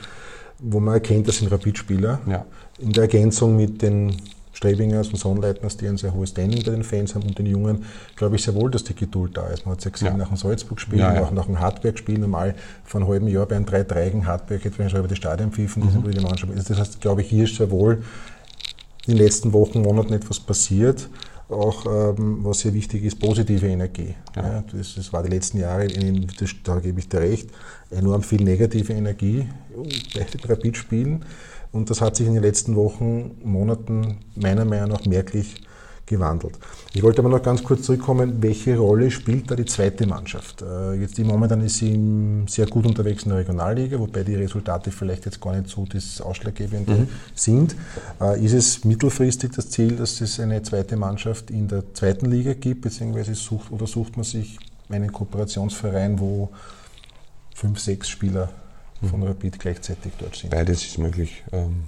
wo 0.61 0.79
man 0.81 0.95
erkennt, 0.95 1.27
das 1.27 1.39
sind 1.39 1.51
Rapid-Spieler, 1.51 2.21
ja. 2.27 2.45
in 2.79 2.93
der 2.93 3.05
Ergänzung 3.05 3.57
mit 3.57 3.83
den 3.83 4.15
Strebingers 4.53 5.09
und 5.09 5.17
Sonnleitners, 5.17 5.77
die 5.77 5.87
ein 5.87 5.97
sehr 5.97 6.13
hohes 6.13 6.31
Standing 6.31 6.65
bei 6.65 6.73
den 6.73 6.83
Fans 6.83 7.15
haben 7.15 7.23
und 7.23 7.39
den 7.39 7.47
Jungen, 7.47 7.85
glaube 8.17 8.37
ich 8.37 8.43
sehr 8.43 8.55
wohl, 8.55 8.71
dass 8.71 8.83
die 8.83 8.95
Geduld 8.95 9.37
da 9.37 9.47
ist. 9.49 9.67
Man 9.67 9.73
hat 9.73 9.79
es 9.79 9.85
ja 9.85 9.91
gesehen, 9.91 10.09
ja. 10.09 10.17
nach 10.17 10.29
dem 10.29 10.37
Salzburg-Spiel, 10.37 10.99
ja, 10.99 11.15
ja. 11.15 11.23
auch 11.23 11.31
nach 11.31 11.47
dem 11.47 11.61
Hartberg-Spiel, 11.61 12.19
normal 12.19 12.55
vor 12.85 13.01
einem 13.01 13.09
halben 13.09 13.29
Jahr 13.29 13.47
bei 13.47 13.57
einem 13.57 13.67
3-3 13.67 14.25
Hartberg, 14.25 14.65
jetzt 14.65 14.79
werden 14.79 14.91
schon 14.91 14.99
über 15.01 15.09
die 15.09 15.17
Stadion 15.17 15.53
pfiffen, 15.53 15.85
mhm. 15.85 16.11
die 16.11 16.21
Mannschaft. 16.21 16.53
Also 16.53 16.75
das 16.75 16.79
heißt, 16.79 17.01
glaube 17.01 17.23
ich, 17.23 17.29
hier 17.29 17.45
ist 17.45 17.57
sehr 17.57 17.71
wohl 17.71 18.03
in 19.09 19.17
den 19.17 19.25
letzten 19.25 19.53
Wochen, 19.53 19.81
Monaten 19.81 20.13
etwas 20.13 20.39
passiert. 20.39 21.09
Auch, 21.49 21.87
ähm, 21.87 22.41
was 22.43 22.61
sehr 22.61 22.75
wichtig 22.75 23.05
ist, 23.05 23.19
positive 23.19 23.67
Energie. 23.67 24.15
Ja. 24.37 24.43
Ja, 24.43 24.65
das, 24.71 24.97
das, 24.97 25.11
war 25.15 25.23
die 25.23 25.31
letzten 25.31 25.59
Jahre, 25.59 25.87
in, 25.87 26.27
das, 26.39 26.51
da 26.63 26.79
gebe 26.79 27.01
ich 27.01 27.09
dir 27.09 27.21
recht, 27.21 27.49
enorm 27.91 28.23
viel 28.23 28.45
negative 28.45 28.93
Energie 28.93 29.49
bei 30.15 30.25
den 30.25 30.41
Rapid-Spielen. 30.45 31.25
Und 31.73 31.89
das 31.89 32.03
hat 32.03 32.17
sich 32.17 32.27
in 32.27 32.35
den 32.35 32.43
letzten 32.43 32.77
Wochen, 32.77 33.39
Monaten 33.43 34.19
meiner 34.35 34.67
Meinung 34.67 34.91
nach 34.91 35.07
merklich 35.07 35.55
gewandelt. 36.09 36.59
Ich 36.93 37.03
wollte 37.03 37.21
aber 37.21 37.29
noch 37.29 37.43
ganz 37.43 37.63
kurz 37.63 37.83
zurückkommen, 37.83 38.43
welche 38.43 38.77
Rolle 38.77 39.11
spielt 39.11 39.51
da 39.51 39.55
die 39.55 39.65
zweite 39.65 40.07
Mannschaft? 40.07 40.63
Äh, 40.63 40.95
jetzt 40.95 41.19
momentan 41.19 41.61
ist 41.61 41.77
sie 41.77 42.45
sehr 42.47 42.67
gut 42.67 42.87
unterwegs 42.87 43.25
in 43.25 43.31
der 43.31 43.39
Regionalliga, 43.39 43.99
wobei 43.99 44.25
die 44.25 44.35
Resultate 44.35 44.91
vielleicht 44.91 45.27
jetzt 45.27 45.41
gar 45.41 45.55
nicht 45.55 45.69
so 45.69 45.85
das 45.85 46.21
Ausschlaggebende 46.21 46.93
mhm. 46.93 47.09
sind. 47.35 47.77
Äh, 48.21 48.45
ist 48.45 48.55
es 48.55 48.85
mittelfristig 48.85 49.53
das 49.55 49.71
Ziel, 49.71 49.97
dass 49.97 50.21
es 50.21 50.41
eine 50.41 50.63
zweite 50.63 50.97
Mannschaft 50.97 51.51
in 51.51 51.69
der 51.69 51.95
zweiten 51.95 52.27
Liga 52.27 52.55
gibt, 52.55 52.83
beziehungsweise 52.83 53.35
sucht 53.35 53.71
oder 53.71 53.87
sucht 53.87 54.17
man 54.17 54.25
sich 54.25 54.59
einen 54.89 55.13
Kooperationsverein, 55.13 56.19
wo 56.19 56.51
fünf, 57.55 57.79
sechs 57.79 58.09
Spieler 58.09 58.51
von 59.09 59.21
mhm. 59.21 59.27
Rapid 59.27 59.59
gleichzeitig 59.59 60.13
dort 60.19 60.37
sind? 60.37 60.51
Beides 60.51 60.85
ist 60.85 60.99
möglich. 60.99 61.45
Ähm, 61.53 61.85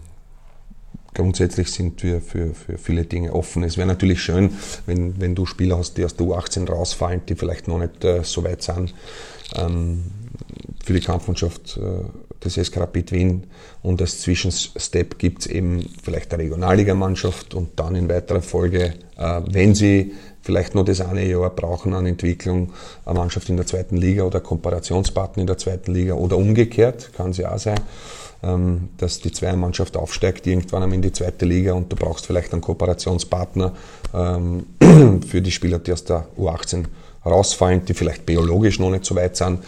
grundsätzlich 1.14 1.73
sind 1.73 2.03
wir 2.03 2.20
für, 2.20 2.55
für 2.55 2.79
viele 2.79 3.05
Dinge 3.05 3.33
offen. 3.33 3.62
Es 3.62 3.77
wäre 3.77 3.87
natürlich 3.87 4.23
schön, 4.23 4.51
wenn, 4.87 5.20
wenn 5.20 5.35
du 5.35 5.46
Spieler 5.46 5.79
hast, 5.79 5.96
die 5.96 6.05
aus 6.05 6.16
der 6.16 6.27
U18 6.27 6.68
rausfallen, 6.68 7.23
die 7.29 7.35
vielleicht 7.35 7.68
noch 7.68 7.79
nicht 7.79 8.05
äh, 8.05 8.23
so 8.23 8.44
weit 8.44 8.62
sind. 8.62 8.94
Ähm, 9.57 10.05
für 10.85 10.92
die 10.92 11.01
Kampfmannschaft 11.01 11.79
äh, 11.79 12.44
des 12.44 12.55
SK 12.55 12.79
Rapid 12.79 13.12
Wien 13.12 13.44
und 13.83 14.01
als 14.01 14.20
Zwischenstep 14.20 15.18
gibt 15.18 15.40
es 15.40 15.46
eben 15.46 15.88
vielleicht 16.03 16.33
eine 16.33 16.44
Regionalligamannschaft 16.44 17.55
und 17.55 17.79
dann 17.79 17.94
in 17.94 18.09
weiterer 18.09 18.42
Folge, 18.42 18.94
äh, 19.16 19.40
wenn 19.51 19.75
sie 19.75 20.12
vielleicht 20.42 20.75
noch 20.75 20.85
das 20.85 21.01
eine 21.01 21.27
Jahr 21.27 21.51
brauchen 21.51 21.92
an 21.92 22.07
Entwicklung, 22.07 22.73
eine 23.05 23.18
Mannschaft 23.18 23.49
in 23.51 23.57
der 23.57 23.66
zweiten 23.66 23.96
Liga 23.96 24.23
oder 24.23 24.40
Kooperationspartner 24.40 25.42
in 25.42 25.46
der 25.46 25.59
zweiten 25.59 25.92
Liga 25.92 26.14
oder 26.14 26.38
umgekehrt, 26.38 27.12
kann 27.14 27.33
sie 27.33 27.44
auch 27.44 27.59
sein 27.59 27.81
dass 28.42 29.20
die 29.20 29.33
Zweiermannschaft 29.33 29.96
aufsteigt 29.96 30.46
irgendwann 30.46 30.90
in 30.92 31.03
die 31.03 31.12
zweite 31.12 31.44
Liga 31.44 31.74
und 31.74 31.92
du 31.92 31.96
brauchst 31.96 32.26
vielleicht 32.26 32.53
einen 32.53 32.62
Kooperationspartner 32.62 33.74
ähm, 34.14 34.66
für 35.26 35.42
die 35.42 35.50
Spieler, 35.50 35.79
die 35.79 35.92
aus 35.92 36.05
der 36.05 36.26
U18 36.38 36.87
rausfallen, 37.24 37.85
die 37.85 37.94
vielleicht 37.94 38.24
biologisch 38.24 38.79
noch 38.79 38.90
nicht 38.90 39.05
so 39.05 39.14
weit 39.14 39.37
sind. 39.37 39.61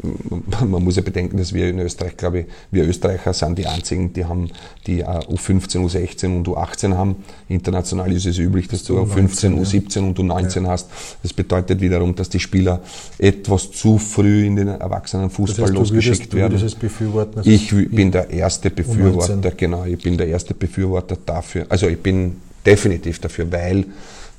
Man 0.64 0.84
muss 0.84 0.96
ja 0.96 1.02
bedenken, 1.02 1.36
dass 1.38 1.52
wir 1.52 1.68
in 1.68 1.78
Österreich, 1.78 2.16
glaube 2.16 2.40
ich, 2.40 2.46
wir 2.70 2.86
Österreicher 2.86 3.32
sind 3.32 3.58
die 3.58 3.66
einzigen, 3.66 4.12
die 4.12 4.24
haben, 4.24 4.50
die 4.86 5.04
U15, 5.04 5.78
U16 5.78 6.36
und 6.36 6.46
U18 6.48 6.94
haben. 6.94 7.16
International 7.48 8.12
ist 8.12 8.26
es 8.26 8.38
üblich, 8.38 8.68
dass 8.68 8.84
du 8.84 8.98
U15, 8.98 9.58
U17 9.58 9.98
und 10.00 10.18
U19 10.18 10.64
ja. 10.64 10.70
hast. 10.70 10.88
Das 11.22 11.32
bedeutet 11.32 11.80
wiederum, 11.80 12.14
dass 12.14 12.28
die 12.28 12.40
Spieler 12.40 12.80
etwas 13.18 13.72
zu 13.72 13.98
früh 13.98 14.46
in 14.46 14.56
den 14.56 14.68
Erwachsenenfußball 14.68 15.56
das 15.56 15.70
heißt, 15.70 15.78
losgeschickt 15.78 16.32
würdest, 16.32 16.62
werden. 16.62 16.80
befürworten, 16.80 17.38
also 17.38 17.50
ich 17.50 17.90
bin 17.90 18.12
der 18.12 18.30
erste 18.30 18.70
Befürworter, 18.70 19.34
U19. 19.34 19.50
genau, 19.56 19.84
ich 19.84 20.02
bin 20.02 20.16
der 20.16 20.28
erste 20.28 20.54
Befürworter 20.54 21.16
dafür. 21.24 21.66
Also 21.68 21.88
ich 21.88 22.00
bin 22.00 22.36
definitiv 22.64 23.18
dafür, 23.20 23.50
weil 23.50 23.86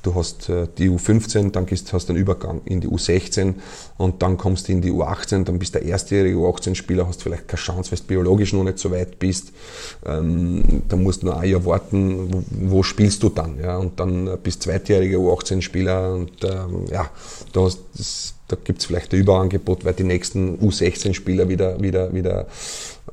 Du 0.02 0.14
hast 0.14 0.48
äh, 0.48 0.66
die 0.78 0.88
U15, 0.88 1.50
dann 1.50 1.66
gehst, 1.66 1.92
hast 1.92 2.08
du 2.08 2.12
einen 2.12 2.22
Übergang 2.22 2.62
in 2.64 2.80
die 2.80 2.88
U16 2.88 3.54
und 3.98 4.22
dann 4.22 4.38
kommst 4.38 4.68
du 4.68 4.72
in 4.72 4.80
die 4.80 4.90
U18, 4.90 5.44
dann 5.44 5.58
bist 5.58 5.74
du 5.74 5.80
der 5.80 5.88
erstjährige 5.88 6.36
U18-Spieler, 6.36 7.06
hast 7.06 7.22
vielleicht 7.22 7.48
keine 7.48 7.60
Chance, 7.60 7.92
weil 7.92 7.98
du 7.98 8.04
biologisch 8.04 8.52
noch 8.52 8.64
nicht 8.64 8.78
so 8.78 8.90
weit 8.90 9.18
bist. 9.18 9.52
Ähm, 10.06 10.82
dann 10.88 11.02
musst 11.02 11.22
du 11.22 11.26
noch 11.26 11.36
ein 11.36 11.50
Jahr 11.50 11.64
warten, 11.66 12.32
wo, 12.32 12.42
wo 12.50 12.82
spielst 12.82 13.22
du 13.22 13.28
dann? 13.28 13.58
Ja? 13.60 13.76
Und 13.76 14.00
dann 14.00 14.26
äh, 14.26 14.38
bist 14.42 14.64
du 14.64 14.70
zweitjähriger 14.70 15.18
U18-Spieler 15.18 16.14
und 16.14 16.44
ähm, 16.44 16.86
ja, 16.90 17.10
da, 17.52 17.68
da 18.48 18.56
gibt 18.64 18.80
es 18.80 18.86
vielleicht 18.86 19.12
ein 19.12 19.20
Überangebot, 19.20 19.84
weil 19.84 19.94
die 19.94 20.04
nächsten 20.04 20.58
U16-Spieler 20.58 21.48
wieder, 21.48 21.80
wieder, 21.82 22.12
wieder 22.14 22.46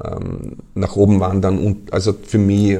ähm, 0.04 0.58
nach 0.73 0.95
oben 0.95 1.19
wandern. 1.19 1.60
Und 1.60 1.91
also 1.93 2.13
für 2.13 2.38
mich 2.38 2.80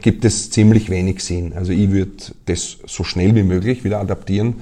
gibt 0.00 0.24
es 0.24 0.50
ziemlich 0.50 0.90
wenig 0.90 1.22
Sinn. 1.22 1.52
Also 1.54 1.72
ich 1.72 1.90
würde 1.90 2.12
das 2.46 2.78
so 2.86 3.04
schnell 3.04 3.34
wie 3.34 3.42
möglich 3.42 3.84
wieder 3.84 4.00
adaptieren 4.00 4.54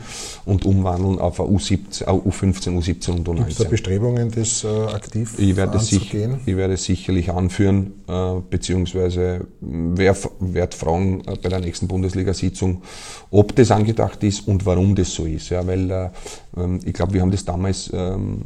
und 0.44 0.64
umwandeln 0.64 1.18
auf 1.18 1.40
U17, 1.40 2.04
U15, 2.04 2.78
U17 2.78 3.10
und 3.10 3.28
U19. 3.28 3.36
Gibt 3.36 3.50
es 3.50 3.56
da 3.58 3.64
Bestrebungen, 3.64 4.30
das 4.30 4.64
äh, 4.64 4.68
aktiv 4.68 5.34
ich 5.38 5.56
werde 5.56 5.78
anzugehen? 5.78 6.40
ich 6.44 6.56
werde 6.56 6.74
es 6.74 6.84
sicherlich 6.84 7.30
anführen, 7.30 7.92
äh, 8.08 8.40
beziehungsweise 8.48 9.46
werde 9.60 10.76
fragen 10.76 11.22
äh, 11.26 11.36
bei 11.42 11.48
der 11.48 11.60
nächsten 11.60 11.88
Bundesliga-Sitzung, 11.88 12.82
ob 13.30 13.54
das 13.56 13.70
angedacht 13.70 14.22
ist 14.24 14.46
und 14.46 14.66
warum 14.66 14.94
das 14.94 15.12
so 15.12 15.24
ist. 15.24 15.50
Ja, 15.50 15.66
weil 15.66 15.90
äh, 15.90 16.08
ähm, 16.56 16.80
ich 16.84 16.92
glaube, 16.92 17.14
wir 17.14 17.20
haben 17.20 17.30
das 17.30 17.44
damals 17.44 17.90
ähm, 17.92 18.42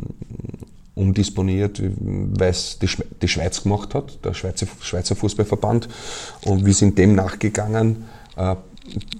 umdisponiert, 1.01 1.83
weil 1.83 2.51
es 2.51 2.79
die, 2.79 2.89
die, 3.23 3.29
Schweiz 3.29 3.63
gemacht 3.63 3.95
hat, 3.95 4.25
der 4.25 4.35
Schweizer, 4.35 4.67
Schweizer 4.81 5.17
Fußballverband. 5.17 5.89
Und 6.45 6.67
wir 6.67 6.75
sind 6.75 6.99
dem 6.99 7.15
nachgegangen. 7.15 8.05
Äh, 8.37 8.57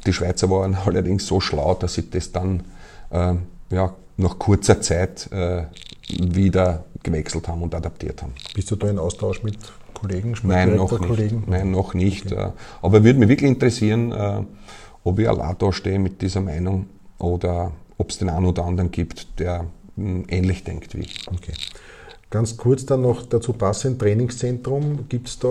die 0.07 0.13
Schweizer 0.13 0.51
waren 0.51 0.75
allerdings 0.75 1.27
so 1.27 1.41
schlau, 1.41 1.75
dass 1.75 1.95
sie 1.95 2.11
das 2.11 2.33
dann 2.33 2.65
äh, 3.11 3.35
ja, 3.71 3.95
nach 4.17 4.39
kurzer 4.39 4.81
Zeit 4.81 5.31
äh, 5.33 5.65
wieder 6.09 6.85
gewechselt 7.03 7.49
haben 7.49 7.63
und 7.63 7.75
adaptiert 7.75 8.23
haben. 8.23 8.33
Bist 8.55 8.71
du 8.71 8.77
da 8.77 8.89
in 8.89 8.99
Austausch 8.99 9.43
mit 9.43 9.57
Kollegen? 9.95 10.35
Nein, 10.43 10.77
noch 10.77 10.93
nicht. 10.93 11.09
Kollegen? 11.09 11.45
Nein, 11.47 11.71
noch 11.71 11.95
nicht. 11.95 12.31
Okay. 12.31 12.51
Aber 12.83 13.05
würde 13.05 13.19
mich 13.19 13.29
wirklich 13.29 13.51
interessieren, 13.51 14.47
ob 15.03 15.19
ich 15.19 15.29
allein 15.29 15.57
da 15.59 15.73
stehe 15.73 15.99
mit 15.99 16.21
dieser 16.21 16.41
Meinung 16.41 16.87
oder 17.19 17.73
ob 17.97 18.11
es 18.11 18.19
den 18.19 18.29
einen 18.29 18.47
oder 18.47 18.65
anderen 18.65 18.91
gibt, 18.91 19.39
der 19.39 19.67
ähnlich 20.29 20.65
denkt 20.65 20.95
wie 20.95 21.03
ich. 21.03 21.27
Okay. 21.29 21.53
Ganz 22.31 22.57
kurz 22.57 22.87
dann 22.87 23.03
noch 23.03 23.27
dazu 23.27 23.53
passend, 23.53 23.99
Trainingszentrum, 23.99 25.09
gibt's 25.09 25.41
da, 25.41 25.49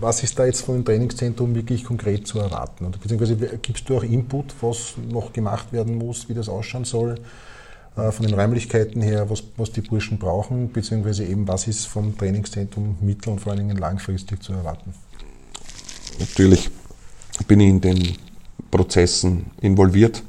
was 0.00 0.24
ist 0.24 0.36
da 0.36 0.46
jetzt 0.46 0.62
von 0.62 0.74
dem 0.74 0.84
Trainingszentrum 0.84 1.54
wirklich 1.54 1.84
konkret 1.84 2.26
zu 2.26 2.40
erwarten? 2.40 2.86
Oder 2.86 2.98
beziehungsweise 2.98 3.36
gibst 3.62 3.88
du 3.88 3.96
auch 3.96 4.02
Input, 4.02 4.52
was 4.60 4.94
noch 5.08 5.32
gemacht 5.32 5.72
werden 5.72 5.96
muss, 5.96 6.28
wie 6.28 6.34
das 6.34 6.48
ausschauen 6.48 6.84
soll, 6.84 7.20
äh, 7.96 8.10
von 8.10 8.26
den 8.26 8.34
Räumlichkeiten 8.34 9.00
her, 9.00 9.30
was, 9.30 9.44
was 9.56 9.70
die 9.70 9.82
Burschen 9.82 10.18
brauchen, 10.18 10.72
beziehungsweise 10.72 11.24
eben 11.24 11.46
was 11.46 11.68
ist 11.68 11.86
vom 11.86 12.18
Trainingszentrum 12.18 12.96
mittel- 13.00 13.30
und 13.30 13.40
vor 13.40 13.52
allen 13.52 13.68
Dingen 13.68 13.76
langfristig 13.76 14.42
zu 14.42 14.54
erwarten? 14.54 14.92
Natürlich 16.18 16.68
bin 17.46 17.60
ich 17.60 17.68
in 17.68 17.80
den 17.80 18.16
Prozessen 18.72 19.52
involviert. 19.60 20.24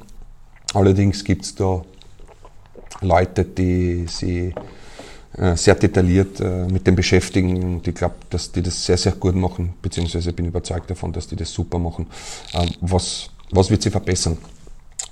Allerdings 0.72 1.24
gibt 1.24 1.44
es 1.44 1.54
da 1.56 1.82
Leute, 3.00 3.44
die 3.44 4.06
sich 4.06 4.54
äh, 5.36 5.56
sehr 5.56 5.74
detailliert 5.74 6.40
äh, 6.40 6.66
mit 6.66 6.86
dem 6.86 6.96
beschäftigen 6.96 7.62
und 7.62 7.86
ich 7.86 7.94
glaube, 7.94 8.14
dass 8.30 8.52
die 8.52 8.62
das 8.62 8.86
sehr, 8.86 8.96
sehr 8.96 9.12
gut 9.12 9.34
machen, 9.34 9.74
beziehungsweise 9.82 10.32
bin 10.32 10.46
überzeugt 10.46 10.88
davon, 10.88 11.12
dass 11.12 11.28
die 11.28 11.36
das 11.36 11.52
super 11.52 11.78
machen. 11.78 12.06
Ähm, 12.54 12.70
was, 12.80 13.28
was 13.50 13.70
wird 13.70 13.82
sie 13.82 13.90
verbessern? 13.90 14.38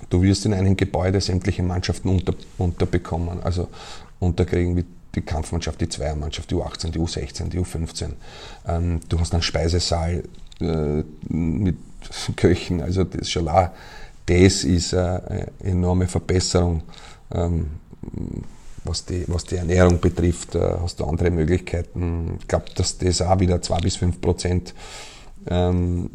Du 0.09 0.21
wirst 0.23 0.45
in 0.45 0.53
einem 0.53 0.75
Gebäude 0.75 1.21
sämtliche 1.21 1.61
Mannschaften 1.61 2.09
unter, 2.09 2.33
unterbekommen, 2.57 3.41
also 3.43 3.67
unterkriegen 4.19 4.75
wie 4.75 4.85
die 5.13 5.21
Kampfmannschaft, 5.21 5.79
die 5.79 5.89
Zweiermannschaft, 5.89 6.49
die 6.49 6.55
U18, 6.55 6.89
die 6.89 6.99
U16, 6.99 7.49
die 7.49 7.59
U15. 7.59 8.09
Ähm, 8.67 8.99
du 9.07 9.19
hast 9.19 9.33
einen 9.33 9.43
Speisesaal 9.43 10.23
äh, 10.59 11.03
mit 11.29 11.77
Köchen. 12.35 12.81
Also 12.81 13.03
das 13.03 13.35
auch, 13.37 13.69
das 14.25 14.63
ist 14.63 14.93
eine 14.93 15.47
enorme 15.63 16.07
Verbesserung. 16.07 16.81
Ähm, 17.33 17.67
was 18.85 19.05
die, 19.05 19.23
was 19.27 19.45
die 19.45 19.55
Ernährung 19.55 19.99
betrifft, 19.99 20.55
äh, 20.55 20.59
hast 20.81 20.99
du 20.99 21.05
andere 21.05 21.31
Möglichkeiten. 21.31 22.37
Ich 22.39 22.47
glaube, 22.47 22.65
dass 22.75 22.97
das 22.97 23.21
auch 23.21 23.39
wieder 23.39 23.61
zwei 23.61 23.79
bis 23.79 23.97
fünf 23.97 24.21
Prozent 24.21 24.73
ähm, 25.47 26.11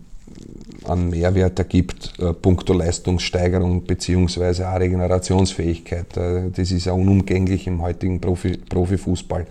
an 0.84 1.10
Mehrwert 1.10 1.58
ergibt, 1.58 2.14
äh, 2.20 2.32
puncto 2.32 2.72
Leistungssteigerung 2.72 3.84
beziehungsweise 3.84 4.68
auch 4.68 4.78
Regenerationsfähigkeit. 4.78 6.16
Äh, 6.16 6.50
das 6.50 6.70
ist 6.70 6.86
ja 6.86 6.92
unumgänglich 6.92 7.66
im 7.66 7.82
heutigen 7.82 8.20
Profi, 8.20 8.56
Profifußball. 8.56 9.46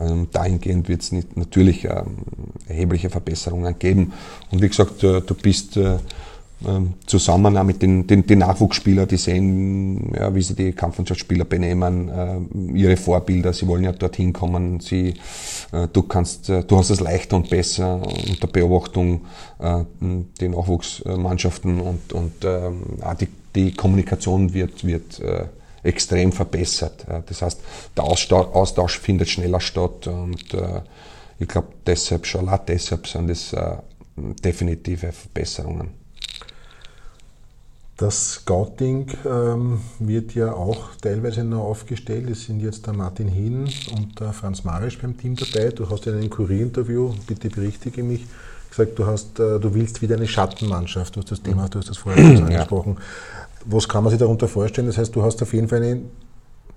Ähm, 0.00 0.28
dahingehend 0.32 0.88
wird 0.88 1.02
es 1.02 1.12
natürlich 1.34 1.86
erhebliche 2.68 3.10
Verbesserungen 3.10 3.78
geben. 3.78 4.12
Und 4.50 4.62
wie 4.62 4.68
gesagt, 4.68 5.02
du 5.02 5.34
bist 5.34 5.78
zusammen 7.06 7.56
auch 7.56 7.64
mit 7.64 7.80
den, 7.80 8.06
den, 8.06 8.26
den 8.26 8.40
Nachwuchsspielern, 8.40 9.08
die 9.08 9.16
sehen, 9.16 10.12
ja, 10.14 10.34
wie 10.34 10.42
sie 10.42 10.54
die 10.54 10.72
Kampfmannschaftsspieler 10.72 11.46
benehmen, 11.46 12.08
äh, 12.08 12.78
ihre 12.78 12.96
Vorbilder, 12.96 13.52
sie 13.52 13.66
wollen 13.66 13.84
ja 13.84 13.92
dorthin 13.92 14.32
kommen, 14.32 14.80
sie, 14.80 15.14
äh, 15.72 15.88
du 15.90 16.02
kannst, 16.02 16.50
äh, 16.50 16.62
du 16.64 16.76
hast 16.76 16.90
es 16.90 17.00
leichter 17.00 17.36
und 17.36 17.48
besser 17.48 18.02
unter 18.28 18.46
Beobachtung 18.46 19.22
äh, 19.58 19.84
die 20.00 20.48
Nachwuchsmannschaften 20.48 21.80
und, 21.80 22.12
und 22.12 22.44
äh, 22.44 22.70
die, 23.20 23.28
die 23.54 23.72
Kommunikation 23.72 24.52
wird, 24.52 24.84
wird 24.84 25.18
äh, 25.20 25.44
extrem 25.82 26.30
verbessert. 26.30 27.06
Das 27.26 27.40
heißt, 27.40 27.60
der 27.96 28.04
Austausch 28.04 28.98
findet 28.98 29.30
schneller 29.30 29.60
statt 29.60 30.06
und 30.08 30.52
äh, 30.52 30.82
ich 31.38 31.48
glaube 31.48 31.68
deshalb, 31.86 32.26
schon 32.26 32.50
auch 32.50 32.58
deshalb 32.58 33.06
sind 33.06 33.30
das 33.30 33.54
äh, 33.54 33.76
definitive 34.44 35.10
Verbesserungen. 35.10 35.99
Das 38.00 38.32
Scouting 38.32 39.08
ähm, 39.26 39.82
wird 39.98 40.34
ja 40.34 40.54
auch 40.54 40.96
teilweise 41.02 41.44
noch 41.44 41.64
aufgestellt. 41.64 42.30
Es 42.30 42.46
sind 42.46 42.60
jetzt 42.60 42.86
der 42.86 42.94
Martin 42.94 43.28
Hien 43.28 43.68
und 43.94 44.18
der 44.18 44.32
Franz 44.32 44.64
Marisch 44.64 44.98
beim 44.98 45.18
Team 45.18 45.36
dabei. 45.36 45.68
Du 45.68 45.86
hast 45.90 46.06
in 46.06 46.14
einem 46.14 46.30
Kurierinterview, 46.30 47.12
bitte 47.26 47.50
berichtige 47.50 48.02
mich, 48.02 48.24
gesagt, 48.70 48.98
du, 48.98 49.04
hast, 49.04 49.38
äh, 49.38 49.60
du 49.60 49.74
willst 49.74 50.00
wieder 50.00 50.16
eine 50.16 50.26
Schattenmannschaft. 50.26 51.14
Du 51.14 51.20
hast 51.20 51.30
das 51.30 51.42
Thema, 51.42 51.68
du 51.68 51.78
hast 51.78 51.90
das 51.90 51.98
vorher 51.98 52.24
schon 52.24 52.44
angesprochen. 52.44 52.96
Ja. 52.98 53.04
Was 53.66 53.86
kann 53.86 54.02
man 54.02 54.12
sich 54.12 54.18
darunter 54.18 54.48
vorstellen? 54.48 54.86
Das 54.86 54.96
heißt, 54.96 55.14
du 55.14 55.22
hast 55.22 55.42
auf 55.42 55.52
jeden 55.52 55.68
Fall 55.68 55.82
eine, 55.82 56.00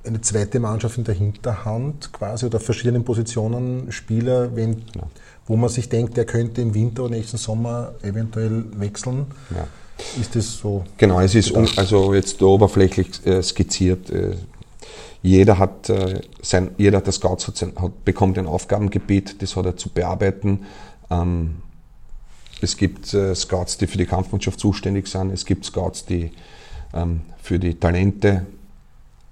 eine 0.06 0.20
zweite 0.20 0.60
Mannschaft 0.60 0.98
in 0.98 1.06
der 1.06 1.16
Hinterhand 1.16 2.12
quasi 2.12 2.48
oder 2.48 2.58
auf 2.58 2.66
verschiedenen 2.66 3.06
Positionen 3.06 3.94
Spieler, 3.94 4.54
wenn, 4.58 4.80
ja. 4.94 5.04
wo 5.46 5.56
man 5.56 5.70
sich 5.70 5.88
denkt, 5.88 6.18
der 6.18 6.26
könnte 6.26 6.62
im 6.62 6.74
Winter 6.74 7.04
oder 7.04 7.16
nächsten 7.16 7.38
Sommer 7.38 7.94
eventuell 8.02 8.66
wechseln. 8.78 9.28
Ja 9.52 9.70
ist 10.20 10.36
das 10.36 10.58
so? 10.58 10.84
Genau, 10.98 11.20
es 11.20 11.36
ist 11.36 11.52
un, 11.52 11.68
also 11.78 12.14
jetzt 12.14 12.42
oberflächlich 12.42 13.26
äh, 13.26 13.42
skizziert. 13.42 14.10
Äh, 14.10 14.36
jeder 15.22 15.58
hat 15.58 15.90
äh, 15.90 16.22
sein, 16.42 16.72
jeder 16.78 17.02
der 17.02 17.14
Scouts 17.14 17.48
hat, 17.48 17.62
hat, 17.62 18.06
bekommt 18.06 18.38
ein 18.38 18.46
Aufgabengebiet, 18.46 19.42
das 19.42 19.56
hat 19.56 19.66
er 19.66 19.78
zu 19.78 19.90
bearbeiten. 19.90 20.66
Ähm, 21.10 21.56
es 22.62 22.78
gibt 22.78 23.14
äh, 23.14 23.34
Scouts, 23.34 23.78
die 23.78 23.88
für 23.88 23.98
die 23.98 24.06
Kampfmannschaft 24.06 24.60
zuständig 24.60 25.08
sind. 25.08 25.32
Es 25.32 25.46
gibt 25.46 25.66
Scouts, 25.66 26.06
die 26.06 26.32
ähm, 26.94 27.22
für 27.42 27.60
die 27.60 27.76
Talente 27.76 28.46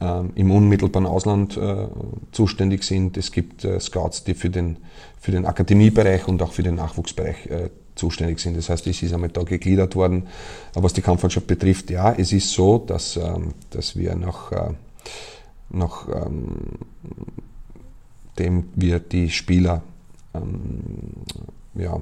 ähm, 0.02 0.32
im 0.36 0.52
unmittelbaren 0.52 1.06
Ausland 1.06 1.58
äh, 1.58 1.88
zuständig 2.32 2.84
sind. 2.84 3.18
Es 3.18 3.32
gibt 3.32 3.64
äh, 3.64 3.80
Scouts, 3.80 4.24
die 4.24 4.34
für 4.34 4.50
den, 4.50 4.78
für 5.20 5.32
den 5.32 5.46
Akademiebereich 5.46 6.28
und 6.28 6.42
auch 6.42 6.54
für 6.54 6.64
den 6.64 6.76
Nachwuchsbereich 6.76 7.46
äh, 7.48 7.70
zuständig 7.96 8.40
sind. 8.40 8.58
Das 8.58 8.70
heißt, 8.70 8.88
es 8.88 9.02
ist 9.02 9.14
einmal 9.14 9.30
da 9.30 9.44
gegliedert 9.44 9.96
worden. 9.96 10.28
Aber 10.74 10.84
was 10.84 10.94
die 10.94 11.02
Kampfmannschaft 11.02 11.48
betrifft, 11.48 11.90
ja, 11.90 12.14
es 12.14 12.34
ist 12.34 12.52
so, 12.52 12.78
dass, 12.78 13.18
ähm, 13.18 13.54
dass 13.70 13.96
wir 13.96 14.16
nach, 14.16 14.52
äh, 14.52 14.74
nach 15.70 16.08
ähm, 16.08 16.56
dem 18.40 18.70
wir 18.76 19.00
die 19.00 19.30
Spieler 19.30 19.82
ähm, 20.34 20.82
ja, 21.76 22.02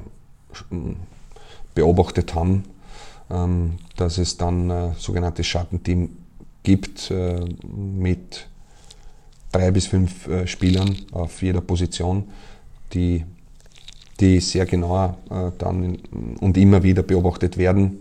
beobachtet 1.76 2.36
haben, 2.36 2.64
ähm, 3.30 3.78
dass 3.96 4.18
es 4.18 4.38
dann 4.38 4.70
äh, 4.70 4.92
sogenanntes 4.98 5.48
Schattenteam 5.48 6.10
gibt 6.64 7.12
äh, 7.12 7.46
mit 7.68 8.48
drei 9.52 9.72
bis 9.72 9.88
fünf 9.88 10.28
äh, 10.28 10.48
Spielern 10.48 10.96
auf 11.12 11.42
jeder 11.42 11.62
Position, 11.62 12.30
die 12.94 13.26
die 14.20 14.40
sehr 14.40 14.66
genau 14.66 15.18
äh, 15.30 15.52
dann 15.58 15.98
und 16.40 16.58
immer 16.58 16.84
wieder 16.84 17.04
beobachtet 17.04 17.58
werden. 17.58 18.00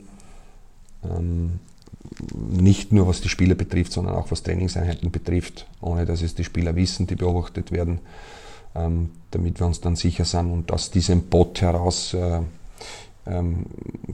Ähm, 1.05 1.61
nicht 2.51 2.93
nur 2.93 3.07
was 3.07 3.21
die 3.21 3.29
Spieler 3.29 3.55
betrifft, 3.55 3.93
sondern 3.93 4.15
auch 4.15 4.31
was 4.31 4.43
Trainingseinheiten 4.43 5.11
betrifft, 5.11 5.67
ohne 5.81 6.05
dass 6.05 6.23
es 6.23 6.35
die 6.35 6.45
Spieler 6.45 6.75
wissen, 6.75 7.07
die 7.07 7.15
beobachtet 7.15 7.71
werden, 7.71 8.01
ähm, 8.75 9.11
damit 9.31 9.61
wir 9.61 9.67
uns 9.67 9.81
dann 9.81 9.95
sicher 9.95 10.25
sind. 10.25 10.51
Und 10.51 10.73
aus 10.73 10.91
diesem 10.91 11.23
Bot 11.23 11.61
heraus 11.61 12.15
äh, 12.15 12.41
ähm, 13.27 13.67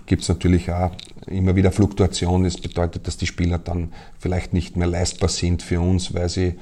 gibt 0.06 0.22
es 0.22 0.28
natürlich 0.28 0.70
auch 0.70 0.90
immer 1.26 1.56
wieder 1.56 1.72
Fluktuation. 1.72 2.44
Das 2.44 2.58
bedeutet, 2.58 3.06
dass 3.06 3.16
die 3.16 3.26
Spieler 3.26 3.58
dann 3.58 3.92
vielleicht 4.18 4.52
nicht 4.52 4.76
mehr 4.76 4.88
leistbar 4.88 5.28
sind 5.28 5.62
für 5.62 5.80
uns, 5.80 6.12
weil 6.14 6.28
sie 6.28 6.54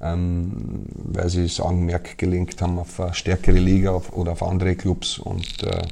ähm, 0.00 0.84
weil 0.94 1.28
sie 1.28 1.44
das 1.44 1.60
Augenmerk 1.60 2.18
gelenkt 2.18 2.60
haben 2.60 2.78
auf 2.78 3.00
eine 3.00 3.14
stärkere 3.14 3.58
Liga 3.58 3.90
auf, 3.90 4.12
oder 4.16 4.32
auf 4.32 4.42
andere 4.42 4.74
Clubs 4.74 5.18
und 5.18 5.62
äh, 5.62 5.82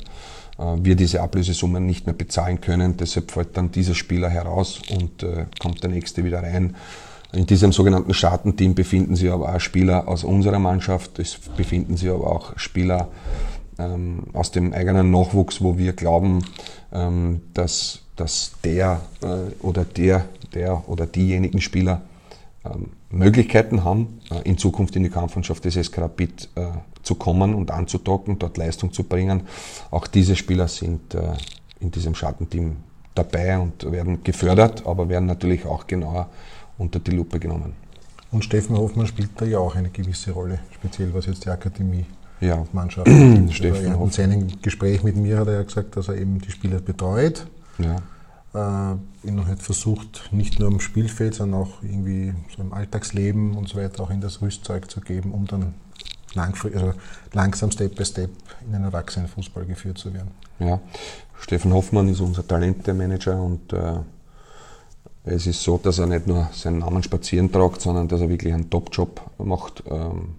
äh, 0.59 0.77
wir 0.83 0.95
diese 0.95 1.21
Ablösesummen 1.23 1.85
nicht 1.87 2.07
mehr 2.07 2.15
bezahlen 2.15 2.61
können. 2.61 2.97
Deshalb 2.97 3.31
fällt 3.31 3.57
dann 3.57 3.71
dieser 3.71 3.95
Spieler 3.95 4.29
heraus 4.29 4.81
und 4.91 5.23
äh, 5.23 5.47
kommt 5.61 5.83
der 5.83 5.91
nächste 5.91 6.25
wieder 6.25 6.43
rein. 6.43 6.77
In 7.33 7.47
diesem 7.47 7.73
sogenannten 7.73 8.15
Schattenteam 8.15 8.75
befinden 8.75 9.17
sich 9.17 9.31
aber 9.31 9.55
auch 9.55 9.61
Spieler 9.61 10.07
aus 10.07 10.23
unserer 10.23 10.61
Mannschaft, 10.61 11.19
es 11.19 11.37
befinden 11.57 11.97
sich 11.97 12.09
aber 12.09 12.31
auch 12.31 12.57
Spieler 12.57 13.09
ähm, 13.77 14.25
aus 14.33 14.53
dem 14.53 14.73
eigenen 14.73 15.11
Nachwuchs, 15.11 15.61
wo 15.61 15.77
wir 15.77 15.95
glauben, 15.95 16.45
ähm, 16.93 17.41
dass, 17.53 18.03
dass 18.15 18.53
der 18.63 19.01
äh, 19.21 19.53
oder 19.65 19.85
der, 19.85 20.27
der 20.55 20.89
oder 20.89 21.07
diejenigen 21.07 21.61
Spieler 21.61 22.03
ähm, 22.65 22.91
Möglichkeiten 23.15 23.85
haben, 23.85 24.21
äh, 24.31 24.49
in 24.49 24.59
Zukunft 24.59 24.97
in 24.97 25.03
die 25.03 25.11
Kampfmannschaft 25.11 25.65
des 25.65 25.75
SK 25.75 25.99
Rapid 25.99 26.49
äh, 26.55 26.67
zu 27.03 27.15
kommen 27.15 27.55
und 27.55 27.71
anzudocken, 27.71 28.39
dort 28.39 28.57
Leistung 28.57 28.93
zu 28.93 29.05
bringen. 29.05 29.43
Auch 29.91 30.07
diese 30.07 30.37
Spieler 30.37 30.69
sind 30.69 31.15
äh, 31.15 31.35
in 31.81 31.91
diesem 31.91 32.15
Schattenteam 32.15 32.77
dabei 33.15 33.59
und 33.59 33.91
werden 33.91 34.25
gefördert, 34.25 34.87
aber 34.87 35.09
werden 35.09 35.27
natürlich 35.27 35.65
auch 35.67 35.87
genauer 35.87 36.29
unter 36.79 36.99
die 36.99 37.12
Lupe 37.12 37.39
genommen. 37.39 37.75
Und 38.33 38.45
Steffen 38.45 38.77
Hoffmann 38.77 39.07
spielt 39.07 39.31
da 39.37 39.45
ja 39.45 39.59
auch 39.59 39.77
eine 39.77 39.91
gewisse 39.91 40.33
Rolle, 40.33 40.59
speziell 40.73 41.15
was 41.15 41.27
jetzt 41.27 41.45
die 41.45 41.51
Akademie 41.51 42.05
ja. 42.41 42.67
Mannschaft. 42.73 43.07
Steffen 43.51 43.93
also 43.93 44.05
in 44.05 44.11
seinem 44.11 44.61
Gespräch 44.61 45.05
mit 45.05 45.17
mir 45.17 45.39
hat 45.39 45.47
er 45.47 45.55
ja 45.55 45.62
gesagt, 45.62 45.97
dass 45.97 46.09
er 46.09 46.17
eben 46.17 46.41
die 46.41 46.51
Spieler 46.51 46.81
betreut. 46.81 47.47
Ja 47.79 47.97
äh, 48.55 49.27
ihnen 49.27 49.47
halt 49.47 49.63
versucht, 49.63 50.29
nicht 50.33 50.59
nur 50.59 50.69
am 50.69 50.81
Spielfeld, 50.81 51.35
sondern 51.35 51.63
auch 51.63 51.83
irgendwie 51.83 52.35
so 52.55 52.63
im 52.63 52.73
Alltagsleben 52.73 53.55
und 53.55 53.69
so 53.69 53.79
weiter 53.79 54.03
auch 54.03 54.11
in 54.11 54.21
das 54.21 54.41
Rüstzeug 54.41 54.91
zu 54.91 55.01
geben, 55.01 55.33
um 55.33 55.47
dann 55.47 55.75
also 56.37 56.95
langsam 57.33 57.71
Step 57.71 57.95
by 57.95 58.05
Step 58.05 58.31
in 58.67 58.73
den 58.73 58.85
Erwachsenenfußball 58.85 59.65
geführt 59.67 59.99
zu 59.99 60.13
werden. 60.13 60.31
Ja, 60.59 60.81
Steffen 61.41 61.73
Hoffmann 61.73 62.09
ist 62.09 62.21
unser 62.21 62.47
Talente-Manager 62.47 63.41
und 63.41 63.73
äh, 63.73 63.99
es 65.25 65.47
ist 65.47 65.63
so, 65.63 65.79
dass 65.79 65.99
er 65.99 66.07
nicht 66.07 66.27
nur 66.27 66.49
seinen 66.53 66.79
Namen 66.79 67.03
spazieren 67.03 67.51
tragt, 67.51 67.81
sondern 67.81 68.09
dass 68.09 68.21
er 68.21 68.29
wirklich 68.29 68.53
einen 68.53 68.69
Top-Job 68.69 69.21
macht. 69.39 69.83
Ähm, 69.91 70.37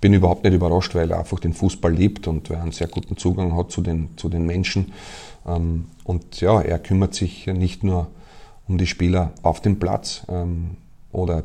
bin 0.00 0.12
überhaupt 0.12 0.44
nicht 0.44 0.54
überrascht, 0.54 0.94
weil 0.94 1.10
er 1.10 1.18
einfach 1.18 1.40
den 1.40 1.52
Fußball 1.54 1.92
liebt 1.92 2.26
und 2.26 2.50
er 2.50 2.62
einen 2.62 2.72
sehr 2.72 2.88
guten 2.88 3.16
Zugang 3.16 3.56
hat 3.56 3.70
zu 3.70 3.80
den, 3.80 4.10
zu 4.16 4.28
den 4.28 4.44
Menschen. 4.46 4.92
Ähm, 5.46 5.86
und 6.04 6.40
ja, 6.40 6.60
er 6.60 6.78
kümmert 6.78 7.14
sich 7.14 7.46
nicht 7.46 7.82
nur 7.82 8.08
um 8.68 8.78
die 8.78 8.86
Spieler 8.86 9.32
auf 9.42 9.60
dem 9.60 9.78
Platz 9.78 10.22
ähm, 10.28 10.76
oder 11.12 11.44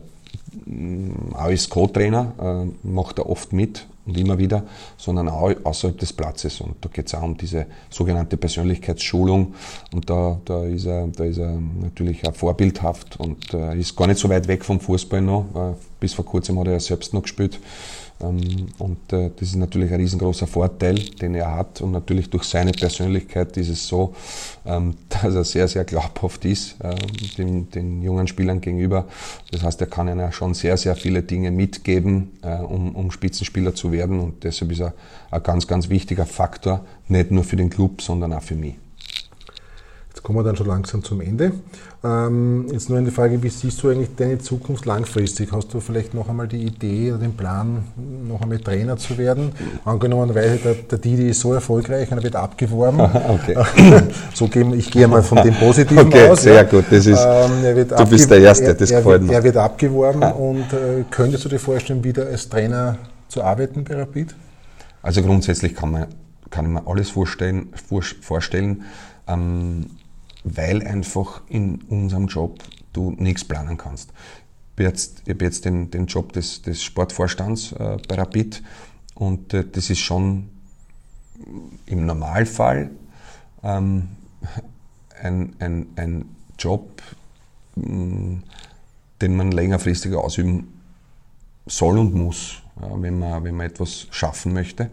mm, 0.66 1.34
als 1.34 1.70
Co-Trainer 1.70 2.70
äh, 2.84 2.88
macht 2.88 3.20
er 3.20 3.30
oft 3.30 3.54
mit 3.54 3.88
und 4.06 4.18
immer 4.18 4.38
wieder, 4.38 4.64
sondern 4.98 5.30
auch 5.30 5.52
außerhalb 5.64 5.98
des 5.98 6.14
Platzes. 6.14 6.62
Und 6.62 6.76
da 6.82 6.90
geht 6.92 7.08
es 7.08 7.16
auch 7.16 7.22
um 7.22 7.38
diese 7.38 7.68
sogenannte 7.90 8.38
Persönlichkeitsschulung. 8.38 9.54
Und 9.94 10.10
da, 10.10 10.42
da, 10.46 10.66
ist, 10.66 10.86
er, 10.86 11.08
da 11.08 11.26
ist 11.26 11.38
er 11.38 11.60
natürlich 11.82 12.28
auch 12.28 12.36
vorbildhaft 12.36 13.20
und 13.20 13.54
äh, 13.54 13.78
ist 13.78 13.96
gar 13.96 14.08
nicht 14.08 14.20
so 14.20 14.30
weit 14.30 14.48
weg 14.48 14.66
vom 14.66 14.80
Fußball 14.80 15.22
noch. 15.22 15.46
Äh, 15.56 15.76
bis 16.00 16.14
vor 16.14 16.26
kurzem 16.26 16.60
hat 16.60 16.68
er 16.68 16.74
ja 16.74 16.80
selbst 16.80 17.14
noch 17.14 17.22
gespielt. 17.22 17.60
Ähm, 18.22 18.68
und 18.78 19.14
äh, 19.14 19.32
das 19.36 19.50
ist 19.50 19.56
natürlich 19.56 19.92
ein 19.92 20.00
riesengroßer 20.00 20.48
Vorteil, 20.48 20.96
den 20.96 21.36
er 21.36 21.56
hat. 21.56 21.82
Und 21.82 21.92
natürlich 21.92 22.30
durch 22.30 22.44
seine 22.44 22.72
Persönlichkeit 22.72 23.56
ist 23.58 23.70
es 23.70 23.88
so, 23.88 24.14
ähm, 24.66 24.96
dass 25.10 25.36
er 25.36 25.44
sehr, 25.44 25.68
sehr 25.68 25.86
glaubhaft 25.86 26.46
ist 26.46 26.76
ähm, 26.84 26.98
den, 27.38 27.70
den 27.70 28.02
jungen 28.02 28.28
Spielern 28.28 28.62
gegenüber. 28.62 29.06
Das 29.52 29.64
heißt, 29.64 29.82
er 29.82 29.88
kann 29.88 30.08
ihnen 30.08 30.20
ja 30.20 30.32
schon 30.32 30.54
sehr, 30.54 30.78
sehr 30.78 30.96
viele 30.96 31.24
Dinge 31.24 31.52
mitgeben, 31.52 32.32
äh, 32.42 32.58
um, 32.58 32.96
um 32.96 33.12
Spitzenspieler 33.12 33.76
zu 33.76 33.92
werden. 33.92 34.20
Und 34.20 34.44
deshalb 34.44 34.72
ist 34.72 34.82
er 34.82 34.94
ein 35.32 35.44
ganz, 35.44 35.68
ganz 35.68 35.90
wichtiger 35.90 36.26
Faktor, 36.26 36.86
nicht 37.08 37.32
nur 37.32 37.44
für 37.44 37.56
den 37.56 37.70
Club, 37.70 38.02
sondern 38.02 38.34
auch 38.34 38.44
für 38.44 38.56
mich. 38.56 38.76
Jetzt 40.20 40.26
kommen 40.26 40.40
wir 40.40 40.44
dann 40.44 40.58
schon 40.58 40.68
langsam 40.68 41.02
zum 41.02 41.22
Ende. 41.22 41.54
Ähm, 42.04 42.68
jetzt 42.74 42.90
nur 42.90 42.98
eine 42.98 43.10
Frage, 43.10 43.42
wie 43.42 43.48
siehst 43.48 43.82
du 43.82 43.88
eigentlich 43.88 44.10
deine 44.18 44.38
Zukunft 44.38 44.86
langfristig? 44.86 45.54
Hast 45.54 45.74
du 45.74 45.80
vielleicht 45.80 46.14
noch 46.14 46.28
einmal 46.28 46.46
die 46.46 46.62
Idee 46.62 47.14
oder 47.14 47.20
den 47.20 47.38
Plan, 47.38 47.86
noch 48.28 48.42
einmal 48.42 48.60
Trainer 48.60 48.98
zu 48.98 49.18
werden? 49.18 49.54
Angenommen, 49.86 50.36
weil 50.36 50.58
der, 50.58 50.74
der 50.74 50.98
Didi 50.98 51.30
ist 51.30 51.40
so 51.40 51.54
erfolgreich 51.54 52.12
und 52.12 52.18
er 52.18 52.24
wird 52.26 52.36
abgeworben. 52.36 53.00
okay. 53.30 53.56
so 54.34 54.50
gehen, 54.50 54.74
ich 54.74 54.92
gehe 54.92 55.08
mal 55.08 55.24
von 55.24 55.42
dem 55.42 55.54
Positiven 55.54 56.08
okay, 56.08 56.28
aus. 56.28 56.42
sehr 56.42 56.56
ja. 56.56 56.64
gut. 56.64 56.84
Das 56.92 57.06
ist, 57.06 57.26
ähm, 57.26 57.88
du 57.88 58.06
bist 58.10 58.30
der 58.30 58.40
Erste, 58.40 58.76
das 58.76 58.92
er, 58.92 59.02
gefällt 59.02 59.22
mir. 59.22 59.32
Er 59.32 59.44
wird 59.46 59.56
abgeworben 59.56 60.22
und 60.34 60.74
äh, 60.74 61.06
könntest 61.10 61.46
du 61.46 61.50
dir 61.50 61.60
vorstellen, 61.60 62.04
wieder 62.04 62.26
als 62.26 62.50
Trainer 62.50 62.98
zu 63.30 63.42
arbeiten 63.42 63.86
bei 63.86 63.96
Rapid? 63.96 64.36
Also 65.02 65.22
grundsätzlich 65.22 65.76
kann, 65.76 65.92
man, 65.92 66.08
kann 66.50 66.74
mir 66.74 66.86
alles 66.86 67.10
vorstellen, 67.10 67.70
vorstellen 68.22 68.84
ähm, 69.30 69.86
weil 70.44 70.86
einfach 70.86 71.42
in 71.50 71.82
unserem 71.84 72.28
Job 72.28 72.64
du 72.94 73.12
nichts 73.12 73.44
planen 73.44 73.78
kannst. 73.78 74.12
Ich 74.76 74.86
habe 74.86 74.92
jetzt, 74.92 75.22
ich 75.26 75.34
hab 75.34 75.42
jetzt 75.42 75.66
den, 75.66 75.92
den 75.92 76.06
Job 76.06 76.34
des, 76.34 76.62
des 76.62 76.82
Sportvorstands 76.84 77.74
äh, 77.74 77.98
bei 78.08 78.16
Rapid 78.16 78.64
und 79.16 79.54
äh, 79.54 79.66
das 79.70 79.90
ist 79.90 80.00
schon 80.00 80.50
im 81.86 82.06
Normalfall 82.06 82.92
ähm, 83.64 84.10
ein, 85.22 85.54
ein, 85.60 85.88
ein 85.96 86.26
Job, 86.58 87.02
mh, 87.76 87.86
mm, 87.86 88.44
den 89.22 89.36
man 89.36 89.52
längerfristig 89.52 90.14
ausüben 90.16 90.80
soll 91.66 91.98
und 91.98 92.14
muss, 92.14 92.62
ja, 92.82 92.90
wenn, 93.02 93.20
man, 93.20 93.44
wenn 93.44 93.56
man 93.56 93.68
etwas 93.68 94.08
schaffen 94.12 94.54
möchte. 94.54 94.90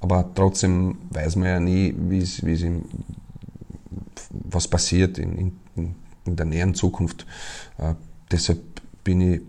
Aber 0.00 0.30
trotzdem 0.34 0.98
weiß 1.10 1.36
man 1.36 1.48
ja 1.48 1.60
nie, 1.60 1.94
wie 1.96 2.18
es, 2.18 2.44
wie 2.44 2.52
es 2.52 2.62
im, 2.62 2.84
was 4.30 4.68
passiert 4.68 5.18
in, 5.18 5.58
in, 5.76 5.94
in 6.24 6.36
der 6.36 6.46
näheren 6.46 6.74
Zukunft. 6.74 7.26
Äh, 7.78 7.94
deshalb 8.30 8.60
bin 9.02 9.20
ich 9.20 9.40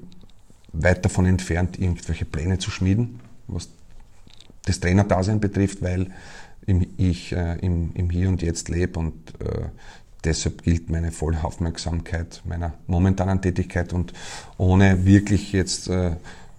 weit 0.73 1.05
davon 1.05 1.25
entfernt, 1.25 1.79
irgendwelche 1.79 2.25
Pläne 2.25 2.59
zu 2.59 2.71
schmieden, 2.71 3.19
was 3.47 3.69
das 4.65 4.79
Trainerdasein 4.79 5.39
betrifft, 5.39 5.81
weil 5.81 6.11
ich 6.97 7.31
äh, 7.31 7.57
im, 7.59 7.91
im, 7.93 8.09
Hier 8.09 8.27
und 8.27 8.41
Jetzt 8.41 8.69
lebe 8.69 8.99
und 8.99 9.13
äh, 9.39 9.69
deshalb 10.23 10.63
gilt 10.63 10.89
meine 10.89 11.11
volle 11.11 11.43
Aufmerksamkeit 11.43 12.41
meiner 12.45 12.73
momentanen 12.87 13.41
Tätigkeit 13.41 13.93
und 13.93 14.13
ohne 14.57 15.05
wirklich 15.05 15.51
jetzt 15.53 15.87
äh, 15.87 16.15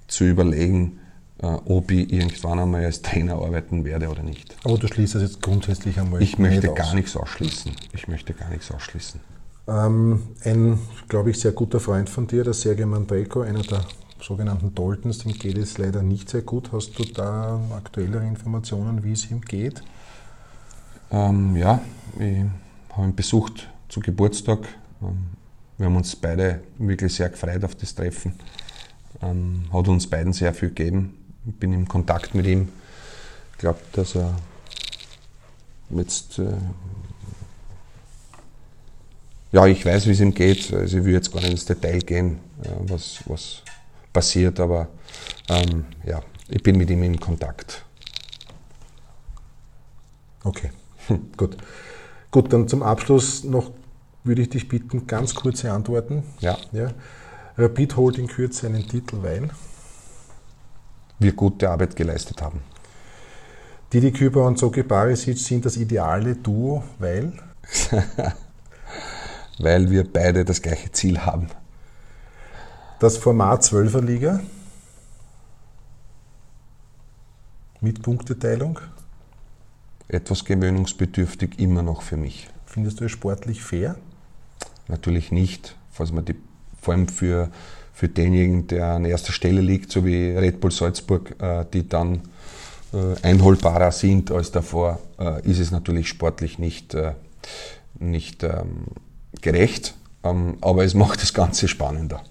zu 0.06 0.24
überlegen, 0.24 1.00
ob 1.38 1.90
ich 1.90 2.10
irgendwann 2.10 2.58
einmal 2.58 2.84
als 2.84 3.02
Trainer 3.02 3.34
arbeiten 3.34 3.84
werde 3.84 4.08
oder 4.08 4.22
nicht. 4.22 4.56
Aber 4.64 4.78
du 4.78 4.86
schließt 4.86 5.16
das 5.16 5.22
jetzt 5.22 5.42
grundsätzlich 5.42 6.00
einmal 6.00 6.22
Ich 6.22 6.38
möchte 6.38 6.72
gar 6.72 6.86
aus. 6.88 6.94
nichts 6.94 7.16
ausschließen. 7.16 7.72
Ich 7.92 8.08
möchte 8.08 8.32
gar 8.32 8.48
nichts 8.48 8.70
ausschließen. 8.70 9.20
Ähm, 9.68 10.22
ein, 10.44 10.78
glaube 11.08 11.30
ich, 11.30 11.40
sehr 11.40 11.52
guter 11.52 11.80
Freund 11.80 12.08
von 12.08 12.26
dir, 12.26 12.44
der 12.44 12.54
Sergei 12.54 12.86
Mandreko, 12.86 13.40
einer 13.42 13.62
der 13.62 13.84
sogenannten 14.20 14.74
Daltons, 14.74 15.18
dem 15.18 15.32
geht 15.32 15.58
es 15.58 15.76
leider 15.76 16.02
nicht 16.02 16.30
sehr 16.30 16.42
gut. 16.42 16.72
Hast 16.72 16.98
du 16.98 17.04
da 17.04 17.60
aktuellere 17.76 18.26
Informationen, 18.26 19.04
wie 19.04 19.12
es 19.12 19.30
ihm 19.30 19.42
geht? 19.42 19.82
Ähm, 21.10 21.54
ja, 21.56 21.80
ich 22.18 22.44
habe 22.96 23.08
ihn 23.08 23.14
besucht 23.14 23.68
zu 23.88 24.00
Geburtstag. 24.00 24.60
Ähm, 25.02 25.26
wir 25.76 25.86
haben 25.86 25.96
uns 25.96 26.16
beide 26.16 26.60
wirklich 26.78 27.14
sehr 27.14 27.28
gefreut 27.28 27.62
auf 27.62 27.74
das 27.74 27.94
Treffen. 27.94 28.32
Ähm, 29.20 29.64
hat 29.70 29.88
uns 29.88 30.06
beiden 30.06 30.32
sehr 30.32 30.54
viel 30.54 30.70
gegeben 30.70 31.25
bin 31.52 31.72
im 31.72 31.88
Kontakt 31.88 32.34
mit 32.34 32.46
ihm. 32.46 32.68
Ich 33.52 33.58
glaube, 33.58 33.78
dass 33.92 34.14
er 34.14 34.34
jetzt. 35.90 36.38
Äh, 36.38 36.52
ja, 39.52 39.66
ich 39.66 39.86
weiß, 39.86 40.06
wie 40.06 40.10
es 40.10 40.20
ihm 40.20 40.34
geht. 40.34 40.72
Also 40.74 40.98
ich 40.98 41.04
will 41.04 41.14
jetzt 41.14 41.32
gar 41.32 41.40
nicht 41.40 41.52
ins 41.52 41.64
Detail 41.64 42.00
gehen, 42.00 42.40
äh, 42.62 42.68
was, 42.80 43.20
was 43.26 43.62
passiert, 44.12 44.60
aber 44.60 44.88
ähm, 45.48 45.84
ja, 46.04 46.20
ich 46.48 46.62
bin 46.62 46.76
mit 46.76 46.90
ihm 46.90 47.02
in 47.02 47.18
Kontakt. 47.18 47.84
Okay, 50.42 50.70
gut. 51.36 51.56
Gut, 52.30 52.52
dann 52.52 52.68
zum 52.68 52.82
Abschluss 52.82 53.44
noch 53.44 53.70
würde 54.24 54.42
ich 54.42 54.50
dich 54.50 54.68
bitten, 54.68 55.06
ganz 55.06 55.34
kurze 55.34 55.72
Antworten. 55.72 56.24
Ja. 56.40 56.58
ja. 56.72 56.92
Rapid 57.56 57.96
holt 57.96 58.18
in 58.18 58.26
Kürze 58.26 58.66
einen 58.66 58.86
Titel 58.86 59.22
Wein 59.22 59.52
wir 61.18 61.32
gute 61.32 61.70
Arbeit 61.70 61.96
geleistet 61.96 62.42
haben. 62.42 62.60
Didi 63.92 64.12
Küber 64.12 64.46
und 64.46 64.58
Soki 64.58 64.82
Barisic 64.82 65.38
sind 65.38 65.64
das 65.64 65.76
ideale 65.76 66.34
Duo, 66.36 66.82
weil? 66.98 67.32
weil 69.58 69.90
wir 69.90 70.10
beide 70.10 70.44
das 70.44 70.60
gleiche 70.60 70.92
Ziel 70.92 71.20
haben. 71.20 71.48
Das 72.98 73.16
Format 73.16 73.62
12er 73.62 74.00
Liga 74.00 74.40
mit 77.80 78.02
Punkteteilung? 78.02 78.80
Etwas 80.08 80.44
gewöhnungsbedürftig 80.44 81.58
immer 81.58 81.82
noch 81.82 82.02
für 82.02 82.16
mich. 82.16 82.48
Findest 82.64 83.00
du 83.00 83.04
es 83.04 83.12
sportlich 83.12 83.62
fair? 83.62 83.96
Natürlich 84.88 85.32
nicht, 85.32 85.76
falls 85.90 86.12
man 86.12 86.24
die, 86.24 86.36
vor 86.80 86.94
allem 86.94 87.08
für 87.08 87.50
für 87.96 88.10
denjenigen, 88.10 88.66
der 88.66 88.88
an 88.88 89.06
erster 89.06 89.32
Stelle 89.32 89.62
liegt, 89.62 89.90
so 89.90 90.04
wie 90.04 90.32
Red 90.32 90.60
Bull 90.60 90.70
Salzburg, 90.70 91.34
äh, 91.40 91.64
die 91.72 91.88
dann 91.88 92.20
äh, 92.92 93.18
einholbarer 93.22 93.90
sind 93.90 94.30
als 94.30 94.52
davor, 94.52 94.98
äh, 95.18 95.40
ist 95.48 95.58
es 95.58 95.70
natürlich 95.70 96.06
sportlich 96.06 96.58
nicht, 96.58 96.94
nicht 97.98 98.42
ähm, 98.42 98.88
gerecht, 99.40 99.94
ähm, 100.24 100.58
aber 100.60 100.84
es 100.84 100.92
macht 100.92 101.22
das 101.22 101.32
Ganze 101.32 101.68
spannender. 101.68 102.22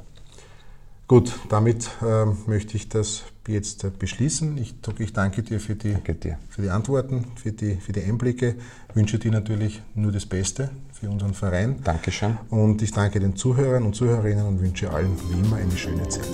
Gut, 1.08 1.34
damit 1.50 1.90
äh, 2.04 2.26
möchte 2.48 2.78
ich 2.78 2.88
das 2.90 3.24
jetzt 3.48 3.98
beschließen. 3.98 4.60
Ich, 4.60 4.76
ich 5.00 5.14
danke 5.14 5.42
dir 5.42 5.60
für 5.60 5.74
die, 5.74 5.96
dir 5.96 6.38
für 6.48 6.62
die 6.62 6.70
Antworten, 6.70 7.26
für 7.38 7.52
die, 7.52 7.78
für 7.78 7.92
die 7.92 8.04
Einblicke. 8.04 8.54
Ich 8.90 8.96
wünsche 8.96 9.18
dir 9.18 9.32
natürlich 9.32 9.82
nur 9.96 10.12
das 10.12 10.28
Beste 10.28 10.70
für 11.06 11.12
unseren 11.12 11.34
Verein. 11.34 11.76
Dankeschön. 11.84 12.38
Und 12.50 12.82
ich 12.82 12.92
danke 12.92 13.20
den 13.20 13.36
Zuhörern 13.36 13.84
und 13.84 13.96
Zuhörerinnen 13.96 14.46
und 14.46 14.60
wünsche 14.60 14.90
allen 14.90 15.16
wie 15.30 15.40
immer 15.40 15.58
eine 15.58 15.78
schöne 15.78 16.08
Zeit. 16.10 16.28